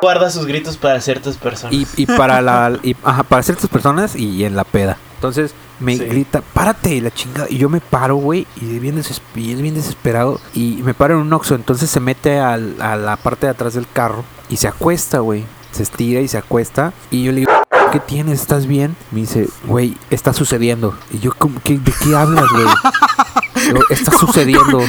guarda 0.02 0.30
sus 0.30 0.46
gritos 0.46 0.78
para 0.78 1.00
ciertas 1.02 1.38
personas. 1.38 1.74
y, 1.76 1.88
y 1.96 2.06
para 2.06 2.42
la 2.42 2.78
y, 2.84 2.96
ajá, 3.04 3.24
para 3.24 3.44
ciertas 3.44 3.70
personas 3.70 4.16
y 4.16 4.44
en 4.44 4.56
la 4.56 4.64
peda. 4.64 4.98
Entonces 5.16 5.54
me 5.80 5.98
Sí. 5.98 6.06
grita, 6.06 6.42
párate 6.54 7.00
la 7.02 7.12
chingada. 7.12 7.48
Y 7.50 7.58
yo 7.58 7.70
me 7.70 7.82
paro, 7.82 8.16
güey, 8.16 8.48
y, 8.62 8.80
bien 8.80 9.02
y 9.36 9.52
él 9.52 9.62
bien 9.62 9.76
desesperado. 9.76 10.40
Y 10.54 10.80
me 10.84 10.94
paro 10.94 11.16
en 11.16 11.22
un 11.22 11.34
oxo. 11.34 11.56
Entonces 11.56 11.90
se 11.90 12.00
mete 12.00 12.40
al- 12.40 12.82
a 12.82 12.96
la 12.96 13.16
parte 13.18 13.48
de 13.48 13.52
atrás 13.52 13.74
del 13.74 13.88
carro 13.92 14.24
y 14.50 14.58
se 14.58 14.68
acuesta, 14.68 15.20
güey. 15.20 15.44
Se 15.72 15.84
estira 15.84 16.22
y 16.22 16.28
se 16.28 16.38
acuesta. 16.38 16.94
Y 17.12 17.24
yo 17.24 17.32
le 17.32 17.40
digo, 17.42 17.52
¿qué 17.92 18.00
tienes? 18.00 18.42
¿Estás 18.42 18.66
bien? 18.68 18.96
Me 19.12 19.22
dice, 19.22 19.48
güey, 19.66 19.96
está 20.10 20.34
sucediendo. 20.34 20.98
Y 21.12 21.20
yo, 21.20 21.32
¿cómo, 21.38 21.60
qué, 21.64 21.78
¿de 21.78 21.94
qué 22.04 22.16
hablas, 22.16 22.46
güey? 22.52 22.66
Está 23.90 24.12
sucediendo. 24.18 24.80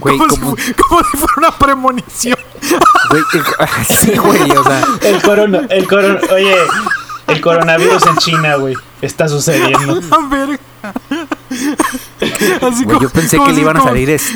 Güey, 0.00 0.18
como, 0.18 0.28
como, 0.28 0.56
si, 0.56 0.72
como 0.74 1.00
si 1.04 1.16
fuera 1.16 1.32
una 1.36 1.50
premonición. 1.58 2.38
güey, 3.10 3.22
eh, 3.22 3.66
sí, 3.88 4.16
güey, 4.16 4.50
o 4.52 4.64
sea, 4.64 4.84
El 5.02 5.22
corona, 5.22 5.66
el 5.70 5.86
corona, 5.86 6.20
oye, 6.32 6.56
el 7.28 7.40
coronavirus 7.40 8.06
en 8.06 8.16
China, 8.18 8.56
güey, 8.56 8.74
está 9.02 9.28
sucediendo. 9.28 10.00
A 10.10 10.26
ver. 10.28 10.58
Así 12.62 12.84
Güey, 12.84 13.00
yo 13.00 13.08
pensé 13.10 13.36
como 13.36 13.48
que 13.48 13.54
le 13.54 13.60
iban 13.62 13.76
a 13.76 13.80
como- 13.80 13.90
salir 13.90 14.10
es... 14.10 14.32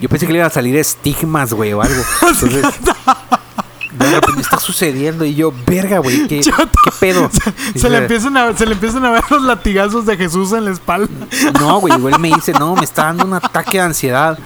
Yo 0.00 0.08
pensé 0.08 0.26
que 0.26 0.32
le 0.32 0.38
iban 0.38 0.50
a 0.50 0.54
salir 0.54 0.76
estigmas, 0.76 1.52
güey, 1.52 1.72
o 1.72 1.82
algo. 1.82 2.02
Entonces, 2.22 2.64
de 3.92 4.14
repente 4.14 4.40
está 4.40 4.58
sucediendo 4.58 5.24
y 5.24 5.34
yo, 5.34 5.52
verga, 5.66 5.98
güey, 5.98 6.26
¿qué. 6.26 6.40
¿qué 6.84 6.90
pedo? 6.98 7.30
Se 7.30 7.50
le, 7.50 7.72
Dice, 7.72 7.96
empiezan 7.96 8.36
a, 8.36 8.56
se 8.56 8.66
le 8.66 8.72
empiezan 8.72 9.04
a 9.04 9.10
ver 9.10 9.24
los 9.30 9.42
latigazos 9.42 10.06
de 10.06 10.16
Jesús 10.16 10.52
en 10.52 10.64
la 10.64 10.70
espalda. 10.70 11.08
No, 11.58 11.80
güey, 11.80 11.98
güey, 11.98 12.18
me 12.18 12.28
dice, 12.28 12.52
no, 12.52 12.74
me 12.74 12.84
está 12.84 13.04
dando 13.04 13.24
un 13.24 13.34
ataque 13.34 13.78
de 13.78 13.84
ansiedad. 13.84 14.38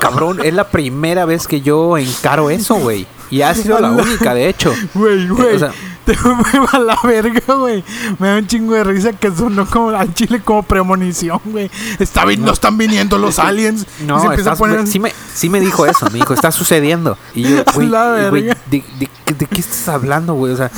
Cabrón, 0.00 0.40
es 0.44 0.54
la 0.54 0.68
primera 0.68 1.24
vez 1.24 1.46
que 1.46 1.60
yo 1.60 1.96
encaro 1.96 2.50
eso, 2.50 2.74
güey. 2.76 3.06
Y 3.30 3.42
ha 3.42 3.54
sido 3.54 3.78
la 3.80 3.90
única, 3.90 4.34
de 4.34 4.48
hecho. 4.48 4.72
Güey, 4.94 5.28
güey. 5.28 5.56
O 5.56 5.58
sea- 5.58 5.72
te 6.04 6.14
va 6.58 6.68
a 6.72 6.78
la 6.78 6.98
verga, 7.04 7.54
güey. 7.54 7.84
Me 8.18 8.28
da 8.28 8.36
un 8.38 8.46
chingo 8.46 8.74
de 8.74 8.82
risa 8.82 9.12
que 9.12 9.30
sonó 9.30 9.66
como 9.66 9.90
al 9.90 10.12
chile 10.14 10.40
como 10.40 10.62
premonición, 10.64 11.38
güey. 11.44 11.70
Está 12.00 12.24
vi- 12.24 12.36
no 12.38 12.52
están 12.52 12.76
viniendo 12.78 13.18
los 13.18 13.38
aliens. 13.38 13.82
y 13.82 14.00
se 14.00 14.04
No, 14.06 14.16
empieza 14.16 14.40
estás- 14.52 14.54
a 14.54 14.56
poner. 14.58 14.86
sí, 14.88 14.98
me, 14.98 15.12
sí 15.34 15.48
me 15.48 15.60
dijo 15.60 15.86
eso, 15.86 16.06
me 16.10 16.18
dijo, 16.18 16.34
está 16.34 16.50
sucediendo. 16.50 17.16
Y 17.34 17.42
yo, 17.42 17.64
güey. 17.74 17.88
¿de, 17.90 18.50
de, 18.70 18.82
qué- 19.24 19.34
de 19.34 19.46
qué 19.46 19.60
estás 19.60 19.88
hablando, 19.88 20.34
güey? 20.34 20.52
O 20.52 20.56
sea, 20.56 20.70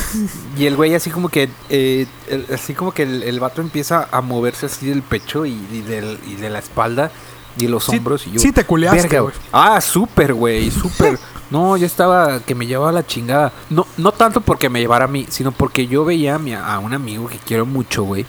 y 0.59 0.67
el 0.67 0.77
güey 0.77 0.95
así 0.95 1.09
como 1.11 1.29
que, 1.31 1.49
eh, 1.71 2.07
el- 2.29 2.47
así 2.53 2.75
como 2.75 2.93
que 2.93 3.05
el, 3.05 3.23
el 3.23 3.41
vato 3.41 3.62
empieza 3.62 4.09
a 4.12 4.21
moverse 4.21 4.67
así 4.67 4.87
del 4.87 5.03
pecho 5.03 5.47
y, 5.47 5.53
y 5.73 5.81
del- 5.83 6.19
y 6.27 6.35
de 6.35 6.51
la 6.51 6.59
espalda 6.59 7.11
y 7.59 7.69
los 7.69 7.85
Sí- 7.85 7.97
hombros. 7.97 8.27
y 8.27 8.33
yo, 8.33 8.41
sí 8.41 8.51
te 8.53 8.65
culeaste, 8.65 9.03
"Verga, 9.03 9.21
güey". 9.21 9.35
Ah, 9.53 9.81
súper, 9.81 10.35
güey, 10.35 10.71
súper. 10.71 11.19
No, 11.53 11.77
yo 11.77 11.85
estaba 11.87 12.41
que 12.41 12.55
me 12.55 12.67
llevaba 12.67 12.93
la 12.93 13.07
chingada. 13.07 13.53
No, 13.69 13.87
no 13.99 14.11
tanto 14.12 14.41
porque 14.41 14.69
me 14.71 14.81
llevara 14.81 15.05
a 15.05 15.09
mí, 15.09 15.27
sino 15.29 15.53
porque 15.53 15.87
yo 15.87 16.05
veía 16.05 16.37
a, 16.37 16.38
mi- 16.38 16.55
a 16.55 16.79
un 16.79 16.95
amigo 16.95 17.29
que 17.29 17.37
quiero 17.38 17.67
mucho, 17.67 18.05
güey, 18.05 18.25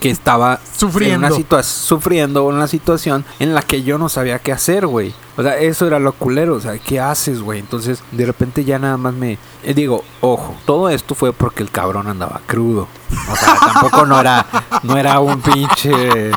que 0.00 0.10
estaba 0.10 0.60
Sufriendo. 0.76 1.26
en 1.26 1.44
una 1.50 1.62
sufriendo 1.64 2.44
una 2.44 2.68
situación 2.68 3.24
en 3.40 3.52
la 3.54 3.62
que 3.62 3.82
yo 3.82 3.98
no 3.98 4.08
sabía 4.08 4.38
qué 4.38 4.52
hacer, 4.52 4.86
güey. 4.86 5.12
O 5.36 5.42
sea, 5.42 5.58
eso 5.58 5.86
era 5.86 5.98
lo 5.98 6.12
culero, 6.12 6.54
o 6.54 6.60
sea, 6.60 6.78
¿qué 6.78 7.00
haces, 7.00 7.40
güey? 7.42 7.58
Entonces, 7.58 8.02
de 8.12 8.26
repente 8.26 8.64
ya 8.64 8.78
nada 8.78 8.96
más 8.96 9.14
me 9.14 9.38
eh, 9.64 9.74
digo, 9.74 10.04
ojo, 10.20 10.54
todo 10.66 10.88
esto 10.90 11.14
fue 11.14 11.32
porque 11.32 11.62
el 11.62 11.70
cabrón 11.70 12.06
andaba 12.06 12.40
crudo. 12.46 12.86
O 13.32 13.36
sea, 13.36 13.54
tampoco 13.72 14.06
no 14.06 14.20
era 14.20 14.46
no 14.84 14.96
era 14.96 15.18
un 15.18 15.40
pinche 15.40 16.30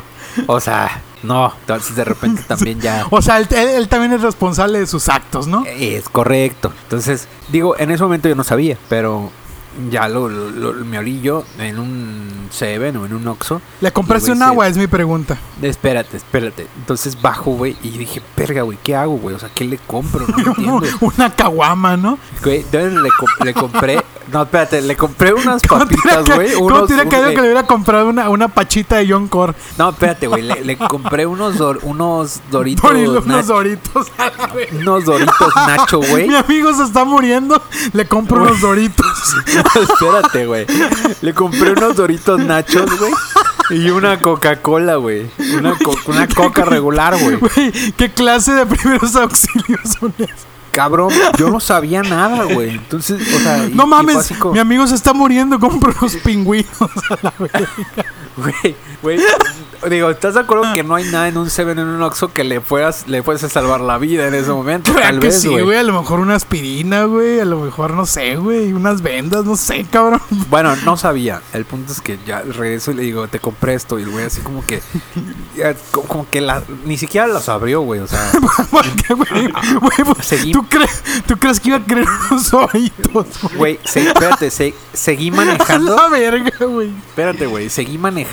o 0.48 0.58
sea, 0.58 1.02
no, 1.24 1.52
entonces 1.60 1.96
de 1.96 2.04
repente 2.04 2.42
también 2.48 2.80
ya 2.80 3.06
O 3.10 3.20
sea, 3.22 3.38
él, 3.38 3.48
él- 3.50 3.88
también 3.88 4.12
es 4.12 4.22
responsable 4.22 4.78
de 4.78 4.86
sus 4.86 5.08
actos, 5.08 5.46
¿no? 5.46 5.64
es 5.66 6.08
correcto. 6.08 6.72
Entonces, 6.84 7.26
digo, 7.48 7.76
en 7.78 7.90
ese 7.90 8.02
momento 8.02 8.28
yo 8.28 8.34
no 8.34 8.44
sabía, 8.44 8.76
pero 8.88 9.30
ya 9.90 10.08
lo, 10.08 10.28
lo- 10.28 10.50
lo- 10.50 10.84
me 10.84 10.98
olí 10.98 11.20
yo 11.20 11.44
en 11.58 11.78
un 11.80 12.46
Seven 12.50 12.96
o 12.98 13.06
en 13.06 13.14
un 13.14 13.26
Oxxo. 13.26 13.60
¿Le 13.80 13.90
compraste 13.92 14.30
un 14.30 14.40
agua? 14.42 14.68
Es 14.68 14.76
mi 14.76 14.86
pregunta. 14.86 15.36
Espérate, 15.60 16.16
espérate. 16.18 16.68
Entonces 16.76 17.20
bajo, 17.20 17.50
güey, 17.52 17.76
y 17.82 17.88
dije, 17.90 18.22
verga, 18.36 18.62
güey, 18.62 18.78
¿qué 18.84 18.94
hago, 18.94 19.16
güey? 19.16 19.34
O 19.34 19.38
sea, 19.40 19.48
¿qué 19.52 19.64
le 19.64 19.78
compro? 19.78 20.24
No 20.28 20.38
entiendo. 20.46 20.82
Una 21.00 21.30
caguama, 21.34 21.96
¿no? 21.96 22.18
Güey, 22.44 22.58
entonces 22.60 22.92
le, 22.92 23.08
co- 23.18 23.44
le 23.44 23.54
compré... 23.54 24.00
No, 24.32 24.42
espérate, 24.42 24.82
le 24.82 24.96
compré 24.96 25.32
unas 25.32 25.62
¿Cómo 25.62 25.86
te 25.86 25.94
hubiera 25.94 26.16
papitas, 26.18 26.36
güey. 26.36 26.52
¿Cómo 26.54 26.86
caído 26.86 27.28
eh, 27.28 27.34
que 27.34 27.40
le 27.40 27.46
hubiera 27.48 27.66
comprado 27.66 28.08
una, 28.08 28.28
una 28.30 28.48
pachita 28.48 28.96
de 28.96 29.08
John 29.08 29.28
Core? 29.28 29.54
No, 29.78 29.90
espérate, 29.90 30.26
güey. 30.26 30.42
Le, 30.42 30.64
le 30.64 30.76
compré 30.76 31.26
unos, 31.26 31.56
dor- 31.58 31.78
unos 31.82 32.40
doritos... 32.50 32.82
Por 32.82 32.96
unos 32.96 33.46
doritos. 33.46 34.06
unos 34.80 35.04
doritos 35.04 35.52
nacho, 35.66 35.98
güey. 36.00 36.28
Mi 36.28 36.34
amigo 36.36 36.72
se 36.74 36.84
está 36.84 37.04
muriendo. 37.04 37.60
Le 37.92 38.06
compro 38.06 38.42
unos 38.42 38.60
doritos. 38.60 39.06
Espérate, 39.74 40.46
güey. 40.46 40.66
Le 41.20 41.34
compré 41.34 41.72
unos 41.72 41.96
doritos 41.96 42.38
nachos, 42.40 42.86
güey. 42.98 43.12
Y 43.70 43.90
una 43.90 44.20
Coca-Cola, 44.20 44.96
güey. 44.96 45.30
Una, 45.58 45.76
co- 45.78 45.96
una 46.06 46.28
coca 46.28 46.64
regular, 46.64 47.16
güey. 47.18 47.36
Güey, 47.36 47.92
¿qué 47.96 48.10
clase 48.12 48.52
de 48.52 48.66
primeros 48.66 49.16
auxilios 49.16 49.80
son 49.98 50.12
esos? 50.18 50.46
Cabrón, 50.76 51.10
yo 51.38 51.50
no 51.50 51.60
sabía 51.60 52.02
nada, 52.02 52.44
güey. 52.44 52.70
Entonces, 52.70 53.20
o 53.20 53.38
sea... 53.40 53.66
y- 53.66 53.74
No 53.74 53.86
mames, 53.86 54.30
mi 54.52 54.58
amigo 54.58 54.86
se 54.86 54.94
está 54.94 55.12
muriendo, 55.14 55.58
compro 55.60 55.94
unos 56.00 56.16
pingüinos 56.16 56.72
a 57.10 57.18
la 57.22 57.32
verga. 57.38 57.68
Güey, 58.36 58.74
güey, 59.02 59.20
digo, 59.88 60.10
¿estás 60.10 60.34
de 60.34 60.40
acuerdo 60.40 60.64
que 60.74 60.82
no 60.82 60.96
hay 60.96 61.04
nada 61.04 61.28
en 61.28 61.36
un 61.38 61.48
Seven 61.50 61.78
en 61.78 61.86
un 61.86 62.02
Oxxo 62.02 62.32
que 62.32 62.42
le 62.42 62.60
puedas, 62.60 63.06
le 63.06 63.22
fuese 63.22 63.48
salvar 63.48 63.80
la 63.80 63.96
vida 63.98 64.26
en 64.26 64.34
ese 64.34 64.50
momento? 64.50 64.92
Tal 64.92 65.20
que 65.20 65.28
vez, 65.28 65.40
sí, 65.40 65.48
güey. 65.48 65.62
güey, 65.62 65.78
a 65.78 65.82
lo 65.84 65.92
mejor 66.00 66.18
una 66.18 66.34
aspirina, 66.34 67.04
güey, 67.04 67.38
a 67.38 67.44
lo 67.44 67.60
mejor, 67.60 67.92
no 67.92 68.06
sé, 68.06 68.34
güey, 68.34 68.72
unas 68.72 69.02
vendas, 69.02 69.44
no 69.44 69.54
sé, 69.56 69.86
cabrón. 69.88 70.20
Bueno, 70.50 70.74
no 70.84 70.96
sabía. 70.96 71.42
El 71.52 71.64
punto 71.64 71.92
es 71.92 72.00
que 72.00 72.18
ya 72.26 72.40
regreso 72.42 72.90
y 72.90 72.94
le 72.94 73.02
digo, 73.04 73.28
te 73.28 73.38
compré 73.38 73.74
esto. 73.74 73.98
Y 74.00 74.02
el 74.02 74.10
güey 74.10 74.24
así 74.24 74.40
como 74.40 74.66
que... 74.66 74.80
ya, 75.56 75.74
como, 75.92 76.08
como 76.08 76.30
que 76.30 76.40
la, 76.40 76.62
ni 76.84 76.96
siquiera 76.98 77.28
las 77.28 77.48
abrió, 77.48 77.82
güey. 77.82 78.00
O 78.00 78.08
sea, 78.08 78.32
Porque, 78.70 79.14
güey, 79.14 79.48
güey, 79.80 80.14
pues, 80.14 80.26
Seguí- 80.26 80.52
¿tú, 80.52 80.66
crees, 80.68 81.04
¿tú 81.26 81.36
crees 81.36 81.60
que 81.60 81.68
iba 81.68 81.78
a 81.78 81.84
creer 81.84 82.08
unos 82.30 82.52
ojitos, 82.52 83.12
güey? 83.42 83.56
güey, 83.56 83.80
se- 83.84 84.08
espérate, 84.08 84.50
se- 84.50 84.74
seguí 84.92 85.28
A 85.32 85.34
manejando. 85.34 85.94
la 85.94 86.08
verga, 86.08 86.66
güey. 86.66 86.88
Espérate, 86.88 87.46
güey, 87.46 87.70
seguí 87.70 87.96
manejando 87.96 88.23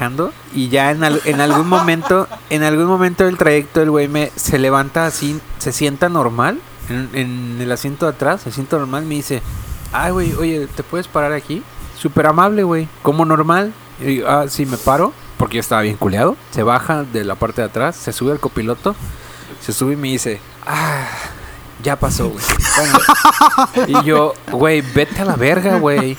y 0.54 0.70
ya 0.70 0.92
en, 0.92 1.04
al- 1.04 1.22
en 1.26 1.42
algún 1.42 1.68
momento, 1.68 2.28
en 2.50 2.64
algún 2.64 2.86
momento 2.86 3.24
del 3.26 3.38
trayecto 3.38 3.82
el 3.82 3.90
güey 3.92 4.08
me 4.08 4.32
se 4.36 4.58
levanta 4.60 5.06
así, 5.06 5.40
se 5.60 5.72
sienta 5.72 6.10
normal 6.10 6.60
en, 6.90 7.10
en 7.14 7.58
el 7.62 7.72
asiento 7.72 8.06
de 8.06 8.12
atrás, 8.14 8.42
se 8.42 8.52
sienta 8.52 8.78
normal, 8.78 9.06
me 9.06 9.16
dice, 9.16 9.42
ay, 9.94 10.12
güey, 10.12 10.34
oye, 10.34 10.68
¿te 10.68 10.84
puedes 10.84 11.08
parar 11.08 11.34
aquí? 11.34 11.64
Súper 12.00 12.26
amable, 12.28 12.64
güey, 12.64 12.88
como 13.04 13.26
normal. 13.26 13.74
Y 14.04 14.22
ah, 14.24 14.46
sí, 14.50 14.66
me 14.66 14.78
paro, 14.78 15.14
porque 15.38 15.58
yo 15.58 15.62
estaba 15.62 15.82
bien 15.84 15.96
culeado. 15.98 16.36
Se 16.52 16.64
baja 16.64 17.04
de 17.04 17.24
la 17.24 17.36
parte 17.36 17.62
de 17.62 17.68
atrás, 17.68 17.96
se 17.96 18.12
sube 18.12 18.32
al 18.32 18.40
copiloto, 18.40 18.96
se 19.62 19.72
sube 19.72 19.94
y 19.94 19.98
me 19.98 20.08
dice, 20.08 20.42
ah, 20.66 21.06
ya 21.84 21.96
pasó, 22.00 22.30
güey. 22.30 22.44
Y 23.88 24.04
yo, 24.04 24.34
güey, 24.52 24.82
vete 24.82 25.22
a 25.22 25.26
la 25.26 25.36
verga, 25.36 25.78
güey. 25.78 26.18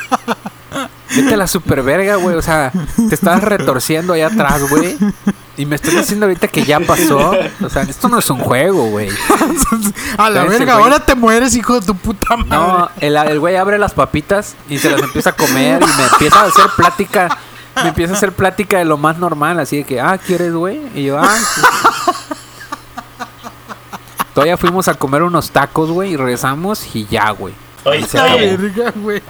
Vete 1.16 1.34
a 1.34 1.36
la 1.36 1.46
super 1.46 1.82
verga, 1.82 2.16
güey. 2.16 2.36
O 2.36 2.42
sea, 2.42 2.72
te 3.08 3.14
estabas 3.14 3.42
retorciendo 3.44 4.12
allá 4.14 4.28
atrás, 4.28 4.68
güey. 4.70 4.96
Y 5.56 5.66
me 5.66 5.76
estás 5.76 5.94
diciendo 5.94 6.24
ahorita 6.26 6.48
que 6.48 6.64
ya 6.64 6.80
pasó. 6.80 7.34
O 7.62 7.68
sea, 7.68 7.82
esto 7.82 8.08
no 8.08 8.18
es 8.18 8.30
un 8.30 8.38
juego, 8.38 8.86
güey. 8.90 9.10
A 10.16 10.30
la 10.30 10.44
verga, 10.44 10.74
güey- 10.76 10.82
ahora 10.82 11.00
te 11.00 11.14
mueres, 11.14 11.54
hijo 11.56 11.78
de 11.78 11.86
tu 11.86 11.94
puta 11.94 12.36
madre. 12.36 12.48
No, 12.50 12.90
el 13.00 13.16
el 13.16 13.38
güey 13.40 13.56
abre 13.56 13.78
las 13.78 13.92
papitas 13.92 14.54
y 14.68 14.78
se 14.78 14.90
las 14.90 15.02
empieza 15.02 15.30
a 15.30 15.32
comer 15.34 15.82
y 15.82 15.86
me 15.98 16.04
empieza 16.04 16.40
a 16.40 16.44
hacer 16.46 16.66
plática. 16.76 17.38
Me 17.82 17.88
empieza 17.88 18.12
a 18.14 18.16
hacer 18.16 18.32
plática 18.32 18.78
de 18.78 18.84
lo 18.84 18.96
más 18.98 19.18
normal, 19.18 19.58
así 19.60 19.78
de 19.78 19.84
que, 19.84 20.00
ah, 20.00 20.18
¿quieres, 20.18 20.52
güey? 20.54 20.80
Y 20.94 21.04
yo, 21.04 21.18
ah. 21.18 21.38
sí". 21.38 21.60
Todavía 24.34 24.56
fuimos 24.56 24.88
a 24.88 24.94
comer 24.94 25.22
unos 25.22 25.50
tacos, 25.50 25.90
güey, 25.90 26.12
y 26.12 26.16
regresamos 26.16 26.94
y 26.96 27.06
ya, 27.06 27.30
güey. 27.30 27.54
Oye, 27.84 28.56
verga, 28.56 28.92
güey. 28.96 29.22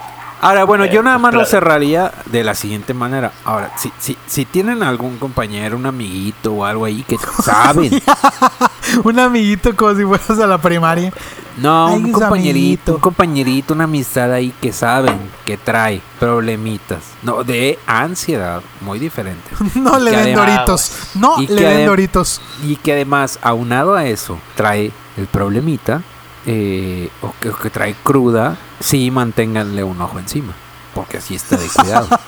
Ahora, 0.42 0.64
bueno, 0.64 0.84
yo 0.84 1.02
nada 1.02 1.18
más 1.18 1.32
lo 1.34 1.46
cerraría 1.46 2.12
de 2.26 2.42
la 2.44 2.54
siguiente 2.54 2.92
manera. 2.94 3.30
Ahora, 3.44 3.70
si, 3.78 3.90
si, 3.98 4.18
si 4.26 4.44
tienen 4.44 4.82
algún 4.82 5.16
compañero, 5.18 5.76
un 5.76 5.86
amiguito 5.86 6.52
o 6.52 6.64
algo 6.64 6.84
ahí 6.84 7.02
que 7.08 7.16
saben. 7.42 8.02
Un 9.04 9.18
amiguito 9.18 9.74
como 9.74 9.94
si 9.94 10.04
fueras 10.04 10.30
a 10.38 10.46
la 10.46 10.58
primaria. 10.58 11.12
No, 11.56 11.86
Ay, 11.88 11.94
un 12.04 12.12
compañerito, 12.12 12.50
amiguito. 12.50 12.94
un 12.94 13.00
compañerito, 13.00 13.74
una 13.74 13.84
amistad 13.84 14.32
ahí 14.32 14.52
que 14.60 14.72
saben 14.72 15.18
que 15.46 15.56
trae 15.56 16.02
problemitas. 16.18 16.98
No, 17.22 17.44
de 17.44 17.78
ansiedad, 17.86 18.60
muy 18.80 18.98
diferente. 18.98 19.48
No 19.76 19.98
le 19.98 20.10
den 20.10 20.20
además- 20.38 20.46
doritos. 20.46 20.92
No 21.14 21.36
le 21.38 21.54
den 21.62 21.86
doritos. 21.86 22.40
Y 22.64 22.76
que 22.76 22.92
además, 22.92 23.38
aunado 23.42 23.94
a 23.94 24.04
eso, 24.06 24.38
trae 24.56 24.90
el 25.16 25.26
problemita, 25.28 26.02
eh, 26.46 27.08
o, 27.22 27.32
que, 27.40 27.50
o 27.50 27.56
que 27.56 27.70
trae 27.70 27.94
cruda, 28.02 28.56
sí 28.82 29.10
manténganle 29.10 29.84
un 29.84 30.00
ojo 30.00 30.18
encima. 30.18 30.54
Porque 30.94 31.18
así 31.18 31.34
está 31.34 31.56
de 31.56 31.68
cuidado. 31.68 32.08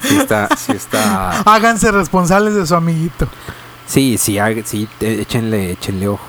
Sí 0.00 0.16
está, 0.16 0.48
sí 0.56 0.72
está. 0.72 1.40
Háganse 1.40 1.90
responsables 1.90 2.54
de 2.54 2.66
su 2.66 2.74
amiguito. 2.74 3.26
Sí, 3.86 4.16
sí, 4.16 4.38
sí, 4.64 4.88
eh, 5.00 5.18
échenle, 5.22 5.72
échenle 5.72 6.08
ojo. 6.08 6.24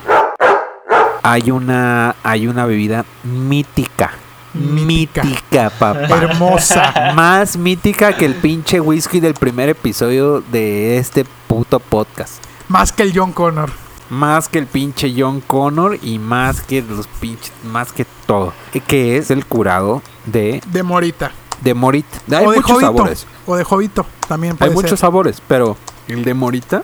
Hay 1.22 1.52
una, 1.52 2.16
hay 2.24 2.48
una 2.48 2.66
bebida 2.66 3.06
mítica. 3.24 4.12
Mítica. 4.54 5.24
Mítica, 5.24 5.70
papá. 5.70 6.00
Hermosa. 6.16 7.12
Más 7.14 7.58
mítica 7.58 8.14
que 8.14 8.26
el 8.26 8.36
pinche 8.36 8.80
whisky 8.80 9.20
del 9.20 9.36
primer 9.36 9.70
episodio 9.70 10.42
de 10.42 10.98
este 10.98 11.26
puto 11.48 11.80
podcast. 11.80 12.44
Más 12.70 12.92
que 12.92 13.04
el 13.04 13.12
John 13.14 13.34
Connor. 13.34 13.70
Más 14.10 14.50
que 14.50 14.58
el 14.60 14.66
pinche 14.66 15.14
John 15.16 15.42
Connor 15.42 16.00
y 16.02 16.18
más 16.20 16.62
que 16.62 16.82
los 16.82 17.08
pinches, 17.08 17.52
más 17.72 17.92
que 17.94 18.06
todo. 18.26 18.54
Que 18.88 19.18
es 19.18 19.30
el 19.32 19.46
curado 19.46 20.02
de, 20.26 20.62
De 20.72 20.82
Morita. 20.84 21.32
de 21.62 21.74
Morita. 21.74 22.18
Hay 22.32 22.46
o 22.46 22.52
de 22.52 22.58
muchos 22.58 22.72
Jovito. 22.72 22.82
sabores. 22.88 23.28
O 23.46 23.56
de 23.56 23.64
Jovito. 23.64 24.06
También 24.28 24.58
Hay 24.60 24.70
muchos 24.72 24.92
ser. 24.92 25.00
sabores, 25.00 25.42
pero 25.48 25.78
el 26.08 26.24
de 26.24 26.34
Morita 26.34 26.84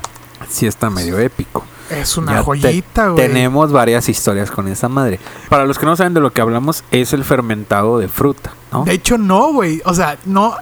sí 0.49 0.67
está 0.67 0.89
medio 0.89 1.17
épico. 1.19 1.63
Es 1.89 2.17
una 2.17 2.34
Ya 2.38 2.43
joyita, 2.43 3.09
güey. 3.09 3.28
Tenemos 3.28 3.71
varias 3.71 4.09
historias 4.09 4.49
con 4.49 4.67
esa 4.67 4.89
madre. 4.89 5.19
Para 5.49 5.65
los 5.65 5.78
que 5.78 5.86
no 5.86 5.95
saben 5.95 6.15
de 6.15 6.19
lo 6.19 6.32
que 6.34 6.41
hablamos, 6.41 6.84
es 6.89 7.13
el 7.13 7.23
fermentado 7.23 7.99
de 7.99 8.07
fruta, 8.07 8.53
¿no? 8.80 8.86
De 8.86 8.93
hecho, 8.93 9.17
no, 9.17 9.53
güey. 9.53 9.82
O 9.86 9.93
sea, 9.93 10.17
no. 10.26 10.55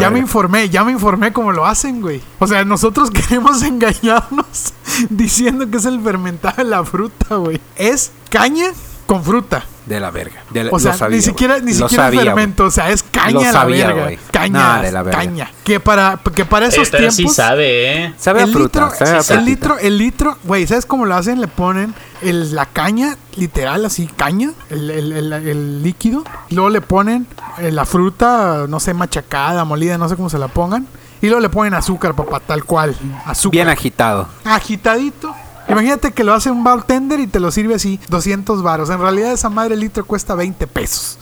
Ya 0.00 0.10
me 0.10 0.18
informé, 0.18 0.68
ya 0.68 0.84
me 0.84 0.92
informé 0.92 1.32
cómo 1.32 1.52
lo 1.52 1.66
hacen, 1.66 2.00
güey. 2.00 2.22
O 2.38 2.46
sea, 2.46 2.64
nosotros 2.64 3.10
queremos 3.12 3.62
engañarnos 3.62 4.72
diciendo 5.10 5.68
que 5.70 5.76
es 5.78 5.84
el 5.84 6.00
fermentado 6.00 6.56
de 6.58 6.64
la 6.64 6.84
fruta, 6.84 7.36
güey. 7.36 7.60
Es 7.76 8.12
caña 8.30 8.66
con 9.06 9.22
fruta. 9.22 9.64
De 9.86 10.00
la 10.00 10.10
verga. 10.10 10.42
De 10.50 10.64
la- 10.64 10.70
O 10.72 10.80
sea, 10.80 10.94
sabía, 10.94 11.16
ni 11.16 11.22
siquiera, 11.22 11.58
ni 11.60 11.72
Lo 11.72 11.86
siquiera 11.88 12.04
sabía, 12.06 12.22
fermento, 12.24 12.64
o 12.64 12.70
sea, 12.72 12.90
es 12.90 13.04
caña 13.16 13.32
Lo 13.46 13.52
sabía, 13.52 13.86
verga. 13.88 14.02
güey. 14.04 14.18
Caña, 14.30 14.82
de 14.82 14.92
la 14.92 15.02
verga. 15.02 15.18
caña. 15.20 15.50
Que 15.64 15.80
para, 15.80 16.18
que 16.34 16.44
para 16.44 16.66
esos 16.66 16.88
Eh, 16.88 16.90
pero 16.92 17.08
tiempos. 17.12 17.16
sí 17.16 17.28
sabe, 17.28 18.04
¿eh? 18.04 18.14
Sabe 18.18 18.40
a 18.40 18.44
el 18.44 18.52
fruta. 18.52 18.84
litro, 18.86 18.96
sabe 19.06 19.18
a 19.34 19.38
el 19.38 19.44
litro, 19.44 19.78
el 19.78 19.98
litro, 19.98 20.38
güey, 20.44 20.66
¿sabes 20.66 20.86
cómo 20.86 21.06
lo 21.06 21.14
hacen? 21.14 21.40
Le 21.40 21.48
ponen 21.48 21.94
el, 22.22 22.54
la 22.54 22.66
caña, 22.66 23.16
literal, 23.36 23.84
así, 23.84 24.06
caña, 24.06 24.52
el, 24.70 24.90
el- 24.90 25.12
el- 25.12 25.32
el 25.32 25.82
líquido. 25.82 26.24
Luego 26.50 26.70
le 26.70 26.80
ponen 26.80 27.26
eh, 27.58 27.70
la 27.72 27.84
fruta, 27.84 28.66
no 28.68 28.80
sé, 28.80 28.94
machacada, 28.94 29.64
molida, 29.64 29.98
no 29.98 30.08
sé 30.08 30.16
cómo 30.16 30.30
se 30.30 30.38
la 30.38 30.48
pongan. 30.48 30.86
Y 31.22 31.26
luego 31.26 31.40
le 31.40 31.48
ponen 31.48 31.72
azúcar, 31.74 32.14
papá, 32.14 32.40
tal 32.40 32.64
cual. 32.64 32.94
Azúcar. 33.24 33.52
Bien 33.52 33.68
agitado. 33.68 34.28
agitadito. 34.44 35.34
Imagínate 35.68 36.12
que 36.12 36.22
lo 36.22 36.32
hace 36.32 36.48
un 36.50 36.62
bartender 36.62 37.18
y 37.18 37.26
te 37.26 37.40
lo 37.40 37.50
sirve 37.50 37.74
así, 37.74 37.98
200 38.08 38.62
varos. 38.62 38.88
En 38.90 39.00
realidad 39.00 39.32
esa 39.32 39.48
madre 39.48 39.74
el 39.74 39.80
litro 39.80 40.04
cuesta 40.04 40.34
20 40.36 40.66
pesos. 40.68 41.18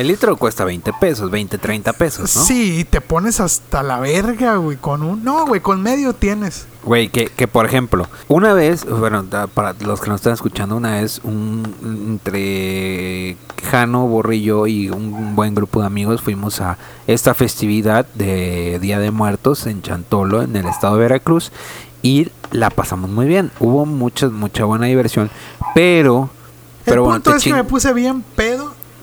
El 0.00 0.06
litro 0.06 0.34
cuesta 0.38 0.64
20 0.64 0.94
pesos, 0.94 1.30
20, 1.30 1.58
30 1.58 1.92
pesos, 1.92 2.34
¿no? 2.34 2.42
Sí, 2.42 2.78
y 2.78 2.84
te 2.84 3.02
pones 3.02 3.38
hasta 3.38 3.82
la 3.82 4.00
verga, 4.00 4.56
güey, 4.56 4.78
con 4.78 5.02
un... 5.02 5.22
No, 5.22 5.44
güey, 5.44 5.60
con 5.60 5.82
medio 5.82 6.14
tienes. 6.14 6.66
Güey, 6.82 7.10
que, 7.10 7.26
que 7.26 7.46
por 7.46 7.66
ejemplo, 7.66 8.08
una 8.26 8.54
vez, 8.54 8.86
bueno, 8.86 9.26
para 9.52 9.74
los 9.80 10.00
que 10.00 10.08
nos 10.08 10.22
están 10.22 10.32
escuchando, 10.32 10.74
una 10.74 10.92
vez, 10.92 11.20
un, 11.22 11.74
entre 11.82 13.36
Jano, 13.70 14.06
Borrillo 14.06 14.66
y 14.66 14.88
un 14.88 15.36
buen 15.36 15.54
grupo 15.54 15.80
de 15.80 15.88
amigos 15.88 16.22
fuimos 16.22 16.62
a 16.62 16.78
esta 17.06 17.34
festividad 17.34 18.06
de 18.14 18.78
Día 18.80 19.00
de 19.00 19.10
Muertos 19.10 19.66
en 19.66 19.82
Chantolo, 19.82 20.40
en 20.40 20.56
el 20.56 20.64
estado 20.64 20.94
de 20.94 21.02
Veracruz, 21.02 21.52
y 22.00 22.30
la 22.52 22.70
pasamos 22.70 23.10
muy 23.10 23.26
bien. 23.26 23.50
Hubo 23.60 23.84
mucha, 23.84 24.30
mucha 24.30 24.64
buena 24.64 24.86
diversión, 24.86 25.30
pero... 25.74 26.30
El 26.86 26.94
pero 26.94 27.02
bueno, 27.02 27.16
punto 27.16 27.32
te 27.32 27.36
es 27.36 27.44
que 27.44 27.52
me 27.52 27.64
puse 27.64 27.92
bien 27.92 28.22
pedo 28.34 28.59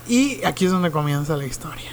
y 0.08 0.44
aquí 0.44 0.64
es 0.66 0.70
donde 0.70 0.90
comienza 0.90 1.36
la 1.36 1.44
historia. 1.46 1.90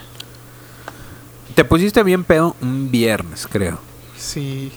te 1.55 1.63
pusiste 1.63 2.03
bien 2.03 2.23
pedo 2.23 2.55
un 2.61 2.91
viernes, 2.91 3.47
creo. 3.51 3.77
Sí. 4.17 4.71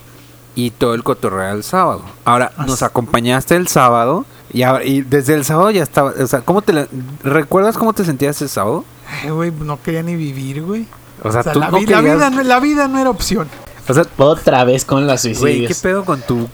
y 0.55 0.71
todo 0.73 0.95
el 0.95 1.05
cotorreo 1.05 1.53
el 1.55 1.63
sábado. 1.63 2.03
Ahora, 2.25 2.51
Así. 2.57 2.69
nos 2.71 2.83
acompañaste 2.83 3.55
el 3.55 3.69
sábado 3.69 4.27
y, 4.53 4.63
ahora- 4.63 4.85
y 4.85 5.03
desde 5.03 5.35
el 5.35 5.45
sábado 5.45 5.71
ya 5.71 5.85
estaba, 5.85 6.13
o 6.21 6.27
sea, 6.27 6.41
¿cómo 6.41 6.63
te 6.63 6.73
la- 6.73 6.89
recuerdas 7.23 7.79
cómo 7.79 7.93
te 7.93 8.05
sentías 8.05 8.43
el 8.43 8.49
sábado? 8.49 8.85
Ay, 9.23 9.31
güey, 9.31 9.53
no 9.53 9.81
quería 9.81 10.03
ni 10.03 10.17
vivir, 10.17 10.63
güey. 10.63 10.87
O 11.23 11.31
sea, 11.31 11.41
O 11.41 11.45
sea, 11.45 11.53
tú 11.53 11.61
la, 11.61 11.71
no 11.71 11.79
vi- 11.79 11.87
la 11.87 11.99
querías- 11.99 12.17
vida, 12.17 12.31
no- 12.31 12.43
la 12.43 12.59
vida 12.61 12.89
no 12.89 12.99
era 12.99 13.09
opción. 13.11 13.47
o 13.89 13.95
sea, 13.95 14.05
Otra 14.17 14.65
vez 14.65 14.85
con 14.85 15.07
las 15.07 15.23
güey, 15.23 15.35
¿qué 15.35 15.39
suicidios. 15.75 15.79
pedo 15.81 16.05
con 16.05 16.21
tu 16.23 16.49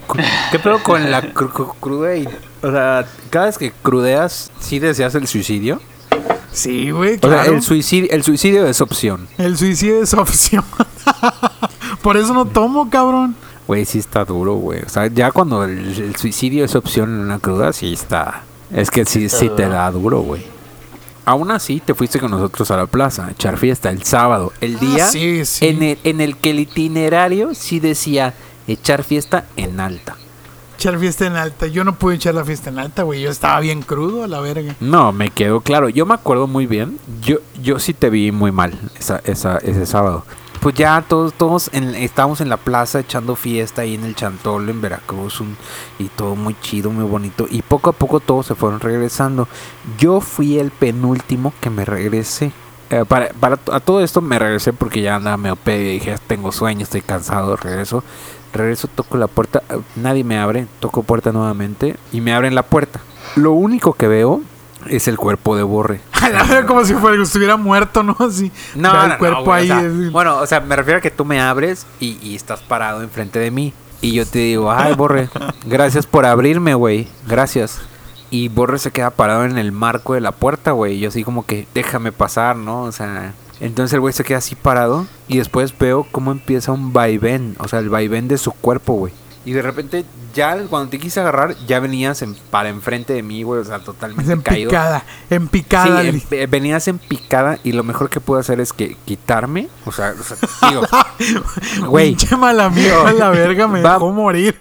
qué 0.53 0.59
pedo 0.59 0.83
con 0.83 1.11
la 1.11 1.23
cru- 1.33 1.51
cru- 1.51 1.75
cruda 1.81 2.15
y 2.17 2.29
o 2.63 2.71
sea, 2.71 3.07
cada 3.31 3.47
vez 3.47 3.57
que 3.57 3.73
crudeas 3.73 4.51
sí 4.61 4.79
deseas 4.81 5.15
el 5.15 5.27
suicidio? 5.27 5.81
Sí, 6.53 6.91
güey, 6.91 7.17
O 7.17 7.21
claro. 7.21 7.43
sea, 7.45 7.53
el 7.53 7.63
suicidio 7.63 8.11
el 8.13 8.23
suicidio 8.23 8.67
es 8.67 8.81
opción. 8.81 9.27
El 9.39 9.57
suicidio 9.57 10.03
es 10.03 10.15
opción. 10.15 10.65
Por 12.03 12.17
eso 12.17 12.33
no 12.35 12.45
tomo, 12.47 12.89
cabrón. 12.91 13.35
Güey, 13.67 13.85
sí 13.85 13.99
está 13.99 14.25
duro, 14.25 14.55
güey. 14.57 14.83
O 14.83 14.89
sea, 14.89 15.07
ya 15.09 15.33
cuando 15.33 15.65
el, 15.65 15.79
el 16.01 16.17
suicidio 16.17 16.65
es 16.65 16.75
opción 16.75 17.11
en 17.11 17.21
una 17.21 17.39
cruda, 17.39 17.73
sí 17.73 17.93
está. 17.95 18.43
Es 18.71 18.91
que 18.91 19.05
sí, 19.05 19.25
Está 19.25 19.39
sí 19.39 19.49
te 19.49 19.65
duro. 19.65 19.75
da 19.75 19.91
duro, 19.91 20.21
güey. 20.21 20.43
aún 21.25 21.51
así 21.51 21.81
te 21.81 21.95
fuiste 21.95 22.21
con 22.21 22.31
nosotros 22.31 22.71
a 22.71 22.77
la 22.77 22.87
plaza 22.87 23.27
a 23.27 23.31
echar 23.31 23.57
fiesta 23.57 23.91
el 23.91 24.03
sábado, 24.05 24.53
el 24.61 24.77
Ah, 24.77 24.81
día 24.81 25.07
sí, 25.09 25.45
sí. 25.45 25.67
En, 25.67 25.83
el, 25.83 25.99
en 26.05 26.21
el 26.21 26.37
que 26.37 26.51
el 26.51 26.61
itinerario 26.61 27.55
sí 27.55 27.81
decía 27.81 28.35
echar 28.69 29.03
fiesta 29.05 29.47
en 29.57 29.81
alta. 29.81 30.17
Echar 30.85 30.99
fiesta 31.01 31.25
en 31.25 31.37
alta. 31.37 31.67
Yo 31.67 31.83
no 31.83 31.95
pude 31.95 32.17
echar 32.17 32.35
la 32.35 32.45
fiesta 32.45 32.69
en 32.69 32.79
alta, 32.79 33.05
güey. 33.05 33.23
Yo 33.23 33.31
estaba 33.31 33.59
bien 33.61 33.81
crudo 33.81 34.23
a 34.23 34.29
la 34.29 34.41
verga. 34.41 34.77
No, 34.81 35.13
me 35.13 35.31
quedó 35.31 35.63
claro. 35.63 35.89
Yo 35.89 36.05
me 36.05 36.13
acuerdo 36.13 36.47
muy 36.47 36.67
bien. 36.67 36.99
Yo, 37.23 37.39
yo 37.63 37.79
sí 37.79 37.95
te 37.95 38.11
vi 38.11 38.31
muy 38.33 38.53
mal 38.53 38.79
esa, 38.99 39.23
esa- 39.25 39.57
ese 39.57 39.87
sábado. 39.87 40.27
Pues 40.61 40.75
ya 40.75 41.03
todos, 41.09 41.33
todos 41.33 41.71
en- 41.73 41.95
estábamos 41.95 42.43
en 42.43 42.51
la 42.51 42.59
plaza 42.59 43.01
echando 43.01 43.35
fiesta 43.35 43.81
ahí 43.81 43.95
en 43.95 44.05
el 44.05 44.15
Chantolo, 44.15 44.71
en 44.71 44.83
Veracruz, 44.83 45.41
un- 45.41 45.57
y 45.99 46.09
todo 46.09 46.37
muy 46.37 46.55
chido, 46.61 46.91
muy 46.91 47.05
bonito. 47.07 47.47
Y 47.51 47.63
poco 47.63 47.89
a 47.89 47.93
poco 47.95 48.21
todos 48.21 48.45
se 48.45 48.55
fueron 48.55 48.79
regresando. 48.81 49.49
Yo 49.97 50.21
fui 50.21 50.59
el 50.59 50.71
penúltimo 50.71 51.55
que 51.63 51.71
me 51.71 51.87
regresé. 51.87 52.53
Eh, 52.91 53.07
para, 53.09 53.31
para 53.31 53.59
a 53.73 53.81
todo 53.81 54.05
esto 54.05 54.21
me 54.21 54.39
regresé 54.39 54.75
porque 54.75 55.01
ya 55.01 55.17
andaba 55.17 55.39
medio 55.39 55.57
pedo 55.57 55.81
y 55.81 55.93
dije, 55.95 56.17
tengo 56.27 56.53
sueño, 56.53 56.83
estoy 56.83 57.01
cansado, 57.01 57.57
regreso. 57.57 58.05
Regreso, 58.55 58.89
toco 58.89 59.17
la 59.19 59.27
puerta, 59.27 59.63
nadie 59.97 60.25
me 60.25 60.39
abre, 60.39 60.67
toco 60.79 61.03
puerta 61.03 61.33
nuevamente 61.33 61.97
y 62.13 62.21
me 62.21 62.33
abren 62.33 62.55
la 62.55 62.63
puerta. 62.63 63.01
Lo 63.35 63.53
único 63.53 63.95
que 63.95 64.07
veo 64.07 64.43
es 64.89 65.09
el 65.09 65.17
cuerpo 65.17 65.57
de 65.57 65.65
Borre. 65.65 66.01
Como 66.67 66.85
si 66.85 66.95
fuera, 66.95 67.21
estuviera 67.21 67.57
muerto, 67.57 68.03
¿no? 68.03 68.17
Así. 68.21 68.53
No, 68.77 68.91
el 68.91 68.97
no, 68.97 69.09
no, 69.09 69.19
cuerpo 69.19 69.45
güey, 69.45 69.63
ahí. 69.63 69.71
o 69.71 69.81
sea, 69.81 69.91
así. 69.91 70.09
bueno, 70.11 70.37
o 70.39 70.47
sea, 70.47 70.61
me 70.61 70.77
refiero 70.77 70.99
a 70.99 71.01
que 71.03 71.11
tú 71.11 71.25
me 71.25 71.41
abres 71.41 71.87
y, 71.99 72.19
y 72.23 72.37
estás 72.37 72.61
parado 72.61 73.03
enfrente 73.03 73.39
de 73.39 73.51
mí. 73.51 73.73
Y 74.01 74.13
yo 74.13 74.27
te 74.27 74.39
digo, 74.39 74.71
ay, 74.71 74.95
Borre, 74.95 75.29
gracias 75.67 76.07
por 76.07 76.27
abrirme, 76.27 76.75
güey. 76.75 77.09
Gracias. 77.27 77.81
Y 78.31 78.49
Borre 78.49 78.79
se 78.79 78.91
queda 78.91 79.11
parado 79.11 79.45
en 79.45 79.59
el 79.59 79.73
marco 79.73 80.15
de 80.15 80.21
la 80.21 80.33
puerta, 80.33 80.73
güey. 80.73 80.95
Y 80.95 81.01
yo 81.01 81.09
así 81.09 81.25
como 81.25 81.47
que, 81.47 81.67
déjame 81.75 82.13
pasar, 82.13 82.57
¿no? 82.57 82.83
O 82.83 82.93
sea, 82.93 83.33
entonces 83.61 83.95
el 83.95 84.01
güey 84.01 84.13
se 84.13 84.25
queda 84.25 84.39
así 84.39 84.55
parado. 84.55 85.07
Y 85.29 85.39
después 85.39 85.77
veo 85.79 86.07
cómo 86.11 86.33
empieza 86.33 86.73
un 86.73 86.93
vaivén. 86.93 87.57
O 87.59 87.69
sea, 87.69 87.79
el 87.79 87.89
vaivén 87.89 88.29
de 88.29 88.39
su 88.39 88.53
cuerpo, 88.53 88.95
güey. 88.95 89.13
Y 89.47 89.53
de 89.53 89.61
repente, 89.63 90.05
ya 90.35 90.57
cuando 90.71 90.89
te 90.91 90.99
quise 90.99 91.21
agarrar, 91.21 91.55
ya 91.67 91.79
venías 91.81 92.23
en- 92.23 92.35
para 92.51 92.69
enfrente 92.71 93.13
de 93.13 93.23
mí, 93.23 93.43
güey. 93.43 93.61
O 93.61 93.65
sea, 93.65 93.79
totalmente 93.81 94.33
en 94.33 94.41
caído. 94.41 94.71
picada. 94.71 95.05
En 95.29 95.49
picada. 95.49 96.01
Sí, 96.03 96.09
en- 96.09 96.23
eh, 96.31 96.47
venías 96.49 96.89
en 96.89 96.99
picada 96.99 97.59
y 97.63 97.73
lo 97.73 97.83
mejor 97.85 98.09
que 98.09 98.21
puedo 98.21 98.41
hacer 98.41 98.59
es 98.61 98.73
que 98.73 98.97
quitarme. 99.05 99.69
O 99.85 99.93
sea, 99.93 100.15
o 100.19 100.23
sea, 100.23 100.37
digo, 100.71 100.83
güey, 101.89 102.09
Pinche 102.15 102.37
mala 102.37 102.71
mierda, 102.71 103.13
la 103.13 103.29
verga 103.31 103.69
me 103.69 103.83
Va- 103.83 103.95
dejó 103.95 104.13
morir. 104.13 104.61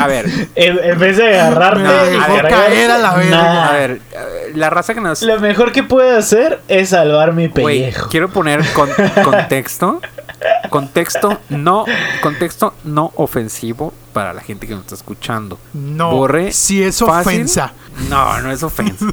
a 0.00 0.06
ver, 0.06 0.26
En, 0.54 0.78
en 0.84 0.98
vez 1.00 1.16
de 1.16 1.36
agarrarte 1.40 1.82
Me 1.82 1.92
dejó 1.92 2.36
caer 2.48 2.90
a 2.92 2.98
la 2.98 3.14
verga. 3.16 3.68
a 3.68 3.72
ver, 3.72 3.90
eh, 4.12 4.52
la 4.54 4.70
raza 4.70 4.94
que 4.94 5.00
nos... 5.00 5.22
Lo 5.22 5.40
mejor 5.40 5.72
que 5.72 5.82
puedo 5.82 6.16
hacer 6.16 6.60
es 6.68 6.90
salvar 6.90 7.32
mi 7.32 7.48
Güey, 7.48 7.80
pellejo. 7.90 8.08
quiero 8.08 8.28
poner 8.28 8.64
con- 8.72 8.90
contexto, 9.24 10.00
contexto 10.70 11.38
no, 11.48 11.84
contexto 12.22 12.74
no 12.84 13.12
ofensivo 13.16 13.92
para 14.12 14.32
la 14.32 14.40
gente 14.40 14.66
que 14.66 14.74
nos 14.74 14.82
está 14.84 14.94
escuchando. 14.94 15.58
No, 15.72 16.12
Borre, 16.12 16.52
si 16.52 16.82
es 16.82 16.98
fácil. 16.98 17.32
ofensa. 17.32 17.72
No, 18.08 18.40
no 18.40 18.50
es 18.52 18.62
ofensa. 18.62 19.06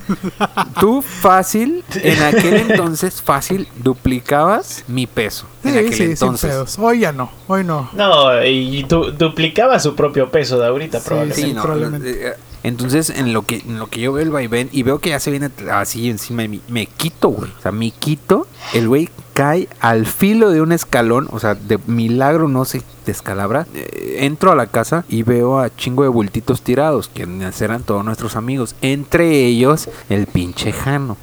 Tú 0.80 1.02
fácil, 1.02 1.84
en 1.96 2.22
aquel 2.24 2.54
entonces 2.72 3.22
fácil, 3.22 3.68
duplicabas 3.78 4.84
mi 4.88 5.08
peso. 5.08 5.46
En 5.64 5.72
aquel 5.78 5.90
sí, 5.92 5.98
sin 5.98 6.12
entonces. 6.12 6.50
pedos. 6.52 6.78
Hoy 6.80 7.00
ya 7.02 7.12
no, 7.12 7.32
hoy 7.48 7.64
no. 7.64 7.90
No, 7.94 8.44
y 8.44 8.84
du- 8.84 9.12
duplicaba 9.12 9.80
su 9.80 9.96
propio 9.96 10.30
peso 10.30 10.60
de 10.60 10.68
ahorita, 10.68 11.00
Sí, 11.00 11.06
probablemente. 11.08 11.42
Sí, 11.48 11.54
no, 11.54 11.62
probablemente. 11.62 12.34
Entonces, 12.64 13.10
en 13.10 13.34
lo 13.34 13.44
que 13.44 13.58
en 13.58 13.80
lo 13.80 13.88
que 13.88 14.02
yo 14.02 14.14
veo 14.14 14.24
el 14.24 14.32
vaivén 14.32 14.70
y 14.72 14.84
veo 14.84 15.00
que 15.00 15.10
ya 15.10 15.20
se 15.20 15.32
viene 15.32 15.50
así 15.72 16.10
encima 16.10 16.44
de 16.44 16.48
mí, 16.48 16.62
me 16.68 16.86
quito, 16.86 17.30
güey. 17.30 17.52
O 17.58 17.62
sea, 17.62 17.72
me 17.72 17.92
quito, 17.92 18.48
el 18.74 18.88
güey 18.88 19.10
cae 19.34 19.68
al 19.80 20.06
filo 20.06 20.52
de 20.52 20.62
un 20.62 20.72
escalón, 20.72 21.28
o 21.32 21.40
sea, 21.40 21.56
de 21.56 21.80
milagro 21.88 22.48
no 22.48 22.66
se 22.66 22.84
descalabra. 23.06 23.66
Eh, 23.74 24.18
entro 24.22 24.52
a 24.52 24.56
la 24.56 24.68
casa 24.68 25.06
y 25.10 25.24
veo 25.24 25.60
a 25.60 25.76
chingo 25.76 26.04
de 26.04 26.10
bultitos 26.10 26.62
tirados, 26.62 27.08
que 27.08 27.28
eran 27.60 27.84
todos 27.84 28.06
nuestros 28.06 28.36
amigos, 28.36 28.76
entre 28.82 29.46
ellos 29.46 29.90
el 30.10 30.28
pinche 30.28 30.72
Jano. 30.72 31.18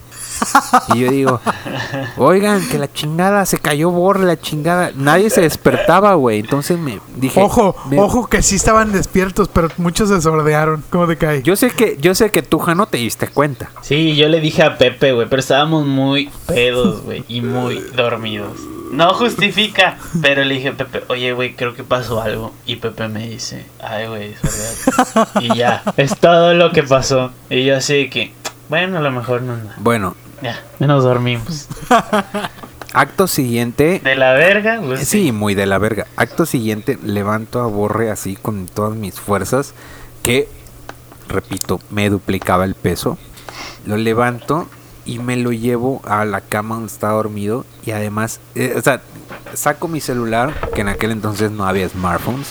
Y 0.95 1.01
yo 1.01 1.11
digo, 1.11 1.41
oigan, 2.16 2.66
que 2.68 2.78
la 2.78 2.93
chingada 2.93 3.45
se 3.47 3.59
cayó 3.59 3.91
borre 3.91 4.24
la 4.24 4.39
chingada. 4.41 4.91
Nadie 4.95 5.30
se 5.30 5.41
despertaba, 5.41 6.14
güey. 6.14 6.41
Entonces 6.41 6.78
me 6.78 7.01
dije, 7.16 7.41
Ojo, 7.41 7.76
me- 7.91 7.99
ojo 8.01 8.26
que 8.28 8.43
sí 8.43 8.57
estaban 8.57 8.93
despiertos, 8.93 9.49
pero 9.49 9.68
muchos 9.78 10.09
se 10.09 10.20
sordearon. 10.20 10.84
¿Cómo 10.91 11.07
te 11.07 11.16
cae? 11.16 11.43
Yo 11.43 11.57
sé 11.57 11.70
que, 11.70 11.97
yo 12.01 12.14
sé 12.14 12.30
que 12.30 12.43
tú, 12.43 12.59
Jano, 12.59 12.86
te 12.86 12.99
diste 12.99 13.28
cuenta. 13.28 13.70
Sí, 13.82 14.16
yo 14.16 14.28
le 14.28 14.41
dije 14.41 14.62
a 14.62 14.78
Pepe, 14.78 15.12
güey, 15.12 15.28
pero 15.28 15.41
estábamos 15.41 15.86
muy 15.86 16.30
pedos, 16.47 17.03
güey, 17.03 17.24
y 17.28 17.41
muy 17.41 17.80
dormidos. 17.95 18.53
No 18.93 19.12
justifica, 19.12 19.99
pero 20.22 20.45
le 20.45 20.55
dije 20.55 20.68
a 20.68 20.72
Pepe, 20.74 21.03
oye, 21.09 21.32
güey, 21.32 21.55
creo 21.55 21.74
que 21.74 21.84
pasó 21.84 22.22
algo. 22.22 22.55
Y 22.64 22.76
Pepe 22.76 23.09
me 23.09 23.28
dice, 23.28 23.66
ay, 23.82 24.07
güey, 24.07 24.32
es 24.32 24.41
verdad. 24.43 25.28
Y 25.43 25.55
ya, 25.57 25.82
es 25.99 26.16
todo 26.18 26.55
lo 26.55 26.70
que 26.72 26.82
pasó. 26.82 27.30
Y 27.51 27.64
yo 27.66 27.76
así 27.76 27.95
de 27.95 28.09
que, 28.11 28.32
bueno, 28.70 28.97
a 28.97 29.01
lo 29.03 29.11
mejor 29.11 29.43
no, 29.43 29.57
no. 29.59 29.70
Bueno, 29.76 30.16
Ya, 30.43 30.61
nos 30.78 31.05
dormimos. 31.05 31.68
acto 32.93 33.26
siguiente. 33.26 34.01
De 34.03 34.14
la 34.14 34.32
verga, 34.32 34.80
pues 34.84 35.07
Sí, 35.09 35.32
muy 35.32 35.55
de 35.55 35.66
la 35.66 35.78
verga. 35.78 36.07
Acto 36.16 36.47
siguiente, 36.47 36.99
levanto 37.03 37.61
a 37.61 37.66
Borre 37.66 38.11
así 38.11 38.36
con 38.36 38.66
todas 38.66 38.95
mis 38.97 39.14
fuerzas. 39.18 39.74
Que, 40.22 40.49
repito, 41.28 41.80
me 41.91 42.09
duplicaba 42.11 42.64
el 42.64 42.74
peso. 42.74 43.18
Lo 43.86 43.97
levanto 43.97 44.68
y 45.05 45.18
me 45.18 45.36
lo 45.36 45.53
llevo 45.53 46.03
a 46.05 46.24
la 46.24 46.41
cama 46.41 46.76
donde 46.76 46.93
estaba 46.93 47.14
dormido. 47.14 47.64
Y 47.84 47.93
además, 47.93 48.41
eh, 48.55 48.74
o 48.76 48.82
sea, 48.82 49.01
saco 49.55 49.89
mi 49.89 50.01
celular, 50.01 50.53
que 50.74 50.82
en 50.82 50.89
aquel 50.89 51.11
entonces 51.12 51.51
no 51.51 51.66
había 51.66 51.89
smartphones. 51.89 52.49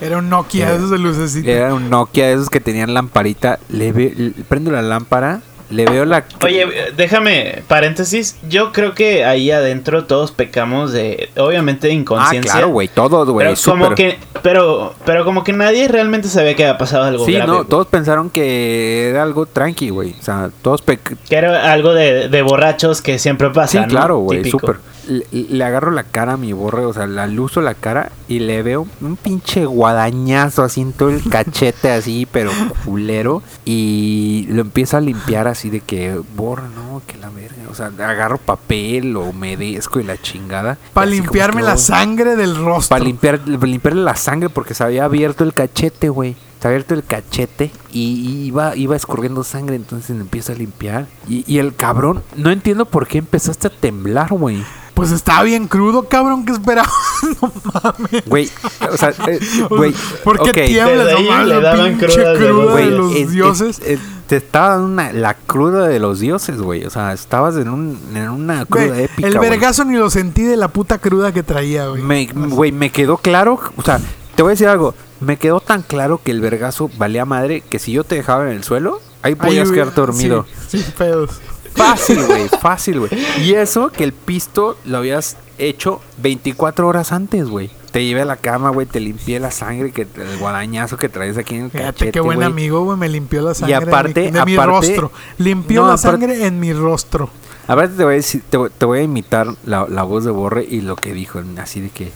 Era 0.00 0.18
un 0.18 0.28
Nokia, 0.28 0.66
Era- 0.68 0.76
esos 0.76 0.90
de 0.90 0.98
lucecita. 0.98 1.50
Era 1.50 1.74
un 1.74 1.90
Nokia 1.90 2.26
de 2.28 2.34
esos 2.34 2.50
que 2.50 2.60
tenían 2.60 2.94
lamparita. 2.94 3.58
Le 3.68 3.92
ve- 3.92 4.14
le- 4.16 4.30
prendo 4.44 4.70
la 4.70 4.80
lámpara, 4.80 5.42
le 5.70 5.84
veo 5.84 6.04
la... 6.04 6.24
Oye, 6.44 6.66
déjame, 6.96 7.62
paréntesis, 7.68 8.36
yo 8.48 8.72
creo 8.72 8.94
que 8.94 9.24
ahí 9.24 9.50
adentro 9.50 10.04
todos 10.04 10.32
pecamos 10.32 10.92
de, 10.92 11.28
obviamente, 11.36 11.86
de 11.88 11.92
Ah, 11.92 11.96
inconsciencia. 11.96 12.52
claro, 12.52 12.68
güey, 12.68 12.88
todo, 12.88 13.24
güey, 13.32 13.46
Pero 13.48 13.60
como 13.64 13.94
que, 13.94 14.18
pero, 14.42 14.94
pero 15.04 15.24
como 15.24 15.44
que 15.44 15.52
nadie 15.52 15.86
realmente 15.88 16.28
sabía 16.28 16.54
que 16.56 16.64
había 16.64 16.78
pasado 16.78 17.04
algo 17.04 17.24
Sí, 17.26 17.32
grave. 17.32 17.46
no, 17.46 17.56
güey. 17.58 17.68
todos 17.68 17.86
pensaron 17.88 18.30
que 18.30 19.10
era 19.10 19.22
algo 19.22 19.46
tranqui, 19.46 19.90
güey. 19.90 20.14
O 20.18 20.22
sea, 20.22 20.50
todos 20.62 20.84
pec- 20.84 21.16
Que 21.28 21.36
era 21.36 21.70
algo 21.72 21.92
de, 21.92 22.28
de 22.28 22.42
borrachos 22.42 23.02
que 23.02 23.18
siempre 23.18 23.50
pasa. 23.50 23.72
Sí, 23.72 23.78
¿no? 23.78 23.86
claro, 23.88 24.18
güey, 24.18 24.44
súper. 24.50 24.76
Le, 25.08 25.26
le 25.32 25.64
agarro 25.64 25.90
la 25.90 26.04
cara 26.04 26.34
a 26.34 26.36
mi 26.36 26.52
borre, 26.52 26.84
o 26.84 26.92
sea, 26.92 27.06
la 27.06 27.26
luzo 27.26 27.60
la 27.60 27.74
cara 27.74 28.12
y 28.28 28.40
le 28.40 28.62
veo 28.62 28.86
un 29.00 29.16
pinche 29.16 29.64
guadañazo 29.64 30.62
así 30.62 30.82
en 30.82 30.92
todo 30.92 31.08
el 31.08 31.22
cachete, 31.30 31.90
así, 31.90 32.26
pero 32.30 32.50
culero. 32.84 33.42
Y 33.64 34.46
lo 34.50 34.60
empiezo 34.60 34.96
a 34.96 35.00
limpiar 35.00 35.48
así 35.48 35.70
de 35.70 35.80
que, 35.80 36.20
borre, 36.36 36.64
no, 36.74 37.02
que 37.06 37.16
la 37.16 37.30
verga. 37.30 37.56
O 37.70 37.74
sea, 37.74 37.86
agarro 37.86 38.38
papel 38.38 39.16
o 39.16 39.22
humedezco 39.22 40.00
y 40.00 40.04
la 40.04 40.20
chingada. 40.20 40.78
Para 40.92 41.06
limpiarme 41.06 41.60
que, 41.60 41.66
la 41.66 41.74
oh, 41.74 41.78
sangre 41.78 42.36
del 42.36 42.56
rostro. 42.56 42.96
Para 42.96 43.04
limpiar, 43.04 43.40
para 43.40 43.66
limpiarle 43.66 44.02
la 44.02 44.16
sangre 44.16 44.48
porque 44.48 44.74
se 44.74 44.84
había 44.84 45.04
abierto 45.04 45.44
el 45.44 45.54
cachete, 45.54 46.08
güey. 46.08 46.36
Se 46.60 46.66
había 46.66 46.76
abierto 46.76 46.94
el 46.94 47.04
cachete 47.04 47.70
y 47.92 48.44
iba, 48.46 48.74
iba 48.76 48.96
escurriendo 48.96 49.44
sangre, 49.44 49.76
entonces 49.76 50.16
le 50.16 50.22
empiezo 50.22 50.52
a 50.52 50.56
limpiar. 50.56 51.06
Y, 51.28 51.44
y 51.46 51.58
el 51.58 51.74
cabrón, 51.74 52.22
no 52.36 52.50
entiendo 52.50 52.84
por 52.86 53.06
qué 53.06 53.18
empezaste 53.18 53.68
a 53.68 53.70
temblar, 53.70 54.28
güey. 54.30 54.62
Pues 54.94 55.12
estaba 55.12 55.44
bien 55.44 55.68
crudo, 55.68 56.08
cabrón, 56.08 56.44
que 56.44 56.50
esperaba. 56.50 56.90
no 57.40 57.52
mames. 57.72 58.24
Güey, 58.26 58.50
o 58.92 58.96
sea, 58.96 59.10
eh, 59.28 59.38
güey. 59.70 59.94
¿Por 60.24 60.42
qué 60.42 60.50
ok, 60.50 60.66
tiemblas? 60.66 61.12
No 61.12 61.16
ahí 61.18 61.28
mames, 61.28 61.46
le 61.46 61.54
la 61.54 61.60
daban 61.60 61.98
pinche 61.98 62.06
crudas 62.06 62.38
de 62.40 62.46
cruda 62.46 62.50
los- 62.50 62.64
de 62.66 62.70
güey, 62.72 62.90
los 62.90 63.12
es- 63.12 63.18
es- 63.20 63.30
dioses. 63.30 63.78
es- 63.84 64.00
te 64.26 64.36
estaba 64.36 64.70
dando 64.70 64.86
una, 64.88 65.12
la 65.12 65.34
cruda 65.34 65.86
de 65.86 66.00
los 66.00 66.18
dioses, 66.18 66.60
güey. 66.60 66.84
O 66.84 66.90
sea, 66.90 67.12
estabas 67.12 67.54
en, 67.56 67.68
un, 67.68 67.98
en 68.14 68.28
una 68.28 68.66
cruda 68.66 68.98
épica. 69.00 69.26
el 69.28 69.38
vergazo 69.38 69.84
ni 69.84 69.96
lo 69.96 70.10
sentí 70.10 70.42
de 70.42 70.56
la 70.56 70.66
puta 70.68 70.98
cruda 70.98 71.30
que 71.32 71.44
traía, 71.44 71.86
güey. 71.86 72.02
Me, 72.02 72.26
güey, 72.26 72.72
me 72.72 72.90
quedó 72.90 73.16
claro, 73.16 73.60
o 73.76 73.82
sea, 73.82 74.00
te 74.34 74.42
voy 74.42 74.50
a 74.50 74.52
decir 74.54 74.66
algo, 74.68 74.94
me 75.20 75.36
quedó 75.36 75.60
tan 75.60 75.82
claro 75.82 76.20
que 76.22 76.30
el 76.30 76.40
vergazo 76.40 76.90
valía 76.98 77.24
madre 77.24 77.60
que 77.62 77.78
si 77.78 77.92
yo 77.92 78.04
te 78.04 78.14
dejaba 78.16 78.44
en 78.50 78.56
el 78.56 78.64
suelo, 78.64 79.00
ahí 79.22 79.34
podías 79.34 79.70
quedarte 79.70 80.00
dormido. 80.00 80.46
Sí, 80.68 80.78
sin 80.82 80.92
pedos. 80.92 81.40
Fácil, 81.74 82.24
güey, 82.26 82.48
fácil, 82.60 82.98
güey. 83.00 83.10
Y 83.40 83.54
eso 83.54 83.90
que 83.90 84.04
el 84.04 84.12
pisto 84.12 84.76
lo 84.84 84.98
habías 84.98 85.36
hecho 85.58 86.00
24 86.22 86.86
horas 86.88 87.12
antes, 87.12 87.48
güey. 87.48 87.70
Te 87.92 88.04
llevé 88.04 88.22
a 88.22 88.24
la 88.26 88.36
cama, 88.36 88.70
güey, 88.70 88.86
te 88.86 89.00
limpié 89.00 89.40
la 89.40 89.50
sangre, 89.50 89.92
que 89.92 90.02
el 90.02 90.38
guadañazo 90.38 90.96
que 90.98 91.08
traes 91.08 91.38
aquí 91.38 91.54
en 91.54 91.64
el 91.64 91.70
Fíjate 91.70 91.92
cachete, 91.92 92.12
qué 92.12 92.20
buen 92.20 92.36
güey. 92.38 92.46
amigo, 92.48 92.84
güey. 92.84 92.98
Me 92.98 93.08
limpió 93.08 93.42
la 93.42 93.54
sangre 93.54 93.76
mi- 93.78 93.82
aparte- 93.84 94.30
de 94.30 94.44
mi, 94.44 94.54
aparte- 94.54 94.66
rostro. 94.66 95.12
Limpió 95.38 95.82
No, 95.82 95.88
la 95.88 95.94
aparte- 95.94 96.20
sangre 96.26 96.46
en 96.46 96.60
mi 96.60 96.72
rostro. 96.72 97.30
Aparte 97.66 97.96
te 97.96 98.04
voy 98.04 98.14
a 98.14 98.16
decir, 98.16 98.42
te, 98.48 98.56
voy- 98.56 98.70
te 98.76 98.84
voy 98.86 98.98
a 99.00 99.02
imitar 99.02 99.48
la, 99.64 99.86
la 99.88 100.02
voz 100.02 100.24
de 100.24 100.30
Borre 100.30 100.66
y 100.68 100.80
lo 100.80 100.96
que 100.96 101.12
dijo, 101.12 101.40
así 101.58 101.80
de 101.80 101.90
que 101.90 102.12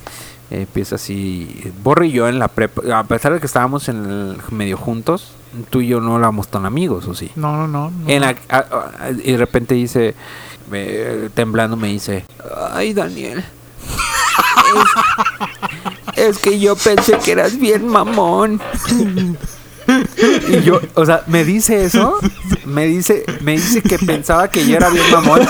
empieza 0.60 0.96
así, 0.96 1.48
Borre 1.82 2.08
y 2.08 2.12
yo 2.12 2.28
en 2.28 2.38
la 2.38 2.48
prepa, 2.48 2.98
a 2.98 3.04
pesar 3.04 3.32
de 3.32 3.40
que 3.40 3.46
estábamos 3.46 3.88
en 3.88 4.04
el 4.04 4.36
medio 4.50 4.76
juntos, 4.76 5.32
tú 5.70 5.80
y 5.80 5.86
yo 5.88 6.00
no 6.00 6.16
éramos 6.18 6.48
tan 6.48 6.66
amigos, 6.66 7.06
¿o 7.08 7.14
sí? 7.14 7.30
No, 7.36 7.56
no, 7.56 7.68
no. 7.68 7.90
no. 7.90 8.08
En 8.08 8.20
la- 8.22 8.36
a- 8.48 8.58
a- 8.58 9.10
y 9.10 9.32
de 9.32 9.36
repente 9.38 9.74
dice, 9.74 10.14
me- 10.70 11.28
temblando 11.34 11.76
me 11.76 11.88
dice, 11.88 12.24
ay 12.72 12.92
Daniel, 12.94 13.44
es, 16.16 16.28
es 16.28 16.38
que 16.38 16.58
yo 16.58 16.76
pensé 16.76 17.18
que 17.18 17.32
eras 17.32 17.58
bien 17.58 17.86
mamón. 17.88 18.60
Y 20.48 20.62
yo, 20.62 20.80
o 20.94 21.04
sea, 21.04 21.22
me 21.26 21.44
dice 21.44 21.84
eso, 21.84 22.16
me 22.64 22.84
dice, 22.86 23.24
me 23.40 23.52
dice 23.52 23.82
que 23.82 23.98
pensaba 23.98 24.48
que 24.48 24.64
yo 24.66 24.76
era 24.76 24.88
bien 24.90 25.10
mamón, 25.10 25.40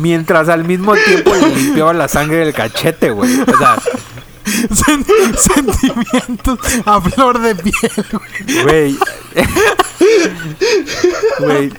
mientras 0.00 0.48
al 0.48 0.64
mismo 0.64 0.94
tiempo 0.94 1.34
le 1.34 1.48
limpiaba 1.54 1.92
la 1.92 2.08
sangre 2.08 2.38
del 2.38 2.52
cachete, 2.54 3.10
güey. 3.10 3.40
O 3.40 3.56
sea, 3.58 3.76
Sen- 4.70 5.04
sentimientos 5.36 6.58
a 6.86 7.00
flor 7.02 7.38
de 7.40 7.54
piel, 7.54 8.06
güey. 8.64 8.96
güey. 11.38 11.72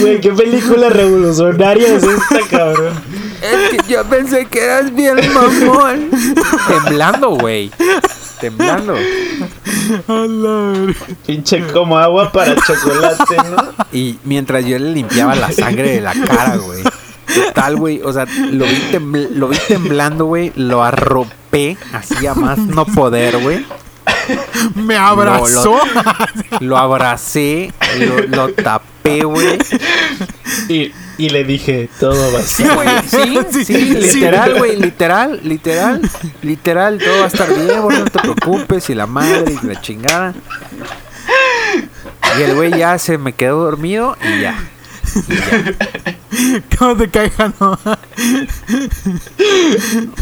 Güey, 0.00 0.20
qué 0.20 0.32
película 0.32 0.88
revolucionaria 0.88 1.94
es 1.96 2.02
esta, 2.02 2.40
cabrón. 2.50 2.94
Es 3.40 3.70
que 3.70 3.92
yo 3.92 4.04
pensé 4.04 4.46
que 4.46 4.64
eras 4.64 4.92
bien 4.94 5.16
mamón. 5.32 6.10
Temblando, 6.66 7.30
güey. 7.30 7.70
Temblando. 8.40 8.94
Pinche 11.26 11.66
como 11.72 11.98
agua 11.98 12.30
para 12.32 12.54
chocolate, 12.56 13.36
¿no? 13.50 13.72
Y 13.92 14.18
mientras 14.24 14.64
yo 14.64 14.78
le 14.78 14.90
limpiaba 14.92 15.34
la 15.34 15.52
sangre 15.52 15.92
de 15.92 16.00
la 16.00 16.14
cara, 16.14 16.56
güey. 16.56 16.82
Total, 17.34 17.76
güey. 17.76 18.00
O 18.02 18.12
sea, 18.12 18.24
lo 18.24 18.64
vi, 18.64 18.82
tembl- 18.92 19.28
lo 19.30 19.48
vi 19.48 19.58
temblando, 19.68 20.24
güey. 20.26 20.52
Lo 20.56 20.82
arropé 20.82 21.76
así 21.92 22.26
a 22.26 22.34
más 22.34 22.58
no 22.58 22.84
poder, 22.86 23.38
güey. 23.38 23.64
Me 24.74 24.96
abrazó. 24.96 25.78
Lo 26.60 26.76
abracé, 26.78 27.72
lo, 27.98 28.26
lo 28.26 28.52
tapé, 28.54 29.22
güey. 29.24 29.58
Y, 30.68 30.92
y 31.18 31.28
le 31.30 31.44
dije, 31.44 31.88
todo 32.00 32.32
va 32.32 32.38
a 32.40 32.42
Sí, 32.42 32.62
estar 32.62 32.76
güey, 32.76 32.88
sí, 33.06 33.48
sí, 33.50 33.64
Sí, 33.64 33.74
sí. 33.74 33.94
literal, 34.14 34.54
güey, 34.58 34.76
literal, 34.76 35.40
literal, 35.44 36.00
literal, 36.42 36.98
todo 36.98 37.18
va 37.18 37.24
a 37.24 37.28
estar 37.28 37.48
bien, 37.54 37.80
güey, 37.82 37.98
no 37.98 38.04
te 38.06 38.18
preocupes, 38.18 38.88
y 38.90 38.94
la 38.94 39.06
madre, 39.06 39.56
y 39.62 39.66
la 39.66 39.80
chingada. 39.80 40.34
Y 42.38 42.42
el 42.42 42.54
güey 42.54 42.76
ya 42.76 42.98
se 42.98 43.18
me 43.18 43.32
quedó 43.32 43.64
dormido 43.64 44.16
y 44.22 44.40
ya. 44.42 44.58
¿Cómo 46.78 46.96
te 46.96 47.08
cae, 47.08 47.30
Jano? 47.30 47.78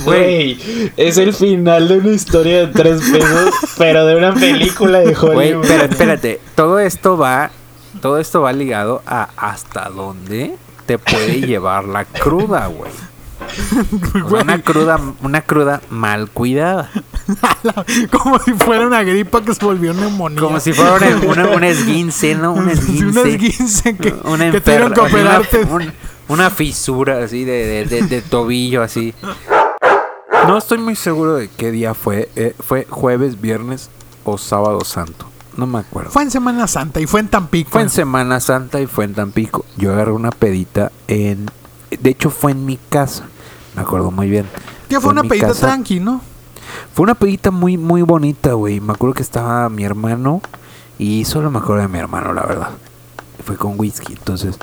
Güey, 0.05 0.93
es 0.97 1.18
el 1.18 1.32
final 1.34 1.89
de 1.89 1.99
una 1.99 2.11
historia 2.11 2.66
de 2.66 2.72
tres 2.72 3.01
pesos, 3.11 3.55
pero 3.76 4.07
de 4.07 4.16
una 4.16 4.34
película 4.34 5.01
de 5.01 5.14
Güey, 5.14 5.53
Hollywood. 5.53 5.66
pero 5.66 5.84
espérate, 5.84 6.41
todo 6.55 6.78
esto 6.78 7.16
va, 7.16 7.51
todo 8.01 8.18
esto 8.18 8.41
va 8.43 8.53
ligado 8.53 9.03
a 9.07 9.28
hasta 9.37 9.89
dónde 9.91 10.55
te 10.87 10.99
puede 10.99 11.41
llevar 11.41 11.84
la 11.84 12.05
cruda, 12.05 12.66
güey. 12.68 12.91
Una 14.30 14.61
cruda, 14.62 15.01
una 15.22 15.41
cruda 15.43 15.80
mal 15.91 16.30
cuidada. 16.30 16.91
Como 18.11 18.39
si 18.39 18.53
fuera 18.53 18.87
una 18.87 19.03
gripa 19.03 19.43
que 19.43 19.55
se 19.55 19.64
volvió 19.64 19.93
neumonía. 19.95 20.41
Como 20.41 20.61
si 20.61 20.72
fuera 20.72 20.95
un, 20.95 21.64
esguince, 21.64 22.34
¿no? 22.34 22.53
Un 22.53 22.68
esguince. 22.68 23.20
un 23.20 23.26
esguince 23.26 23.97
que, 23.97 24.14
una 24.24 24.51
que 24.51 24.61
tuvieron 24.61 24.93
una- 26.28 26.51
fisura 26.51 27.22
así 27.24 27.45
de, 27.45 27.66
de- 27.66 27.84
de- 27.87 28.03
de 28.07 28.22
tobillo 28.22 28.82
así. 28.82 29.14
No 30.47 30.59
estoy 30.59 30.78
muy 30.78 30.95
seguro 30.97 31.34
de 31.34 31.49
qué 31.49 31.70
día 31.70 31.95
fue. 31.95 32.28
eh, 32.37 32.55
fue 32.61 32.87
jueves, 32.89 33.41
viernes 33.41 33.91
o 34.24 34.39
sábado 34.39 34.80
santo. 34.84 35.26
No 35.57 35.66
me 35.66 35.78
acuerdo. 35.78 36.11
Fue 36.11 36.22
en 36.22 36.30
Semana 36.30 36.66
Santa 36.66 37.01
y 37.01 37.07
fue 37.07 37.20
en 37.20 37.28
Tampico. 37.28 37.70
Fue 37.70 37.80
en 37.82 37.89
Semana 37.91 38.41
Santa 38.41 38.78
y 38.80 38.87
fue 38.87 39.07
en 39.07 39.14
Tampico. 39.14 39.64
Yo 39.78 39.93
agarré 39.93 40.12
una 40.12 40.30
pedita 40.30 40.93
en... 41.09 41.51
De 41.91 42.11
hecho 42.11 42.30
fue 42.30 42.53
en 42.53 42.64
mi 42.66 42.78
casa. 42.89 43.24
Me 43.74 43.82
acuerdo 43.82 44.11
muy 44.11 44.28
bien. 44.30 44.47
que 44.89 45.01
fue 45.01 45.11
una 45.12 45.22
pedita 45.24 45.49
casa. 45.49 45.66
tranqui, 45.66 46.01
¿no? 46.01 46.20
Fue 46.95 47.05
una 47.05 47.14
pedita 47.14 47.51
muy, 47.51 47.76
muy 47.76 48.03
bonita, 48.03 48.53
güey. 48.55 48.80
Me 48.80 48.93
acuerdo 48.93 49.14
que 49.14 49.22
estaba 49.22 49.68
mi 49.68 49.84
hermano 49.84 50.41
y 50.99 51.24
solo 51.24 51.51
me 51.51 51.59
acuerdo 51.59 51.82
de 51.82 51.89
mi 51.89 51.99
hermano, 51.99 52.32
la 52.32 52.43
verdad. 52.43 52.68
Fue 53.45 53.57
con 53.57 53.74
whisky, 53.78 54.14
entonces. 54.14 54.59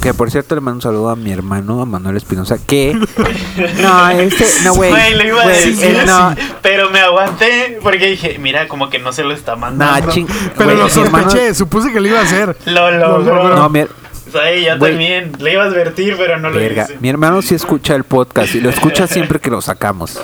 Que 0.00 0.14
por 0.14 0.30
cierto 0.30 0.54
le 0.54 0.62
mando 0.62 0.76
un 0.76 0.82
saludo 0.82 1.10
a 1.10 1.16
mi 1.16 1.30
hermano, 1.32 1.82
a 1.82 1.86
Manuel 1.86 2.16
Espinosa, 2.16 2.56
que. 2.56 2.94
No, 3.82 4.08
este. 4.10 4.46
No, 4.64 4.74
güey. 4.74 4.90
Güey, 4.90 5.14
lo 5.16 5.24
iba 5.26 5.40
a 5.40 5.44
güey, 5.44 5.56
decir 5.66 5.84
él 5.96 6.06
no. 6.06 6.34
pero 6.62 6.88
me 6.90 7.00
aguanté 7.00 7.78
porque 7.82 8.06
dije, 8.06 8.38
mira, 8.38 8.68
como 8.68 8.88
que 8.88 8.98
no 8.98 9.12
se 9.12 9.22
lo 9.24 9.34
está 9.34 9.52
No, 9.52 9.58
mandando. 9.58 10.10
ching. 10.12 10.26
Pero 10.56 10.74
lo 10.74 10.86
hermano- 10.86 11.28
sospeché, 11.30 11.54
supuse 11.54 11.92
que 11.92 12.00
lo 12.00 12.08
iba 12.08 12.20
a 12.20 12.22
hacer. 12.22 12.56
Lo 12.66 12.90
Lo 12.90 13.18
logró. 13.18 13.34
logró. 13.34 13.56
No, 13.56 13.68
mi, 13.68 13.84
Sí, 14.32 14.64
yo 14.64 14.78
Güey. 14.78 14.92
también. 14.92 15.32
Le 15.38 15.52
iba 15.52 15.62
a 15.64 15.66
advertir, 15.66 16.16
pero 16.16 16.38
no 16.38 16.50
verga. 16.50 16.82
lo 16.86 16.88
hice. 16.92 16.98
Mi 17.00 17.08
hermano 17.08 17.42
sí 17.42 17.54
escucha 17.54 17.94
el 17.94 18.04
podcast 18.04 18.54
y 18.54 18.60
lo 18.60 18.70
escucha 18.70 19.06
siempre 19.06 19.38
que 19.40 19.50
lo 19.50 19.60
sacamos. 19.60 20.18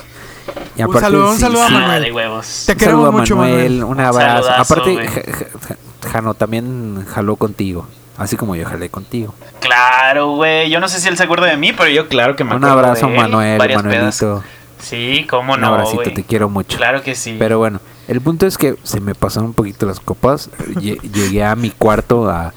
Y 0.77 0.83
Un 0.83 0.99
saludo, 0.99 1.31
un 1.31 1.35
sí, 1.37 1.43
saludo 1.43 1.63
a 1.65 1.69
sí. 1.69 1.75
Manuel. 1.75 2.03
de 2.05 2.13
huevos. 2.13 2.63
Te 2.67 2.73
Un 2.73 2.79
queremos 2.79 3.03
saludo 3.05 3.09
a 3.17 3.21
mucho, 3.21 3.37
Manuel, 3.37 3.71
Manuel. 3.81 3.85
un 3.85 4.01
abrazo. 4.01 4.45
saludazo, 4.49 4.63
Aparte, 4.75 4.93
güey. 4.93 5.07
Ja- 5.09 5.23
Ja- 5.27 5.69
Ja- 5.69 6.11
Jano 6.11 6.35
también 6.35 7.05
jaló 7.13 7.37
contigo, 7.37 7.87
así 8.17 8.37
como 8.37 8.55
yo 8.57 8.65
jalé 8.67 8.89
contigo. 8.89 9.35
Claro, 9.61 10.37
güey. 10.37 10.71
Yo 10.71 10.81
no 10.81 10.89
sé 10.89 11.01
si 11.01 11.09
él 11.09 11.17
se 11.17 11.25
acuerda 11.25 11.47
de 11.49 11.57
mí, 11.57 11.73
pero 11.73 11.91
yo 11.91 12.09
claro 12.09 12.35
que 12.37 12.45
me 12.45 12.53
Un 12.57 12.65
acuerdo 12.65 12.79
abrazo, 12.89 13.07
de 13.09 13.13
él. 13.15 13.19
Manuel, 13.21 13.59
Varias 13.59 13.83
Manuelito. 13.83 14.45
Sí, 14.79 15.27
cómo 15.29 15.55
Un 15.55 15.61
no, 15.61 15.67
abracito, 15.67 16.03
güey. 16.03 16.15
te 16.15 16.23
quiero 16.25 16.49
mucho. 16.49 16.77
Claro 16.79 17.03
que 17.03 17.15
sí. 17.17 17.35
Pero 17.39 17.59
bueno, 17.59 17.81
el 18.07 18.21
punto 18.21 18.47
es 18.47 18.57
que 18.57 18.77
se 18.85 19.01
me 19.01 19.15
pasaron 19.17 19.49
un 19.49 19.55
poquito 19.55 19.85
las 19.87 19.99
copas. 20.01 20.49
Lle- 20.77 21.01
Llegué 21.03 21.45
a 21.45 21.55
mi 21.57 21.71
cuarto 21.71 22.31
a. 22.31 22.55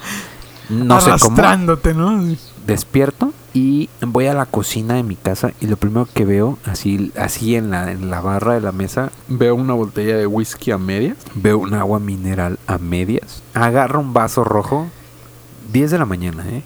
No 0.72 1.00
sé 1.00 1.12
cómo. 1.20 1.38
Arrastrándote, 1.38 1.94
¿no? 1.94 2.24
Despierto 2.66 3.34
y 3.54 3.90
voy 4.02 4.28
a 4.28 4.34
la 4.34 4.46
cocina 4.46 4.96
de 4.96 5.04
mi 5.04 5.16
casa. 5.16 5.52
Y 5.60 5.68
lo 5.68 5.76
primero 5.78 6.08
que 6.14 6.26
veo, 6.26 6.58
así, 6.66 7.12
así 7.18 7.56
en, 7.56 7.72
la, 7.72 7.92
en 7.92 8.10
la 8.10 8.22
barra 8.22 8.54
de 8.54 8.62
la 8.62 8.72
mesa, 8.72 9.12
veo 9.28 9.56
una 9.56 9.74
botella 9.74 10.18
de 10.18 10.28
whisky 10.28 10.72
a 10.72 10.78
medias. 10.78 11.18
Veo 11.36 11.58
un 11.58 11.74
agua 11.74 12.00
mineral 12.00 12.58
a 12.68 12.78
medias. 12.78 13.44
Agarro 13.54 14.00
un 14.00 14.14
vaso 14.14 14.44
rojo. 14.44 14.88
10 15.72 15.92
de 15.92 15.98
la 15.98 16.06
mañana, 16.06 16.46
¿eh? 16.50 16.64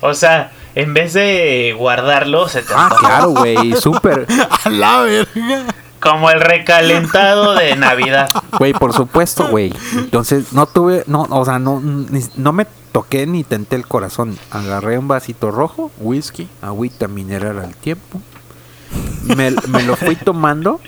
O 0.00 0.14
sea, 0.14 0.52
en 0.74 0.92
vez 0.92 1.12
de 1.12 1.74
guardarlo, 1.78 2.48
se 2.48 2.62
te 2.62 2.72
Ah, 2.76 2.94
claro, 2.98 3.30
güey. 3.30 3.74
Súper. 3.80 4.26
A 4.64 4.68
la 4.68 5.02
verga. 5.02 5.64
Como 6.00 6.30
el 6.30 6.40
recalentado 6.40 7.54
de 7.54 7.74
Navidad. 7.76 8.28
Güey, 8.58 8.74
por 8.74 8.92
supuesto, 8.92 9.48
güey. 9.48 9.72
Entonces, 9.96 10.52
no 10.52 10.66
tuve, 10.66 11.04
no, 11.06 11.22
o 11.30 11.44
sea, 11.44 11.58
no, 11.58 11.80
no 11.80 12.52
me 12.52 12.66
toqué 12.94 13.26
ni 13.26 13.42
tenté 13.42 13.74
el 13.74 13.88
corazón. 13.88 14.38
Agarré 14.52 14.98
un 14.98 15.08
vasito 15.08 15.50
rojo, 15.50 15.90
whisky, 15.98 16.48
agüita 16.62 17.08
mineral 17.08 17.58
al 17.58 17.74
tiempo. 17.74 18.20
Me, 19.36 19.50
me 19.68 19.82
lo 19.82 19.96
fui 19.96 20.14
tomando 20.14 20.80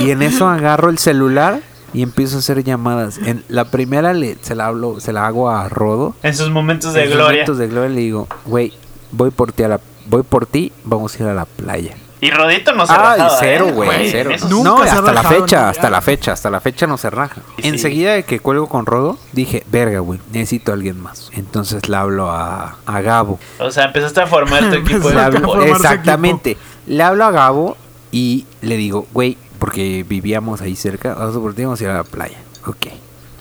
y 0.00 0.10
en 0.10 0.22
eso 0.22 0.48
agarro 0.48 0.88
el 0.88 0.96
celular 0.96 1.60
y 1.92 2.00
empiezo 2.02 2.36
a 2.36 2.38
hacer 2.38 2.64
llamadas. 2.64 3.18
En 3.18 3.44
la 3.48 3.66
primera 3.66 4.14
le, 4.14 4.38
se 4.40 4.54
la 4.54 4.68
hablo, 4.68 5.00
se 5.00 5.12
la 5.12 5.26
hago 5.26 5.50
a 5.50 5.68
Rodo. 5.68 6.14
En 6.22 6.34
sus 6.34 6.48
momentos 6.50 6.94
de 6.94 7.02
En 7.02 7.08
sus 7.08 7.16
gloria. 7.16 7.32
momentos 7.42 7.58
de 7.58 7.68
gloria 7.68 7.90
le 7.90 8.00
digo, 8.00 8.26
güey, 8.46 8.72
voy 9.12 9.30
por 9.30 9.52
ti 9.52 9.64
a 9.64 9.68
la, 9.68 9.80
voy 10.06 10.22
por 10.22 10.46
ti, 10.46 10.72
vamos 10.84 11.14
a 11.14 11.22
ir 11.22 11.28
a 11.28 11.34
la 11.34 11.44
playa. 11.44 11.94
Y 12.22 12.30
Rodito 12.30 12.72
no 12.74 12.86
se 12.86 12.92
Ay, 12.92 12.98
rajaba, 12.98 13.36
cero, 13.40 13.66
¿eh? 13.68 13.72
güey, 13.72 14.10
cero. 14.10 14.30
eso 14.32 14.48
Nunca 14.48 14.68
no, 14.70 14.82
hasta 14.82 15.12
la 15.12 15.22
fecha, 15.22 15.68
hasta 15.70 15.88
la 15.90 16.00
fecha, 16.02 16.32
hasta 16.32 16.50
la 16.50 16.60
fecha 16.60 16.86
no 16.86 16.98
se 16.98 17.08
raja. 17.08 17.40
Sí. 17.56 17.68
Enseguida 17.68 18.12
de 18.12 18.24
que 18.24 18.40
cuelgo 18.40 18.68
con 18.68 18.84
Rodo, 18.84 19.18
dije, 19.32 19.64
verga, 19.70 20.00
güey, 20.00 20.20
necesito 20.32 20.70
a 20.70 20.74
alguien 20.74 21.00
más. 21.00 21.30
Entonces 21.32 21.88
le 21.88 21.96
hablo 21.96 22.30
a, 22.30 22.76
a 22.84 23.00
Gabo. 23.00 23.38
O 23.58 23.70
sea, 23.70 23.84
empezaste 23.84 24.20
a 24.20 24.26
formar 24.26 24.68
tu 24.68 24.76
equipo 24.76 25.08
de 25.08 25.16
hablo- 25.18 25.64
exactamente. 25.64 26.58
Le 26.86 27.02
hablo 27.02 27.24
a 27.24 27.30
Gabo 27.30 27.76
y 28.12 28.44
le 28.60 28.76
digo, 28.76 29.06
güey, 29.12 29.38
porque 29.58 30.04
vivíamos 30.06 30.60
ahí 30.60 30.76
cerca, 30.76 31.14
vamos 31.14 31.80
a 31.80 31.84
ir 31.84 31.90
a 31.90 31.94
la 31.94 32.04
playa. 32.04 32.38
Ok. 32.66 32.86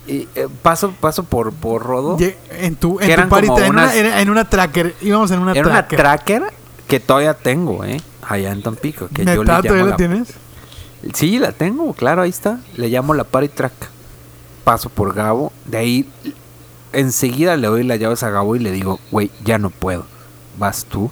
Y, 0.07 0.27
eh, 0.35 0.47
paso, 0.63 0.93
paso 0.99 1.23
por, 1.23 1.51
por 1.53 1.83
Rodo. 1.83 2.17
En 2.51 2.75
tu, 2.77 2.99
en 2.99 3.23
tu 3.23 3.29
party, 3.29 3.47
en, 3.47 3.69
unas- 3.71 3.95
una, 3.95 4.21
en 4.21 4.29
una 4.29 4.49
tracker. 4.49 4.95
Íbamos 5.01 5.29
en 5.31 5.39
una 5.39 5.51
una 5.51 5.63
tracker. 5.63 5.99
tracker 5.99 6.43
que 6.87 6.99
todavía 6.99 7.33
tengo, 7.35 7.83
¿eh? 7.83 8.01
Allá 8.29 8.51
en 8.51 8.61
Tampico. 8.61 9.07
Que 9.13 9.25
yo 9.25 9.43
le 9.43 9.51
llamo 9.51 9.61
¿Todavía 9.61 9.83
la 9.83 9.89
la- 9.91 9.95
tienes? 9.97 10.27
Sí, 11.13 11.39
la 11.39 11.51
tengo, 11.51 11.93
claro, 11.93 12.21
ahí 12.21 12.29
está. 12.29 12.59
Le 12.75 12.87
llamo 12.89 13.13
la 13.13 13.23
party 13.23 13.49
track. 13.49 13.73
Paso 14.63 14.89
por 14.89 15.13
Gabo. 15.13 15.51
De 15.65 15.77
ahí, 15.77 16.09
enseguida 16.93 17.55
le 17.57 17.67
doy 17.67 17.83
las 17.83 17.99
llaves 17.99 18.23
a 18.23 18.29
Gabo 18.29 18.55
y 18.55 18.59
le 18.59 18.71
digo, 18.71 18.99
güey, 19.11 19.31
ya 19.43 19.57
no 19.57 19.69
puedo. 19.69 20.05
Vas 20.57 20.85
tú. 20.85 21.09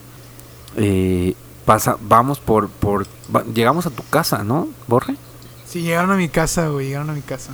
Eh, 0.75 1.33
pasa, 1.65 1.97
vamos 2.01 2.39
por, 2.39 2.69
por, 2.69 3.05
va- 3.35 3.43
llegamos 3.53 3.85
a 3.85 3.89
tu 3.89 4.03
casa, 4.09 4.43
¿no, 4.43 4.67
Borre? 4.87 5.15
Sí, 5.65 5.81
llegaron 5.81 6.11
a 6.11 6.15
mi 6.15 6.29
casa, 6.29 6.67
güey. 6.67 6.87
Llegaron 6.87 7.09
a 7.09 7.13
mi 7.13 7.21
casa. 7.21 7.53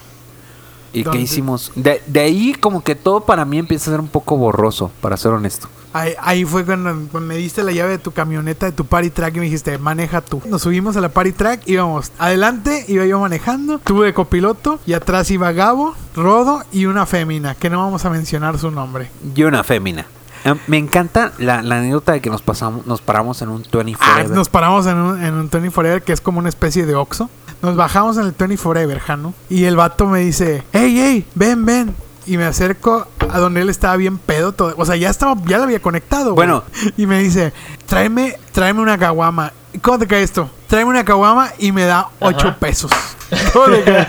¿Y 0.92 1.04
qué 1.04 1.20
hicimos? 1.20 1.72
De, 1.76 2.04
de 2.06 2.20
ahí 2.20 2.54
como 2.54 2.84
que 2.84 2.94
todo 2.96 3.22
para 3.22 3.46
mí 3.46 3.58
empieza 3.58 3.90
a 3.90 3.94
ser 3.94 4.00
un 4.00 4.08
poco 4.08 4.38
borroso, 4.38 4.92
para 5.02 5.18
ser 5.18 5.32
honesto. 5.32 5.68
Ahí, 5.94 6.14
ahí 6.22 6.44
fue 6.46 6.66
cuando, 6.66 6.94
me 7.22 7.36
diste 7.36 7.64
la 7.64 7.72
llave 7.72 7.92
de 7.92 7.98
tu 8.00 8.12
camioneta, 8.12 8.66
de 8.66 8.72
tu 8.72 8.86
party 8.86 9.12
track 9.12 9.36
y 9.36 9.40
me 9.40 9.46
dijiste, 9.46 9.78
maneja 9.78 10.22
tú. 10.22 10.42
Nos 10.46 10.64
subimos 10.64 10.98
a 10.98 11.02
la 11.02 11.10
party 11.10 11.32
track, 11.34 11.62
íbamos 11.68 12.12
adelante, 12.18 12.84
iba 12.88 13.06
yo 13.06 13.20
manejando, 13.20 13.78
tuve 13.80 14.08
de 14.08 14.14
copiloto 14.14 14.80
y 14.86 14.94
atrás 14.94 15.30
iba 15.32 15.52
Gabo, 15.52 15.96
Rodo 16.16 16.64
y 16.72 16.86
una 16.88 17.06
fémina, 17.06 17.56
que 17.56 17.70
no 17.70 17.78
vamos 17.80 18.04
a 18.06 18.10
mencionar 18.10 18.58
su 18.58 18.72
nombre. 18.72 19.10
Y 19.36 19.44
una 19.44 19.64
fémina. 19.64 20.06
Eh, 20.46 20.56
Me 20.68 20.78
encanta 20.78 21.32
la, 21.38 21.62
la 21.62 21.78
anécdota 21.78 22.12
de 22.14 22.22
que 22.22 22.30
nos 22.30 22.42
pasamos, 22.42 22.86
nos 22.86 23.00
paramos 23.02 23.42
en 23.42 23.50
un 23.50 23.64
20 23.72 23.94
Ah, 24.02 24.06
Forever. 24.16 24.32
nos 24.36 24.50
paramos 24.50 24.86
en 24.88 24.98
un, 24.98 25.24
en 25.24 25.34
un 25.36 25.50
20 25.50 25.72
Forever, 25.72 26.02
que 26.04 26.12
es 26.12 26.20
como 26.22 26.40
una 26.40 26.50
especie 26.50 26.86
de 26.86 26.96
Oxxo. 26.96 27.30
Nos 27.62 27.78
bajamos 27.78 28.18
en 28.18 28.26
el 28.26 28.34
20 28.38 28.58
Forever, 28.58 29.00
Jano. 29.00 29.34
Y 29.50 29.64
el 29.64 29.78
vato 29.78 30.06
me 30.08 30.20
dice, 30.20 30.64
hey, 30.74 30.96
hey, 30.98 31.26
ven, 31.36 31.64
ven. 31.66 31.96
Y 32.26 32.38
me 32.38 32.46
acerco 32.46 33.08
a 33.30 33.40
donde 33.40 33.62
él 33.62 33.70
estaba 33.70 33.96
bien 33.98 34.18
pedo. 34.18 34.54
Todo. 34.54 34.74
O 34.78 34.86
sea, 34.86 34.96
ya 34.96 35.10
estaba, 35.10 35.36
ya 35.46 35.58
lo 35.58 35.64
había 35.64 35.82
conectado. 35.82 36.34
güey. 36.34 36.48
Bueno. 36.48 36.64
Y 36.98 37.06
me 37.06 37.20
dice, 37.20 37.54
tráeme, 37.86 38.38
tráeme 38.52 38.82
una 38.82 38.98
caguama. 38.98 39.52
¿Cómo 39.82 40.00
te 40.00 40.08
cae 40.08 40.24
esto? 40.24 40.50
Tráeme 40.68 40.90
una 40.92 41.04
caguama 41.04 41.50
y 41.60 41.72
me 41.72 41.84
da 41.86 42.10
8 42.20 42.48
Ajá. 42.48 42.58
pesos. 42.60 42.92
¿Cómo 43.54 43.66
te 43.76 43.84
cae? 43.84 44.08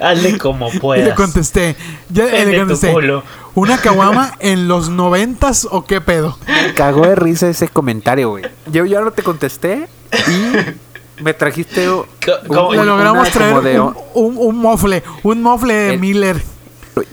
Hazle 0.00 0.38
como 0.38 0.68
Y 0.68 0.72
le 0.74 0.80
puedas. 0.80 1.14
contesté, 1.16 1.76
ya 2.10 2.24
Vende 2.26 2.52
le 2.52 2.58
contesté. 2.58 2.94
¿una 3.54 3.78
caguama 3.80 4.34
en 4.38 4.68
los 4.68 4.90
noventas 4.90 5.66
o 5.70 5.84
qué 5.86 6.00
pedo? 6.00 6.38
Me 6.46 6.74
cagó 6.74 7.06
de 7.06 7.14
risa 7.14 7.48
ese 7.48 7.68
comentario, 7.68 8.30
güey. 8.30 8.44
Yo 8.66 8.84
ya 8.84 9.00
no 9.00 9.10
te 9.12 9.22
contesté 9.22 9.88
y 10.12 10.52
me 11.20 11.34
trajiste 11.34 11.90
un- 11.90 12.04
como- 12.46 12.72
Le 12.72 12.78
una 12.80 12.84
logramos 12.84 13.30
traer 13.30 13.50
como 13.54 13.62
de- 13.62 13.80
un, 13.80 13.94
un, 14.14 14.36
un 14.38 14.56
mofle, 14.58 15.02
un 15.22 15.42
mofle 15.42 15.74
de 15.74 15.94
El- 15.94 16.00
Miller. 16.00 16.42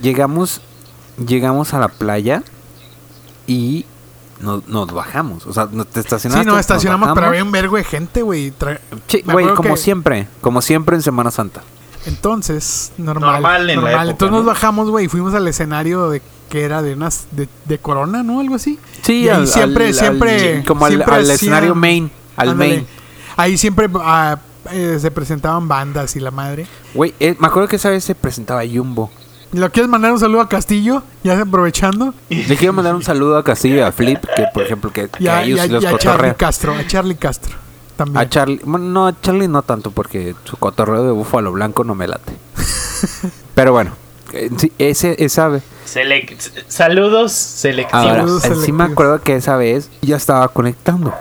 Llegamos, 0.02 0.62
llegamos 1.26 1.74
a 1.74 1.80
la 1.80 1.88
playa 1.90 2.44
y 3.48 3.86
nos, 4.40 4.68
nos 4.68 4.92
bajamos. 4.92 5.46
O 5.46 5.54
sea, 5.54 5.68
nos 5.72 5.88
te 5.88 6.00
estacionaste. 6.00 6.44
Sí, 6.44 6.46
no, 6.48 6.54
nos 6.54 6.60
estacionamos, 6.62 7.10
pero 7.14 7.28
había 7.28 7.44
un 7.44 7.52
vergo 7.52 7.78
de 7.78 7.84
gente, 7.84 8.22
güey. 8.22 8.52
Sí, 9.08 9.24
güey, 9.26 9.48
como 9.54 9.76
que- 9.76 9.78
siempre. 9.78 10.28
Como 10.42 10.62
siempre 10.62 10.96
en 10.96 11.02
Semana 11.02 11.32
Santa. 11.32 11.62
Entonces, 12.06 12.92
normal. 12.98 13.34
Normal 13.42 13.70
en 13.70 13.84
la 13.84 13.90
época, 13.92 14.04
Entonces 14.12 14.32
¿no? 14.32 14.38
nos 14.38 14.46
bajamos, 14.46 14.90
güey, 14.92 15.06
y 15.06 15.10
fuimos 15.10 15.34
al 15.34 15.48
escenario 15.48 16.10
de 16.10 16.22
que 16.50 16.62
era 16.64 16.84
de 16.84 16.94
unas 16.94 17.26
de, 17.32 17.50
de 17.66 17.78
Corona, 17.80 18.22
¿no? 18.22 18.40
Algo 18.42 18.56
así. 18.56 18.78
Sí, 19.02 19.22
Y 19.24 19.30
al- 19.30 19.48
siempre, 19.48 19.88
al- 19.88 19.94
siempre, 19.96 20.58
al- 20.58 20.66
como 20.66 20.86
al- 20.86 20.92
siempre 20.94 21.16
al 21.16 21.30
escenario 21.32 21.74
main, 21.74 22.12
al 22.38 22.50
Ándale. 22.50 22.70
main. 22.76 22.88
Ahí 23.38 23.58
siempre 23.58 23.88
ah, 24.02 24.38
eh, 24.72 24.98
se 25.00 25.12
presentaban 25.12 25.68
bandas 25.68 26.16
y 26.16 26.20
la 26.20 26.32
madre. 26.32 26.68
Güey, 26.94 27.14
eh, 27.20 27.36
me 27.40 27.48
acuerdo 27.48 27.68
que 27.68 27.76
esa 27.76 27.90
vez 27.90 28.04
se 28.04 28.16
presentaba 28.16 28.62
Jumbo. 28.66 29.12
¿Lo 29.52 29.72
quieres 29.72 29.90
mandar 29.90 30.12
un 30.12 30.20
saludo 30.20 30.42
a 30.42 30.50
Castillo? 30.50 31.04
Ya 31.24 31.40
aprovechando. 31.40 32.14
Le 32.30 32.58
quiero 32.58 32.74
mandar 32.74 32.96
un 32.96 33.04
saludo 33.04 33.38
a 33.38 33.44
Castillo 33.44 33.76
y 33.78 33.80
a 33.82 33.92
Flip, 33.92 34.20
que 34.36 34.46
por 34.54 34.64
ejemplo, 34.64 34.92
que, 34.92 35.08
que 35.08 35.24
Y 35.24 35.28
a, 35.28 35.38
a 35.38 35.44
ellos 35.44 35.58
y 35.58 35.62
a- 35.62 35.64
sí 35.66 35.70
los 35.70 35.84
y 35.84 35.88
a 35.88 35.98
Charlie. 35.98 36.34
Castro. 36.36 36.74
A 36.74 36.86
Charlie 36.88 37.16
Castro. 37.16 37.56
También. 37.96 38.18
A 38.18 38.30
Charlie, 38.30 38.60
bueno, 38.66 38.86
no, 38.88 39.08
a 39.08 39.22
Charlie 39.22 39.48
no 39.48 39.62
tanto 39.62 39.92
porque 39.92 40.36
su 40.44 40.58
cotorreo 40.58 41.04
de 41.06 41.12
búfalo 41.12 41.54
blanco 41.54 41.86
no 41.86 41.96
me 41.96 42.08
late. 42.08 42.34
Pero 43.56 43.72
bueno, 43.72 43.92
eh, 44.34 44.50
sí, 44.58 44.72
ese, 44.78 45.16
esa 45.24 45.48
vez. 45.48 45.64
Selec- 45.88 46.36
Saludos 46.68 47.32
selectivos. 47.32 48.04
Ahora, 48.04 48.20
Saludos 48.22 48.44
eh, 48.44 48.48
sí 48.48 48.50
me 48.50 48.56
selectivos. 48.56 48.92
acuerdo 48.92 49.22
que 49.22 49.36
esa 49.36 49.56
vez 49.56 49.90
ya 50.02 50.18
estaba 50.18 50.48
conectando. 50.50 51.14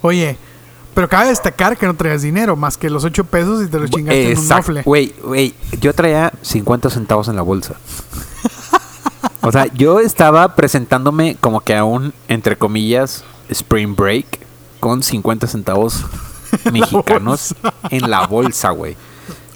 Oye, 0.00 0.38
pero 0.96 1.10
cabe 1.10 1.28
destacar 1.28 1.76
que 1.76 1.84
no 1.84 1.94
traías 1.94 2.22
dinero 2.22 2.56
más 2.56 2.78
que 2.78 2.88
los 2.88 3.04
8 3.04 3.24
pesos 3.24 3.62
y 3.62 3.68
te 3.68 3.78
los 3.78 3.90
chingaste 3.90 4.32
en 4.32 4.38
un 4.38 4.48
mofle. 4.48 4.82
Güey, 4.82 5.14
güey, 5.22 5.54
yo 5.78 5.92
traía 5.92 6.32
50 6.40 6.88
centavos 6.88 7.28
en 7.28 7.36
la 7.36 7.42
bolsa. 7.42 7.74
O 9.42 9.52
sea, 9.52 9.66
yo 9.74 10.00
estaba 10.00 10.56
presentándome 10.56 11.36
como 11.38 11.60
que 11.60 11.76
a 11.76 11.84
un, 11.84 12.14
entre 12.28 12.56
comillas, 12.56 13.24
Spring 13.50 13.94
Break 13.94 14.40
con 14.80 15.02
50 15.02 15.46
centavos 15.46 16.02
mexicanos 16.72 17.54
en 17.90 18.08
la 18.08 18.26
bolsa, 18.26 18.70
güey. 18.70 18.96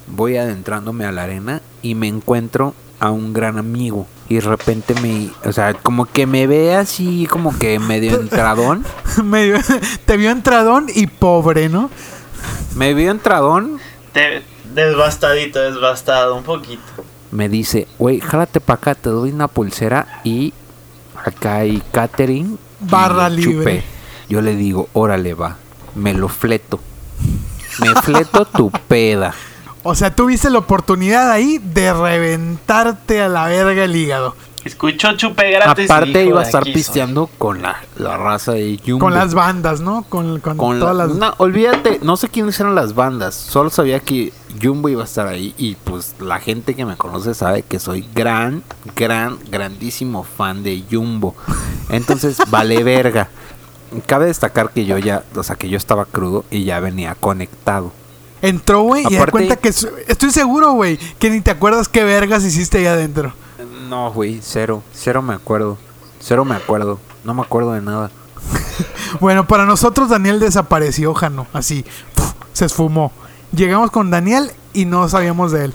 Voy 0.05 0.37
adentrándome 0.37 1.05
a 1.05 1.11
la 1.11 1.23
arena 1.23 1.63
y 1.81 1.95
me 1.95 2.07
encuentro 2.07 2.75
a 2.99 3.09
un 3.09 3.33
gran 3.33 3.57
amigo. 3.57 4.05
Y 4.31 4.35
de 4.35 4.41
repente 4.41 4.93
me, 5.01 5.29
o 5.43 5.51
sea, 5.51 5.73
como 5.73 6.05
que 6.05 6.25
me 6.25 6.47
ve 6.47 6.73
así, 6.75 7.27
como 7.29 7.57
que 7.59 7.79
medio 7.79 8.15
entradón. 8.21 8.85
Medio- 9.21 9.57
te 10.05 10.15
vio 10.15 10.31
entradón 10.31 10.87
y 10.93 11.07
pobre, 11.07 11.67
¿no? 11.67 11.89
Me 12.75 12.93
vio 12.93 13.11
entradón 13.11 13.79
Te- 14.13 14.41
Desbastadito, 14.73 15.59
desbastado, 15.59 16.35
un 16.37 16.43
poquito. 16.43 16.81
me 17.31 17.49
dice, 17.49 17.89
güey, 17.99 18.21
jálate 18.21 18.61
para 18.61 18.77
acá, 18.77 18.95
te 18.95 19.09
doy 19.09 19.31
una 19.31 19.49
pulsera 19.49 20.21
y 20.23 20.53
acá 21.25 21.55
hay 21.57 21.83
catering. 21.91 22.57
y 22.81 22.89
Barra 22.89 23.27
libre. 23.29 23.83
Yo 24.29 24.41
le 24.41 24.55
digo, 24.55 24.87
órale, 24.93 25.33
va, 25.33 25.57
me 25.93 26.13
lo 26.13 26.29
fleto. 26.29 26.79
Me 27.81 27.93
fleto 28.01 28.45
tu 28.45 28.71
peda. 28.71 29.33
O 29.83 29.95
sea, 29.95 30.15
tuviste 30.15 30.49
la 30.49 30.59
oportunidad 30.59 31.31
ahí 31.31 31.57
de 31.57 31.91
reventarte 31.93 33.21
a 33.21 33.29
la 33.29 33.47
verga 33.47 33.83
el 33.83 33.95
hígado. 33.95 34.35
Escuchó 34.63 35.17
chupe 35.17 35.49
gratis. 35.49 35.85
y 35.89 35.91
Aparte 35.91 36.19
dijo, 36.19 36.29
iba 36.29 36.39
a 36.41 36.43
"De 36.43 36.45
estar 36.45 36.61
aquí 36.61 36.71
soy". 36.71 36.73
pisteando 36.81 37.27
con 37.39 37.63
la, 37.63 37.77
la 37.97 38.15
raza 38.15 38.51
de 38.51 38.79
Jumbo. 38.85 39.05
Con 39.05 39.15
las 39.15 39.33
bandas, 39.33 39.81
¿no? 39.81 40.03
Con, 40.07 40.39
con, 40.39 40.55
Con 40.55 40.79
todas 40.79 40.95
la- 40.95 41.07
las... 41.07 41.15
no, 41.15 41.33
olvídate, 41.37 41.99
no 42.03 42.15
sé 42.15 42.29
quiénes 42.29 42.59
eran 42.59 42.75
las 42.75 42.93
bandas, 42.93 43.33
solo 43.33 43.71
sabía 43.71 43.99
que 44.01 44.31
Jumbo 44.61 44.87
iba 44.89 45.01
a 45.01 45.05
estar 45.05 45.25
ahí 45.27 45.55
y 45.57 45.73
pues 45.83 46.13
la 46.19 46.39
gente 46.39 46.75
que 46.75 46.85
me 46.85 46.95
conoce 46.95 47.33
sabe 47.33 47.63
que 47.63 47.79
soy 47.79 48.07
gran, 48.13 48.61
gran, 48.95 49.39
grandísimo 49.49 50.23
fan 50.23 50.61
de 50.61 50.83
Jumbo. 50.91 51.35
Entonces, 51.89 52.37
vale 52.51 52.83
verga. 52.83 53.29
Cabe 54.05 54.27
destacar 54.27 54.69
que 54.69 54.85
yo 54.85 54.99
ya, 54.99 55.23
o 55.35 55.41
sea, 55.41 55.55
que 55.55 55.69
yo 55.69 55.77
estaba 55.77 56.05
crudo 56.05 56.45
y 56.51 56.65
ya 56.65 56.79
venía 56.79 57.15
conectado. 57.15 57.91
Entró, 58.41 58.81
güey, 58.81 59.05
y 59.09 59.15
da 59.15 59.27
cuenta 59.27 59.55
que... 59.55 59.69
Estoy 59.69 60.31
seguro, 60.31 60.73
güey, 60.73 60.97
que 61.19 61.29
ni 61.29 61.41
te 61.41 61.51
acuerdas 61.51 61.87
qué 61.87 62.03
vergas 62.03 62.43
hiciste 62.43 62.79
ahí 62.79 62.85
adentro. 62.87 63.33
No, 63.87 64.11
güey, 64.11 64.39
cero, 64.41 64.83
cero 64.93 65.21
me 65.21 65.33
acuerdo. 65.33 65.77
Cero 66.19 66.45
me 66.45 66.55
acuerdo, 66.55 66.99
no 67.23 67.33
me 67.33 67.41
acuerdo 67.41 67.73
de 67.73 67.81
nada. 67.81 68.11
Bueno, 69.19 69.45
para 69.45 69.65
nosotros 69.65 70.09
Daniel 70.09 70.39
desapareció, 70.39 71.13
Jano. 71.13 71.45
Así, 71.51 71.85
¡puf! 72.15 72.31
se 72.53 72.65
esfumó. 72.65 73.11
Llegamos 73.51 73.91
con 73.91 74.09
Daniel 74.09 74.51
y 74.73 74.85
no 74.85 75.07
sabíamos 75.09 75.51
de 75.51 75.65
él. 75.65 75.73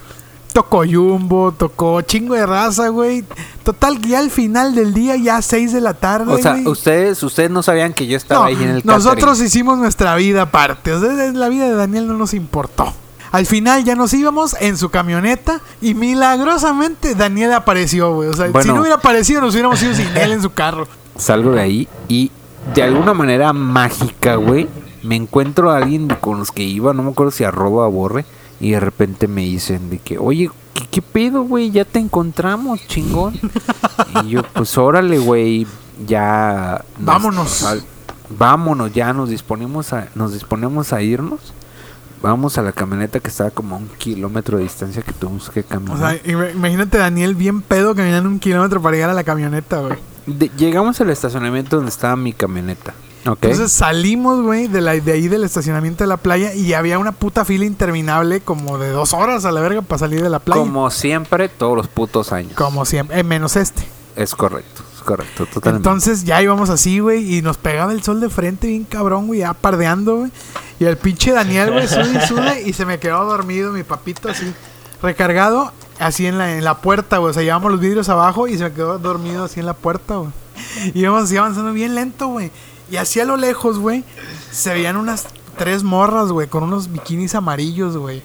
Tocó 0.56 0.84
Jumbo, 0.90 1.52
tocó 1.52 2.00
chingo 2.00 2.32
de 2.34 2.46
raza, 2.46 2.88
güey. 2.88 3.24
Total, 3.62 4.00
ya 4.00 4.20
al 4.20 4.30
final 4.30 4.74
del 4.74 4.94
día, 4.94 5.14
ya 5.16 5.42
6 5.42 5.74
de 5.74 5.82
la 5.82 5.92
tarde, 5.92 6.32
O 6.32 6.38
sea, 6.38 6.52
güey. 6.52 6.66
ustedes, 6.66 7.22
ustedes 7.22 7.50
no 7.50 7.62
sabían 7.62 7.92
que 7.92 8.06
yo 8.06 8.16
estaba 8.16 8.40
No, 8.40 8.46
ahí 8.46 8.54
en 8.54 8.70
el 8.70 8.82
nosotros 8.82 9.22
catering. 9.32 9.46
hicimos 9.46 9.76
nuestra 9.76 10.14
vida 10.16 10.40
aparte. 10.40 10.94
O 10.94 11.00
sea, 11.00 11.12
la 11.32 11.50
vida 11.50 11.66
de 11.66 11.74
Daniel 11.74 12.06
no 12.06 12.14
nos 12.14 12.32
importó. 12.32 12.90
Al 13.32 13.44
final 13.44 13.84
ya 13.84 13.96
nos 13.96 14.14
íbamos 14.14 14.56
en 14.58 14.78
su 14.78 14.88
camioneta 14.88 15.60
y 15.82 15.92
milagrosamente 15.92 17.14
Daniel 17.14 17.52
apareció, 17.52 18.14
güey. 18.14 18.30
O 18.30 18.32
sea, 18.32 18.46
si 18.62 18.68
no 18.68 18.80
hubiera 18.80 18.96
aparecido, 18.96 19.42
nos 19.42 19.52
hubiéramos 19.52 19.82
ido 19.82 19.92
sin 19.94 20.06
él 20.16 20.32
en 20.32 20.40
su 20.40 20.54
carro. 20.54 20.88
salgo 21.18 21.50
de 21.50 21.60
ahí 21.60 21.88
y 22.08 22.30
de 22.74 22.82
alguna 22.82 23.12
manera 23.12 23.52
mágica, 23.52 24.36
güey, 24.36 24.68
me 25.02 25.16
encuentro 25.16 25.70
a 25.70 25.76
alguien 25.76 26.08
con 26.18 26.38
los 26.38 26.50
que 26.50 26.62
iba, 26.62 26.94
no 26.94 27.02
me 27.02 27.10
acuerdo 27.10 27.30
si 27.30 27.44
a 27.44 27.50
Robo 27.50 27.80
o 27.82 27.84
a 27.84 27.88
Borre, 27.88 28.24
y 28.60 28.70
de 28.70 28.80
repente 28.80 29.28
me 29.28 29.42
dicen 29.42 29.90
de 29.90 29.98
que, 29.98 30.18
oye, 30.18 30.50
¿qué, 30.74 30.86
qué 30.90 31.02
pedo, 31.02 31.42
güey? 31.42 31.70
Ya 31.70 31.84
te 31.84 31.98
encontramos, 31.98 32.80
chingón. 32.86 33.38
y 34.24 34.28
yo, 34.30 34.42
pues 34.54 34.76
órale, 34.78 35.18
güey, 35.18 35.66
ya... 36.06 36.82
nos- 36.98 37.06
Vámonos. 37.06 37.66
vámonos, 38.30 38.92
ya 38.92 39.12
nos 39.12 39.28
disponemos 39.30 39.92
a, 39.92 40.08
nos 40.14 40.32
disponemos 40.32 40.92
a 40.92 41.02
irnos. 41.02 41.52
Vamos 42.22 42.56
a 42.56 42.62
la 42.62 42.72
camioneta 42.72 43.20
que 43.20 43.28
estaba 43.28 43.50
como 43.50 43.76
a 43.76 43.78
un 43.78 43.88
kilómetro 43.88 44.56
de 44.56 44.64
distancia 44.64 45.02
que 45.02 45.12
tuvimos 45.12 45.50
que 45.50 45.60
O 45.60 45.64
caminar. 45.66 46.18
sea, 46.24 46.32
imagínate 46.54 46.96
Daniel 46.98 47.34
bien 47.34 47.60
pedo 47.60 47.94
caminando 47.94 48.28
un 48.28 48.38
kilómetro 48.40 48.80
para 48.80 48.96
llegar 48.96 49.10
a 49.10 49.14
la 49.14 49.22
camioneta, 49.22 49.80
güey. 49.80 49.98
Llegamos 50.56 51.00
al 51.00 51.10
estacionamiento 51.10 51.76
donde 51.76 51.90
estaba 51.90 52.16
mi 52.16 52.32
camioneta. 52.32 52.94
Entonces 53.32 53.72
salimos, 53.72 54.42
güey, 54.42 54.68
de, 54.68 54.80
la, 54.80 54.92
de 54.94 55.12
ahí 55.12 55.28
del 55.28 55.44
estacionamiento 55.44 56.04
de 56.04 56.08
la 56.08 56.16
playa 56.16 56.54
y 56.54 56.72
había 56.74 56.98
una 56.98 57.12
puta 57.12 57.44
fila 57.44 57.64
interminable 57.64 58.40
como 58.40 58.78
de 58.78 58.90
dos 58.90 59.12
horas 59.12 59.44
a 59.44 59.52
la 59.52 59.60
verga 59.60 59.82
para 59.82 59.98
salir 59.98 60.22
de 60.22 60.30
la 60.30 60.38
playa. 60.38 60.60
Como, 60.60 60.72
Como 60.72 60.90
siempre, 60.90 61.48
todos 61.48 61.76
los 61.76 61.88
putos 61.88 62.32
años. 62.32 62.52
siempre, 62.84 63.18
eh, 63.18 63.22
menos 63.24 63.56
este. 63.56 63.86
Es 64.14 64.34
correcto, 64.34 64.82
es 64.94 65.02
correcto, 65.02 65.46
totalmente. 65.46 65.88
Entonces 65.88 66.24
ya 66.24 66.40
íbamos 66.40 66.70
así, 66.70 67.00
güey, 67.00 67.36
y 67.36 67.42
nos 67.42 67.58
pegaba 67.58 67.92
el 67.92 68.02
sol 68.02 68.20
de 68.20 68.30
frente 68.30 68.66
bien 68.68 68.84
cabrón, 68.84 69.26
güey, 69.26 69.40
ya 69.40 69.52
pardeando, 69.52 70.16
güey. 70.16 70.30
Y 70.78 70.84
el 70.84 70.96
pinche 70.96 71.32
Daniel, 71.32 71.72
güey, 71.72 71.86
sube 71.86 72.12
y 72.22 72.26
sube 72.26 72.62
y 72.62 72.72
se 72.72 72.86
me 72.86 72.98
quedó 72.98 73.24
dormido 73.24 73.72
mi 73.72 73.82
papito 73.82 74.30
así, 74.30 74.52
recargado, 75.02 75.72
así 75.98 76.26
en 76.26 76.38
la, 76.38 76.56
en 76.56 76.64
la 76.64 76.78
puerta, 76.78 77.18
güey. 77.18 77.30
O 77.30 77.34
sea, 77.34 77.42
llevamos 77.42 77.70
los 77.70 77.80
vidrios 77.80 78.08
abajo 78.08 78.48
y 78.48 78.56
se 78.56 78.64
me 78.64 78.72
quedó 78.72 78.98
dormido 78.98 79.44
así 79.44 79.60
en 79.60 79.66
la 79.66 79.74
puerta, 79.74 80.16
güey. 80.16 80.30
Y 80.94 81.00
íbamos 81.00 81.24
así 81.24 81.36
avanzando 81.36 81.72
bien 81.72 81.94
lento, 81.94 82.28
güey. 82.28 82.50
Y 82.90 82.96
así 82.96 83.20
a 83.20 83.24
lo 83.24 83.36
lejos, 83.36 83.78
güey, 83.78 84.04
se 84.50 84.72
veían 84.72 84.96
unas 84.96 85.26
tres 85.58 85.82
morras, 85.82 86.30
güey, 86.30 86.48
con 86.48 86.62
unos 86.62 86.90
bikinis 86.90 87.34
amarillos, 87.34 87.96
güey. 87.96 88.22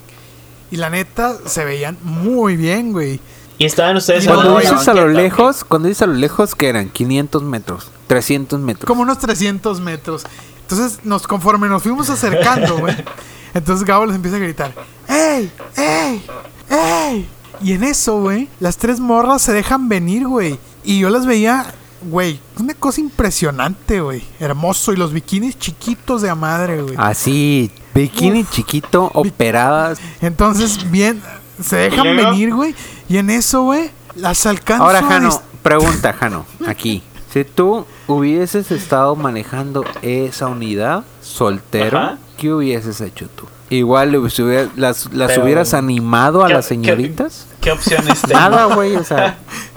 Y 0.69 0.77
la 0.77 0.89
neta, 0.89 1.35
se 1.45 1.65
veían 1.65 1.97
muy 2.03 2.55
bien, 2.55 2.93
güey. 2.93 3.19
Y 3.57 3.65
estaban 3.65 3.95
ustedes 3.97 4.23
Y 4.23 4.27
Cuando 4.27 4.57
dices 4.57 4.87
a 4.87 4.93
lo 4.93 5.07
lejos, 5.07 5.63
cuando 5.63 5.87
dices 5.87 6.03
a 6.03 6.07
lo 6.07 6.13
lejos, 6.13 6.55
que 6.55 6.69
eran 6.69 6.89
500 6.89 7.43
metros, 7.43 7.91
300 8.07 8.59
metros. 8.59 8.87
como 8.87 9.01
unos 9.01 9.19
300 9.19 9.81
metros. 9.81 10.23
Entonces, 10.61 10.99
nos, 11.03 11.27
conforme 11.27 11.67
nos 11.67 11.83
fuimos 11.83 12.09
acercando, 12.09 12.77
güey. 12.79 12.95
Entonces 13.53 13.85
Gabo 13.85 14.05
les 14.05 14.15
empieza 14.15 14.37
a 14.37 14.39
gritar, 14.39 14.73
¡Ey! 15.07 15.51
¡Ey! 15.75 16.23
¡Ey! 16.69 17.29
Y 17.61 17.73
en 17.73 17.83
eso, 17.83 18.19
güey, 18.21 18.47
las 18.59 18.77
tres 18.77 18.99
morras 18.99 19.41
se 19.41 19.51
dejan 19.51 19.89
venir, 19.89 20.25
güey. 20.25 20.57
Y 20.83 20.99
yo 20.99 21.09
las 21.09 21.25
veía, 21.25 21.73
güey, 22.03 22.39
una 22.57 22.73
cosa 22.73 23.01
impresionante, 23.01 24.01
güey. 24.01 24.23
Hermoso. 24.39 24.93
Y 24.93 24.97
los 24.97 25.13
bikinis 25.13 25.57
chiquitos 25.59 26.21
de 26.21 26.29
a 26.29 26.35
madre, 26.35 26.81
güey. 26.81 26.95
Así, 26.97 27.71
bikini 27.93 28.45
chiquito, 28.45 29.11
operadas. 29.13 29.99
Entonces, 30.21 30.89
bien, 30.91 31.21
se 31.63 31.77
dejan 31.77 32.15
venir, 32.15 32.53
güey. 32.53 32.75
Y 33.09 33.17
en 33.17 33.29
eso, 33.29 33.63
güey, 33.63 33.91
las 34.15 34.45
alcanzo 34.45 34.83
Ahora, 34.83 34.99
a 34.99 35.03
Jano, 35.03 35.41
pregunta, 35.61 36.13
Jano, 36.13 36.45
aquí. 36.67 37.03
Si 37.31 37.45
tú 37.45 37.85
hubieses 38.07 38.71
estado 38.71 39.15
manejando 39.15 39.85
esa 40.01 40.47
unidad 40.47 41.03
soltero, 41.21 41.97
Ajá. 41.97 42.17
¿qué 42.37 42.51
hubieses 42.53 42.99
hecho 42.99 43.29
tú? 43.29 43.45
Igual 43.69 44.13
hubiera- 44.17 44.67
las, 44.75 45.13
las 45.13 45.31
Pero- 45.31 45.43
hubieras 45.45 45.73
animado 45.73 46.43
a 46.43 46.47
¿Qué- 46.47 46.53
las 46.55 46.65
señoritas. 46.65 47.47
¿Qué 47.61 47.71
opciones 47.71 48.19
tengo? 48.21 48.37
Nada, 48.37 48.65
güey, 48.65 48.97
o 48.97 49.03
sea, 49.05 49.37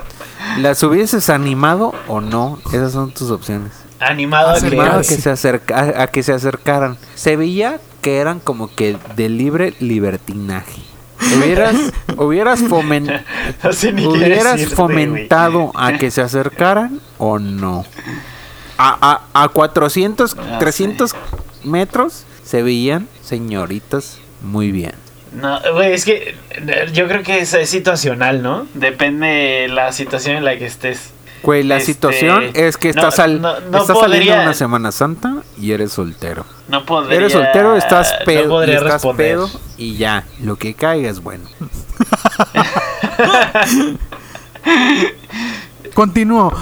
¿las 0.59 0.83
hubieses 0.83 1.29
animado 1.31 1.95
o 2.09 2.21
no? 2.21 2.59
Esas 2.69 2.93
son 2.93 3.13
tus 3.13 3.31
opciones. 3.31 3.73
Animado 4.01 4.51
a 4.51 4.61
que- 4.61 4.67
Animado 4.67 4.99
a 4.99 5.03
que 5.03 5.17
se 5.17 5.31
acerca, 5.31 5.79
a, 5.79 6.03
a 6.03 6.07
que 6.09 6.23
se 6.23 6.33
acercaran. 6.33 6.97
Se 7.15 7.37
veía 7.37 7.81
que 8.03 8.19
eran 8.19 8.41
como 8.41 8.75
que 8.75 8.99
de 9.17 9.29
libre 9.29 9.75
libertinaje. 9.81 10.83
Hubieras, 11.37 11.75
hubieras 12.19 12.61
fomen- 12.63 13.23
No 13.63 13.73
sé 13.73 13.93
ni 13.93 14.03
qué 14.03 14.09
hubieras 14.09 14.53
decirte, 14.55 14.77
fomentado 14.77 15.73
a 15.75 15.93
que 15.95 16.11
se 16.11 16.21
acercaran 16.21 17.01
o 17.19 17.39
no. 17.39 17.85
A, 18.77 19.21
a, 19.33 19.45
a 19.45 19.49
400, 19.49 20.37
Ah, 20.39 20.59
300 20.59 21.15
metros 21.63 22.25
se 22.45 22.63
veían 22.63 23.09
señoritas 23.23 24.19
muy 24.43 24.71
bien. 24.73 24.93
No, 25.35 25.61
güey, 25.73 25.93
es 25.93 26.05
que 26.05 26.37
eh, 26.51 26.87
yo 26.93 27.09
creo 27.09 27.23
que 27.23 27.41
es, 27.41 27.53
es 27.55 27.69
situacional, 27.69 28.43
¿no? 28.43 28.67
Depende 28.75 29.27
de 29.27 29.69
la 29.69 29.93
situación 29.93 30.37
en 30.37 30.45
la 30.45 30.57
que 30.57 30.67
estés. 30.67 31.11
Güey, 31.43 31.63
la 31.63 31.77
Este, 31.77 31.93
situación 31.93 32.45
es 32.55 32.79
que 32.79 32.93
no, 32.93 33.03
estás, 33.03 33.19
al- 33.19 33.41
no- 33.43 33.61
no 33.61 33.79
estás 33.83 33.99
saliendo 33.99 34.33
una 34.35 34.55
Semana 34.55 34.93
Santa 34.93 35.43
y 35.61 35.73
eres 35.73 35.93
soltero. 35.93 36.47
No 36.69 36.87
podría. 36.87 37.19
Eres 37.19 37.33
soltero, 37.33 37.77
estás 37.77 38.15
no 38.21 38.25
pedo, 38.25 38.63
estás 38.63 38.83
responder. 38.93 39.27
pedo 39.35 39.51
y 39.77 39.97
ya, 39.97 40.25
lo 40.43 40.57
que 40.57 40.73
caiga 40.75 41.11
es 41.11 41.21
bueno. 41.21 41.45
Continúo. 45.95 46.53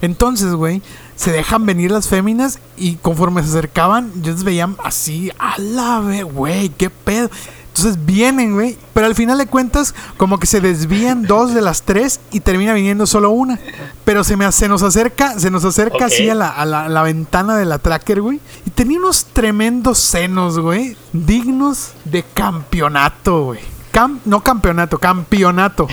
Entonces, 0.00 0.54
güey, 0.54 0.82
se 1.16 1.32
dejan 1.32 1.66
venir 1.66 1.90
las 1.90 2.08
féminas 2.08 2.58
y 2.76 2.96
conforme 2.96 3.42
se 3.42 3.48
acercaban, 3.50 4.10
yo 4.22 4.32
les 4.32 4.44
veía 4.44 4.68
así, 4.84 5.30
a 5.38 5.58
la 5.58 6.00
ve, 6.00 6.22
güey, 6.22 6.68
qué 6.70 6.90
pedo. 6.90 7.30
Entonces 7.74 8.04
vienen, 8.04 8.52
güey, 8.52 8.76
pero 8.92 9.06
al 9.06 9.14
final 9.14 9.38
de 9.38 9.46
cuentas, 9.46 9.94
como 10.18 10.38
que 10.38 10.46
se 10.46 10.60
desvían 10.60 11.22
dos 11.26 11.54
de 11.54 11.62
las 11.62 11.82
tres 11.82 12.20
y 12.30 12.40
termina 12.40 12.74
viniendo 12.74 13.06
solo 13.06 13.30
una. 13.30 13.58
Pero 14.04 14.24
se, 14.24 14.36
me, 14.36 14.50
se 14.52 14.68
nos 14.68 14.82
acerca, 14.82 15.38
se 15.40 15.50
nos 15.50 15.64
acerca 15.64 16.04
así 16.06 16.28
a 16.28 16.34
la, 16.34 16.48
a 16.48 16.66
la- 16.66 16.84
a 16.84 16.88
la 16.90 17.02
ventana 17.02 17.56
de 17.56 17.64
la 17.64 17.78
tracker, 17.78 18.20
güey. 18.20 18.40
Y 18.66 18.70
tenía 18.70 18.98
unos 18.98 19.24
tremendos 19.24 19.98
senos, 19.98 20.58
güey, 20.58 20.96
dignos 21.14 21.92
de 22.04 22.22
campeonato, 22.34 23.44
güey. 23.44 23.60
Cam- 23.92 24.20
no 24.24 24.42
campeonato, 24.42 24.98
campeonato. 24.98 25.86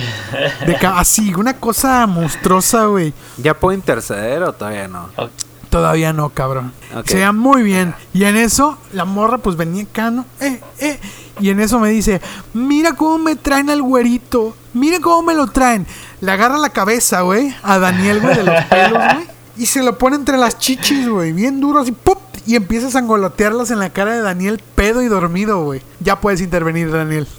De 0.66 0.76
ca- 0.78 1.00
así, 1.00 1.34
una 1.34 1.54
cosa 1.58 2.06
monstruosa, 2.08 2.86
güey. 2.86 3.14
¿Ya 3.38 3.54
puedo 3.54 3.74
interceder 3.78 4.44
o 4.44 4.54
todavía 4.54 4.88
no? 4.88 5.10
Ok. 5.18 5.30
Todavía 5.70 6.14
no, 6.14 6.30
cabrón. 6.30 6.74
Ok. 6.96 7.08
Se 7.08 7.16
veía 7.16 7.32
muy 7.32 7.62
bien. 7.62 7.94
Y 8.14 8.24
en 8.24 8.36
eso, 8.38 8.78
la 8.92 9.06
morra 9.06 9.38
pues 9.38 9.56
venía 9.56 9.84
acá, 9.84 10.10
¿no? 10.10 10.26
Eh, 10.40 10.60
eh. 10.80 11.00
Y 11.40 11.50
en 11.52 11.60
eso 11.60 11.80
me 11.80 11.90
dice, 11.90 12.22
mira 12.54 12.94
cómo 12.94 13.18
me 13.20 13.36
traen 13.36 13.70
al 13.70 13.82
güerito. 13.82 14.56
Mira 14.74 15.00
cómo 15.00 15.22
me 15.24 15.34
lo 15.34 15.48
traen. 15.48 15.86
Le 16.22 16.32
agarra 16.32 16.58
la 16.58 16.70
cabeza, 16.70 17.22
güey, 17.22 17.56
a 17.64 17.80
Daniel, 17.80 18.20
güey, 18.20 18.36
de 18.36 18.44
los 18.44 18.64
pelos, 18.66 19.04
güey. 19.14 19.28
Y 19.58 19.66
se 19.66 19.84
lo 19.84 19.98
pone 19.98 20.16
entre 20.16 20.38
las 20.38 20.58
chichis, 20.58 21.08
güey. 21.08 21.34
Bien 21.34 21.60
duro, 21.60 21.80
así, 21.82 21.92
¡pup! 21.92 22.18
Y 22.46 22.56
empieza 22.56 22.88
a 22.88 22.92
sangolotearlas 22.92 23.70
en 23.72 23.80
la 23.80 23.90
cara 23.92 24.14
de 24.16 24.22
Daniel, 24.22 24.62
pedo 24.76 25.02
y 25.02 25.08
dormido, 25.08 25.64
güey. 25.64 25.82
Ya 26.00 26.20
puedes 26.20 26.42
intervenir, 26.42 26.92
Daniel. 26.92 27.28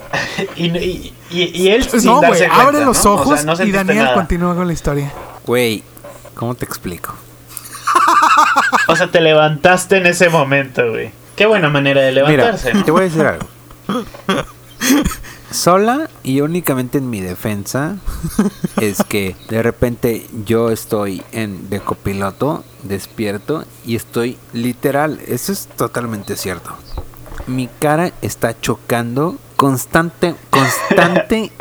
Y, 0.55 0.65
y, 0.67 1.13
y, 1.29 1.43
y 1.43 1.67
él 1.69 1.83
sin 1.83 2.05
no, 2.05 2.19
güey, 2.21 2.43
abre 2.49 2.83
los 2.83 2.85
¿no? 2.85 2.91
O 2.91 2.93
sea, 2.93 3.11
ojos 3.11 3.45
no 3.45 3.53
y 3.63 3.71
Daniel 3.71 4.05
nada. 4.05 4.13
continúa 4.15 4.55
con 4.55 4.65
la 4.65 4.73
historia. 4.73 5.11
Güey, 5.45 5.83
¿cómo 6.33 6.55
te 6.55 6.65
explico? 6.65 7.13
O 8.87 8.95
sea, 8.95 9.09
te 9.09 9.21
levantaste 9.21 9.97
en 9.97 10.07
ese 10.07 10.29
momento, 10.29 10.89
güey. 10.89 11.11
Qué 11.35 11.45
buena 11.45 11.69
manera 11.69 12.01
de 12.01 12.11
Mira, 12.11 12.27
levantarse. 12.27 12.73
¿no? 12.73 12.83
te 12.83 12.91
voy 12.91 13.01
a 13.01 13.03
decir 13.05 13.25
algo. 13.25 13.47
Sola 15.51 16.09
y 16.23 16.39
únicamente 16.41 16.97
en 16.97 17.09
mi 17.09 17.19
defensa 17.19 17.97
es 18.81 19.03
que 19.03 19.35
de 19.49 19.61
repente 19.61 20.25
yo 20.45 20.71
estoy 20.71 21.23
en 21.33 21.69
de 21.69 21.81
copiloto, 21.81 22.63
despierto 22.83 23.65
y 23.85 23.95
estoy 23.97 24.37
literal, 24.53 25.19
eso 25.27 25.51
es 25.51 25.67
totalmente 25.67 26.37
cierto. 26.37 26.71
Mi 27.47 27.67
cara 27.79 28.11
está 28.21 28.59
chocando 28.59 29.37
constante 29.57 30.35
constantemente 30.49 31.51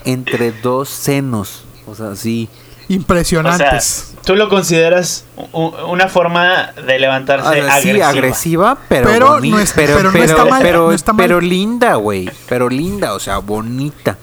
entre 0.04 0.52
dos 0.52 0.90
senos, 0.90 1.64
o 1.86 1.94
sea, 1.94 2.14
sí. 2.14 2.50
O 2.52 2.56
sea, 2.86 2.96
Impresionantes. 2.96 4.13
Tú 4.24 4.36
lo 4.36 4.48
consideras 4.48 5.24
una 5.52 6.08
forma 6.08 6.72
de 6.86 6.98
levantarse 6.98 7.48
sea, 7.48 7.80
sí, 7.80 7.88
agresiva. 7.90 8.08
agresiva, 8.08 8.78
pero 8.88 9.08
Pero 9.08 9.28
boni- 9.38 9.50
no 9.50 9.58
es- 9.58 9.72
pero, 9.72 9.96
pero 9.96 10.08
no 10.08 10.12
pero- 10.12 10.24
está 10.24 10.44
mal, 10.44 10.62
pero- 10.62 10.86
no 10.86 10.92
está 10.92 11.12
mal. 11.12 11.24
pero 11.26 11.40
linda, 11.40 11.94
güey, 11.96 12.30
pero 12.48 12.68
linda, 12.68 13.14
o 13.14 13.20
sea, 13.20 13.38
bonita. 13.38 14.18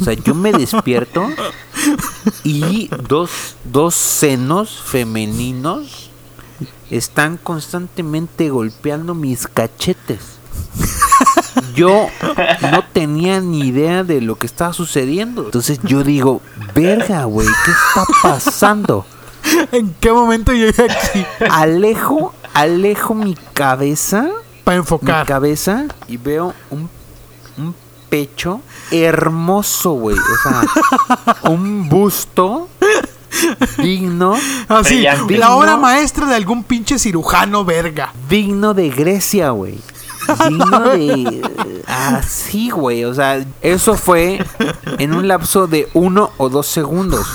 O 0.00 0.04
sea, 0.04 0.14
yo 0.14 0.34
me 0.34 0.50
despierto 0.52 1.28
y 2.42 2.88
dos, 3.06 3.56
dos 3.64 3.94
senos 3.94 4.80
femeninos 4.84 6.10
están 6.90 7.36
constantemente 7.36 8.48
golpeando 8.48 9.14
mis 9.14 9.46
cachetes. 9.46 10.20
Yo 11.74 12.08
no 12.72 12.84
tenía 12.92 13.40
ni 13.40 13.60
idea 13.68 14.04
de 14.04 14.20
lo 14.20 14.36
que 14.36 14.46
estaba 14.46 14.72
sucediendo. 14.72 15.44
Entonces 15.46 15.78
yo 15.82 16.02
digo, 16.02 16.40
verga, 16.74 17.24
güey, 17.24 17.46
¿qué 17.46 17.70
está 17.70 18.04
pasando? 18.22 19.06
¿En 19.72 19.94
qué 20.00 20.12
momento 20.12 20.52
llegué 20.52 20.84
aquí? 20.84 21.24
Alejo, 21.50 22.34
alejo 22.54 23.14
mi 23.14 23.34
cabeza 23.52 24.28
Para 24.64 24.76
mi 24.76 24.80
enfocar. 24.80 25.26
cabeza 25.26 25.84
y 26.08 26.16
veo 26.16 26.54
un, 26.70 26.88
un 27.58 27.74
pecho 28.08 28.60
hermoso, 28.90 29.92
güey. 29.92 30.16
O 30.16 30.48
sea, 30.48 31.50
un 31.50 31.88
busto 31.88 32.68
digno, 33.78 34.34
Así, 34.68 34.94
Brillante. 34.94 35.38
la 35.38 35.56
obra 35.56 35.76
maestra 35.76 36.26
de 36.26 36.36
algún 36.36 36.62
pinche 36.64 36.98
cirujano 36.98 37.64
verga. 37.64 38.12
digno 38.28 38.74
de 38.74 38.90
Grecia, 38.90 39.50
güey. 39.50 39.78
Digno 40.48 40.80
de... 40.80 41.82
Así, 41.86 42.70
güey. 42.70 43.04
O 43.04 43.14
sea, 43.14 43.44
eso 43.62 43.94
fue 43.94 44.44
en 44.98 45.14
un 45.14 45.28
lapso 45.28 45.66
de 45.66 45.88
uno 45.94 46.30
o 46.38 46.48
dos 46.48 46.66
segundos. 46.66 47.26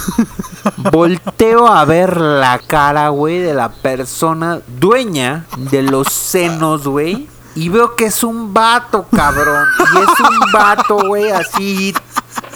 Volteo 0.91 1.67
a 1.67 1.85
ver 1.85 2.19
la 2.19 2.59
cara, 2.59 3.09
güey, 3.09 3.39
de 3.39 3.53
la 3.53 3.69
persona 3.69 4.61
dueña 4.67 5.45
de 5.57 5.83
los 5.83 6.07
senos, 6.07 6.87
güey. 6.87 7.27
Y 7.55 7.69
veo 7.69 7.95
que 7.95 8.05
es 8.05 8.23
un 8.23 8.53
vato, 8.53 9.05
cabrón. 9.13 9.67
Y 9.79 9.97
es 9.97 10.19
un 10.19 10.51
vato, 10.51 10.97
güey, 11.07 11.31
así. 11.31 11.93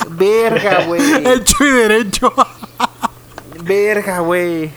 Verga, 0.09 0.85
güey. 0.85 1.01
Hecho 1.27 1.63
y 1.65 1.69
derecho. 1.69 2.33
Verga, 3.63 4.19
güey. 4.19 4.71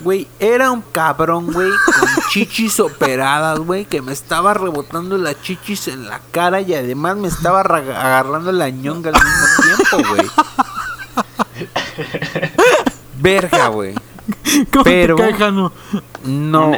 Güey, 0.00 0.26
era 0.38 0.70
un 0.70 0.80
cabrón, 0.80 1.52
güey, 1.52 1.68
con 1.68 2.08
chichis 2.30 2.80
operadas, 2.80 3.58
güey, 3.58 3.84
que 3.84 4.00
me 4.00 4.12
estaba 4.12 4.54
rebotando 4.54 5.18
las 5.18 5.40
chichis 5.42 5.88
en 5.88 6.08
la 6.08 6.20
cara 6.30 6.62
y 6.62 6.72
además 6.74 7.16
me 7.18 7.28
estaba 7.28 7.62
ra- 7.62 7.78
agarrando 7.78 8.50
la 8.50 8.70
ñonga 8.70 9.10
al 9.10 9.16
mismo 9.22 9.46
tiempo, 9.92 10.08
güey. 10.14 10.30
Verga, 13.18 13.68
güey. 13.68 13.94
¿Cómo 14.72 14.84
Pero- 14.84 15.16
Jano? 15.38 15.72
No, 16.24 16.72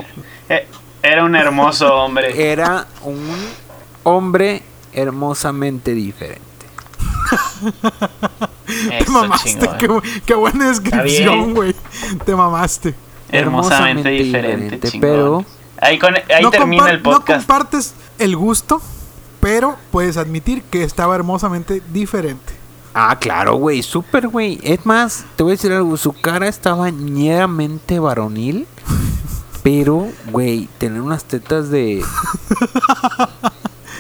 Eh, 0.49 0.67
Era 1.03 1.25
un 1.25 1.37
hermoso 1.37 1.95
hombre. 1.95 2.51
era 2.53 2.87
un 3.03 3.21
hombre 4.03 4.63
hermosamente 4.93 5.93
diferente. 5.93 6.43
Te 8.99 9.11
mamaste. 9.11 9.69
Qué, 9.79 9.89
bu- 9.89 10.03
qué 10.25 10.35
buena 10.35 10.69
descripción, 10.69 11.55
güey. 11.55 11.75
Te 12.25 12.35
mamaste. 12.35 12.95
Hermosamente 13.31 14.09
hermosamente 14.09 14.11
diferente, 14.11 14.99
pero- 15.01 15.45
Ahí, 15.81 15.99
con- 15.99 16.15
ahí 16.15 16.43
no, 16.43 16.51
termina 16.51 16.91
el 16.91 17.03
no 17.03 17.11
podcast. 17.11 17.41
compartes 17.47 17.95
el 18.19 18.37
gusto, 18.37 18.81
pero 19.41 19.77
puedes 19.91 20.17
admitir 20.17 20.63
que 20.63 20.85
estaba 20.85 21.15
hermosamente 21.17 21.83
diferente. 21.93 22.53
Ah, 22.95 23.19
claro, 23.19 23.55
güey, 23.57 23.83
súper, 23.83 24.29
güey. 24.29 24.61
Es 24.63 24.85
más, 24.87 25.25
te 25.35 25.43
voy 25.43 25.53
a 25.53 25.55
decir 25.57 25.73
algo, 25.73 25.97
su 25.97 26.13
cara 26.13 26.47
estaba 26.47 26.91
ñeramente 26.91 27.99
varonil, 27.99 28.67
pero, 29.65 30.07
güey, 30.31 30.69
tener 30.79 31.01
unas 31.01 31.25
tetas 31.25 31.69
de... 31.71 32.05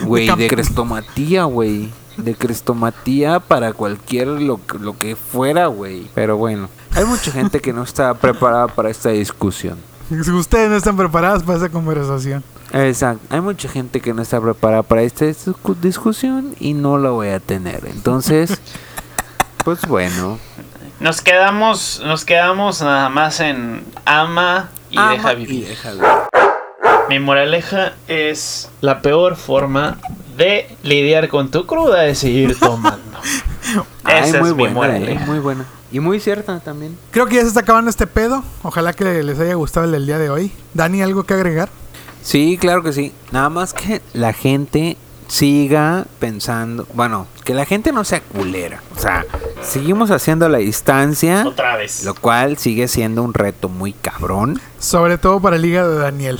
Güey, 0.04 0.26
de 0.36 0.48
crestomatía, 0.48 1.44
güey. 1.44 1.90
De 2.16 2.34
crestomatía 2.34 3.40
para 3.40 3.72
cualquier 3.72 4.28
lo, 4.28 4.60
lo 4.80 4.98
que 4.98 5.16
fuera, 5.16 5.66
güey. 5.66 6.08
Pero 6.14 6.36
bueno, 6.36 6.68
hay 6.94 7.04
mucha 7.04 7.30
gente 7.32 7.60
que 7.60 7.72
no 7.72 7.82
está 7.82 8.14
preparada 8.14 8.68
para 8.68 8.90
esta 8.90 9.10
discusión. 9.10 9.78
Si 10.08 10.30
ustedes 10.30 10.68
no 10.68 10.76
están 10.76 10.96
preparados 10.96 11.42
para 11.42 11.58
esa 11.58 11.68
conversación. 11.70 12.44
Exacto. 12.72 13.22
Hay 13.34 13.40
mucha 13.40 13.68
gente 13.68 14.00
que 14.00 14.12
no 14.14 14.22
está 14.22 14.40
preparada 14.40 14.82
para 14.82 15.02
esta 15.02 15.24
discu- 15.26 15.76
discusión 15.80 16.54
y 16.60 16.74
no 16.74 16.98
la 16.98 17.10
voy 17.10 17.28
a 17.28 17.40
tener. 17.40 17.84
Entonces, 17.86 18.58
pues 19.64 19.86
bueno. 19.86 20.38
Nos 21.00 21.20
quedamos, 21.22 22.00
nos 22.04 22.24
quedamos 22.24 22.80
nada 22.82 23.08
más 23.08 23.40
en 23.40 23.84
ama 24.04 24.70
y 24.90 24.98
Ama 24.98 25.12
deja 25.12 25.32
y 25.32 25.36
vivir. 25.36 25.68
deja 25.68 25.92
vivir. 25.92 26.08
Mi 27.08 27.18
moraleja 27.18 27.92
es 28.08 28.70
la 28.80 29.02
peor 29.02 29.36
forma 29.36 29.98
de 30.36 30.68
lidiar 30.82 31.28
con 31.28 31.50
tu 31.50 31.66
cruda 31.66 32.06
es 32.06 32.18
seguir 32.18 32.56
tomando. 32.60 33.18
Ay, 34.04 34.28
Esa 34.30 34.40
muy 34.40 34.50
es 34.50 34.56
mi 34.56 34.62
buena, 34.68 34.70
eh, 34.96 35.00
moraleja. 35.00 35.26
muy 35.26 35.38
buena. 35.38 35.64
Y 35.90 36.00
muy 36.00 36.20
cierta 36.20 36.58
también. 36.60 36.96
Creo 37.10 37.26
que 37.26 37.36
ya 37.36 37.42
se 37.42 37.48
está 37.48 37.60
acabando 37.60 37.90
este 37.90 38.06
pedo. 38.06 38.42
Ojalá 38.62 38.92
que 38.94 39.22
les 39.22 39.38
haya 39.38 39.54
gustado 39.54 39.86
el 39.86 39.92
del 39.92 40.06
día 40.06 40.18
de 40.18 40.30
hoy. 40.30 40.50
Dani, 40.74 41.02
¿algo 41.02 41.24
que 41.24 41.34
agregar? 41.34 41.68
Sí, 42.22 42.56
claro 42.60 42.82
que 42.82 42.92
sí. 42.92 43.12
Nada 43.30 43.50
más 43.50 43.74
que 43.74 44.00
la 44.14 44.32
gente 44.32 44.96
siga 45.28 46.06
pensando, 46.18 46.86
bueno, 46.94 47.26
que 47.44 47.54
la 47.54 47.64
gente 47.64 47.90
no 47.92 48.04
sea 48.04 48.20
culera. 48.20 48.82
O 48.96 49.00
sea, 49.00 49.24
seguimos 49.62 50.10
haciendo 50.10 50.48
la 50.48 50.58
distancia, 50.58 51.44
Otra 51.46 51.76
vez. 51.76 52.04
lo 52.04 52.14
cual 52.14 52.58
sigue 52.58 52.86
siendo 52.88 53.22
un 53.22 53.32
reto 53.34 53.68
muy 53.68 53.92
cabrón. 53.92 54.60
Sobre 54.78 55.18
todo 55.18 55.40
para 55.40 55.56
el 55.56 55.64
hígado 55.64 55.92
de 55.96 55.98
Daniel. 56.02 56.38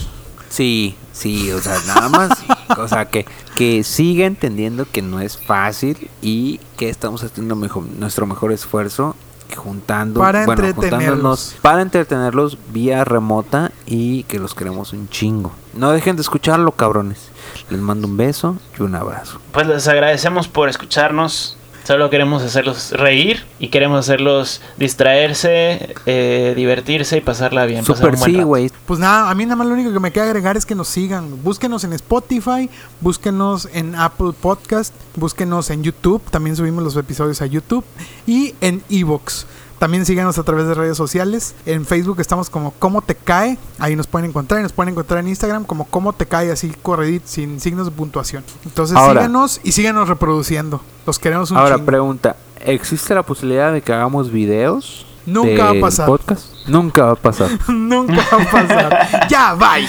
Sí, 0.53 0.97
sí, 1.15 1.51
o 1.51 1.61
sea, 1.63 1.79
nada 1.87 2.11
más, 2.11 2.31
o 2.77 2.87
sea, 2.87 3.07
que, 3.07 3.25
que 3.57 3.83
siga 3.85 4.27
entendiendo 4.27 4.85
que 4.91 5.01
no 5.01 5.19
es 5.19 5.39
fácil 5.39 6.11
y 6.21 6.61
que 6.77 6.91
estamos 6.91 7.25
haciendo 7.25 7.57
mejor, 7.57 7.85
nuestro 7.85 8.27
mejor 8.27 8.53
esfuerzo 8.53 9.17
juntando, 9.57 10.21
Para 10.21 10.45
bueno, 10.47 10.65
entretenerlos. 10.65 10.99
juntándonos 11.01 11.55
para 11.63 11.83
entretenerlos 11.83 12.59
vía 12.73 13.05
remota 13.05 13.73
y 13.87 14.25
que 14.25 14.39
los 14.39 14.55
queremos 14.55 14.93
un 14.93 15.09
chingo. 15.09 15.53
No 15.75 15.91
dejen 15.91 16.17
de 16.17 16.23
escucharlo, 16.23 16.73
cabrones. 16.73 17.29
Les 17.71 17.81
mando 17.81 18.07
un 18.07 18.17
beso 18.17 18.57
y 18.79 18.83
un 18.83 18.95
abrazo. 18.95 19.41
Pues 19.53 19.67
les 19.67 19.89
agradecemos 19.89 20.49
por 20.49 20.69
escucharnos. 20.69 21.57
Solo 21.85 22.11
queremos 22.11 22.43
hacerlos 22.43 22.93
reír 22.93 23.45
y 23.59 23.69
queremos 23.69 23.99
hacerlos 23.99 24.61
distraerse, 24.77 25.95
eh, 26.07 26.53
divertirse 26.57 27.17
y 27.17 27.21
pasarla 27.21 27.67
bien. 27.67 27.81
pasar 27.81 27.97
Super 27.97 28.15
un 28.15 28.21
buen 28.21 28.33
sí, 28.33 28.43
güey. 28.43 28.71
Pues 28.87 29.01
nada, 29.01 29.31
a 29.31 29.35
mí 29.35 29.45
nada 29.45 29.57
más 29.57 29.67
lo 29.67 29.75
único 29.75 29.93
que 29.93 30.01
me 30.01 30.13
queda 30.13 30.25
agregar 30.25 30.57
es 30.57 30.65
que 30.65 30.75
nos 30.75 30.89
sigan. 30.89 31.43
Búsquenos 31.43 31.85
en 31.85 31.93
Spotify, 31.95 32.71
búsquenos 33.01 33.69
en 33.73 33.95
Apple 33.95 34.33
Podcast, 34.41 34.95
búsquenos 35.17 35.71
en 35.71 35.83
YouTube. 35.83 36.23
También 36.31 36.57
subimos 36.57 36.85
los 36.85 36.97
episodios 36.97 37.43
a 37.43 37.47
YouTube 37.47 37.85
y 38.27 38.55
en 38.61 38.83
Evox. 38.89 39.47
También 39.83 40.07
síganos 40.07 40.39
a 40.39 40.45
través 40.45 40.69
de 40.69 40.75
redes 40.75 40.97
sociales. 40.97 41.57
En 41.67 41.85
Facebook 41.85 42.21
estamos 42.21 42.49
como 42.49 42.71
Cómo 42.79 43.03
Te 43.03 43.17
Cae. 43.17 43.59
Ahí 43.81 43.97
nos 43.97 44.07
pueden 44.07 44.31
encontrar. 44.31 44.61
Y 44.61 44.63
nos 44.63 44.73
pueden 44.73 44.93
encontrar 44.93 45.19
en 45.19 45.27
Instagram 45.27 45.65
como 45.65 45.87
Cómo 45.87 46.13
Te 46.13 46.25
Cae, 46.25 46.53
así 46.53 46.73
corredit, 46.83 47.25
sin 47.27 47.59
signos 47.59 47.87
de 47.87 47.91
puntuación. 47.91 48.45
Entonces 48.65 48.97
Ahora. 48.97 49.23
síganos 49.23 49.61
y 49.65 49.73
síganos 49.73 50.09
reproduciendo. 50.09 50.81
Los 51.05 51.19
queremos 51.19 51.51
un 51.51 51.57
Ahora 51.57 51.75
chingo. 51.75 51.87
pregunta, 51.87 52.37
¿existe 52.61 53.13
la 53.13 53.25
posibilidad 53.25 53.73
de 53.73 53.83
que 53.83 53.93
hagamos 53.93 54.31
videos? 54.31 55.05
Nunca 55.27 55.65
va 55.65 55.71
a 55.71 55.81
pasar. 55.81 56.07
Podcast? 56.07 56.45
Nunca 56.67 57.05
va 57.05 57.13
a 57.13 57.17
pasar. 57.17 57.49
Nunca 57.69 58.23
va 58.33 58.43
a 58.43 58.45
pasar. 58.51 59.27
ya, 59.29 59.55
bye. 59.55 59.87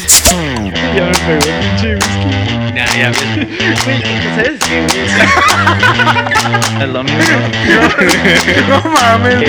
Ya 0.95 1.05
me 1.05 1.11
pegó 1.11 1.45
el 1.45 1.59
pinche 1.59 1.95
whisky. 1.95 2.75
Ya, 2.75 2.85
ya 2.97 3.09
me- 3.11 3.45
Güey, 3.85 4.01
¿sabes 4.35 4.59
qué? 4.67 4.85
Es 6.83 6.89
lo 6.89 7.03
mismo. 7.03 7.37
No 8.67 8.77
mames. 8.91 9.39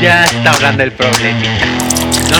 Ya 0.00 0.24
está 0.24 0.50
hablando 0.52 0.82
el 0.84 0.92
problema. 0.92 1.38
¿no? 2.30 2.38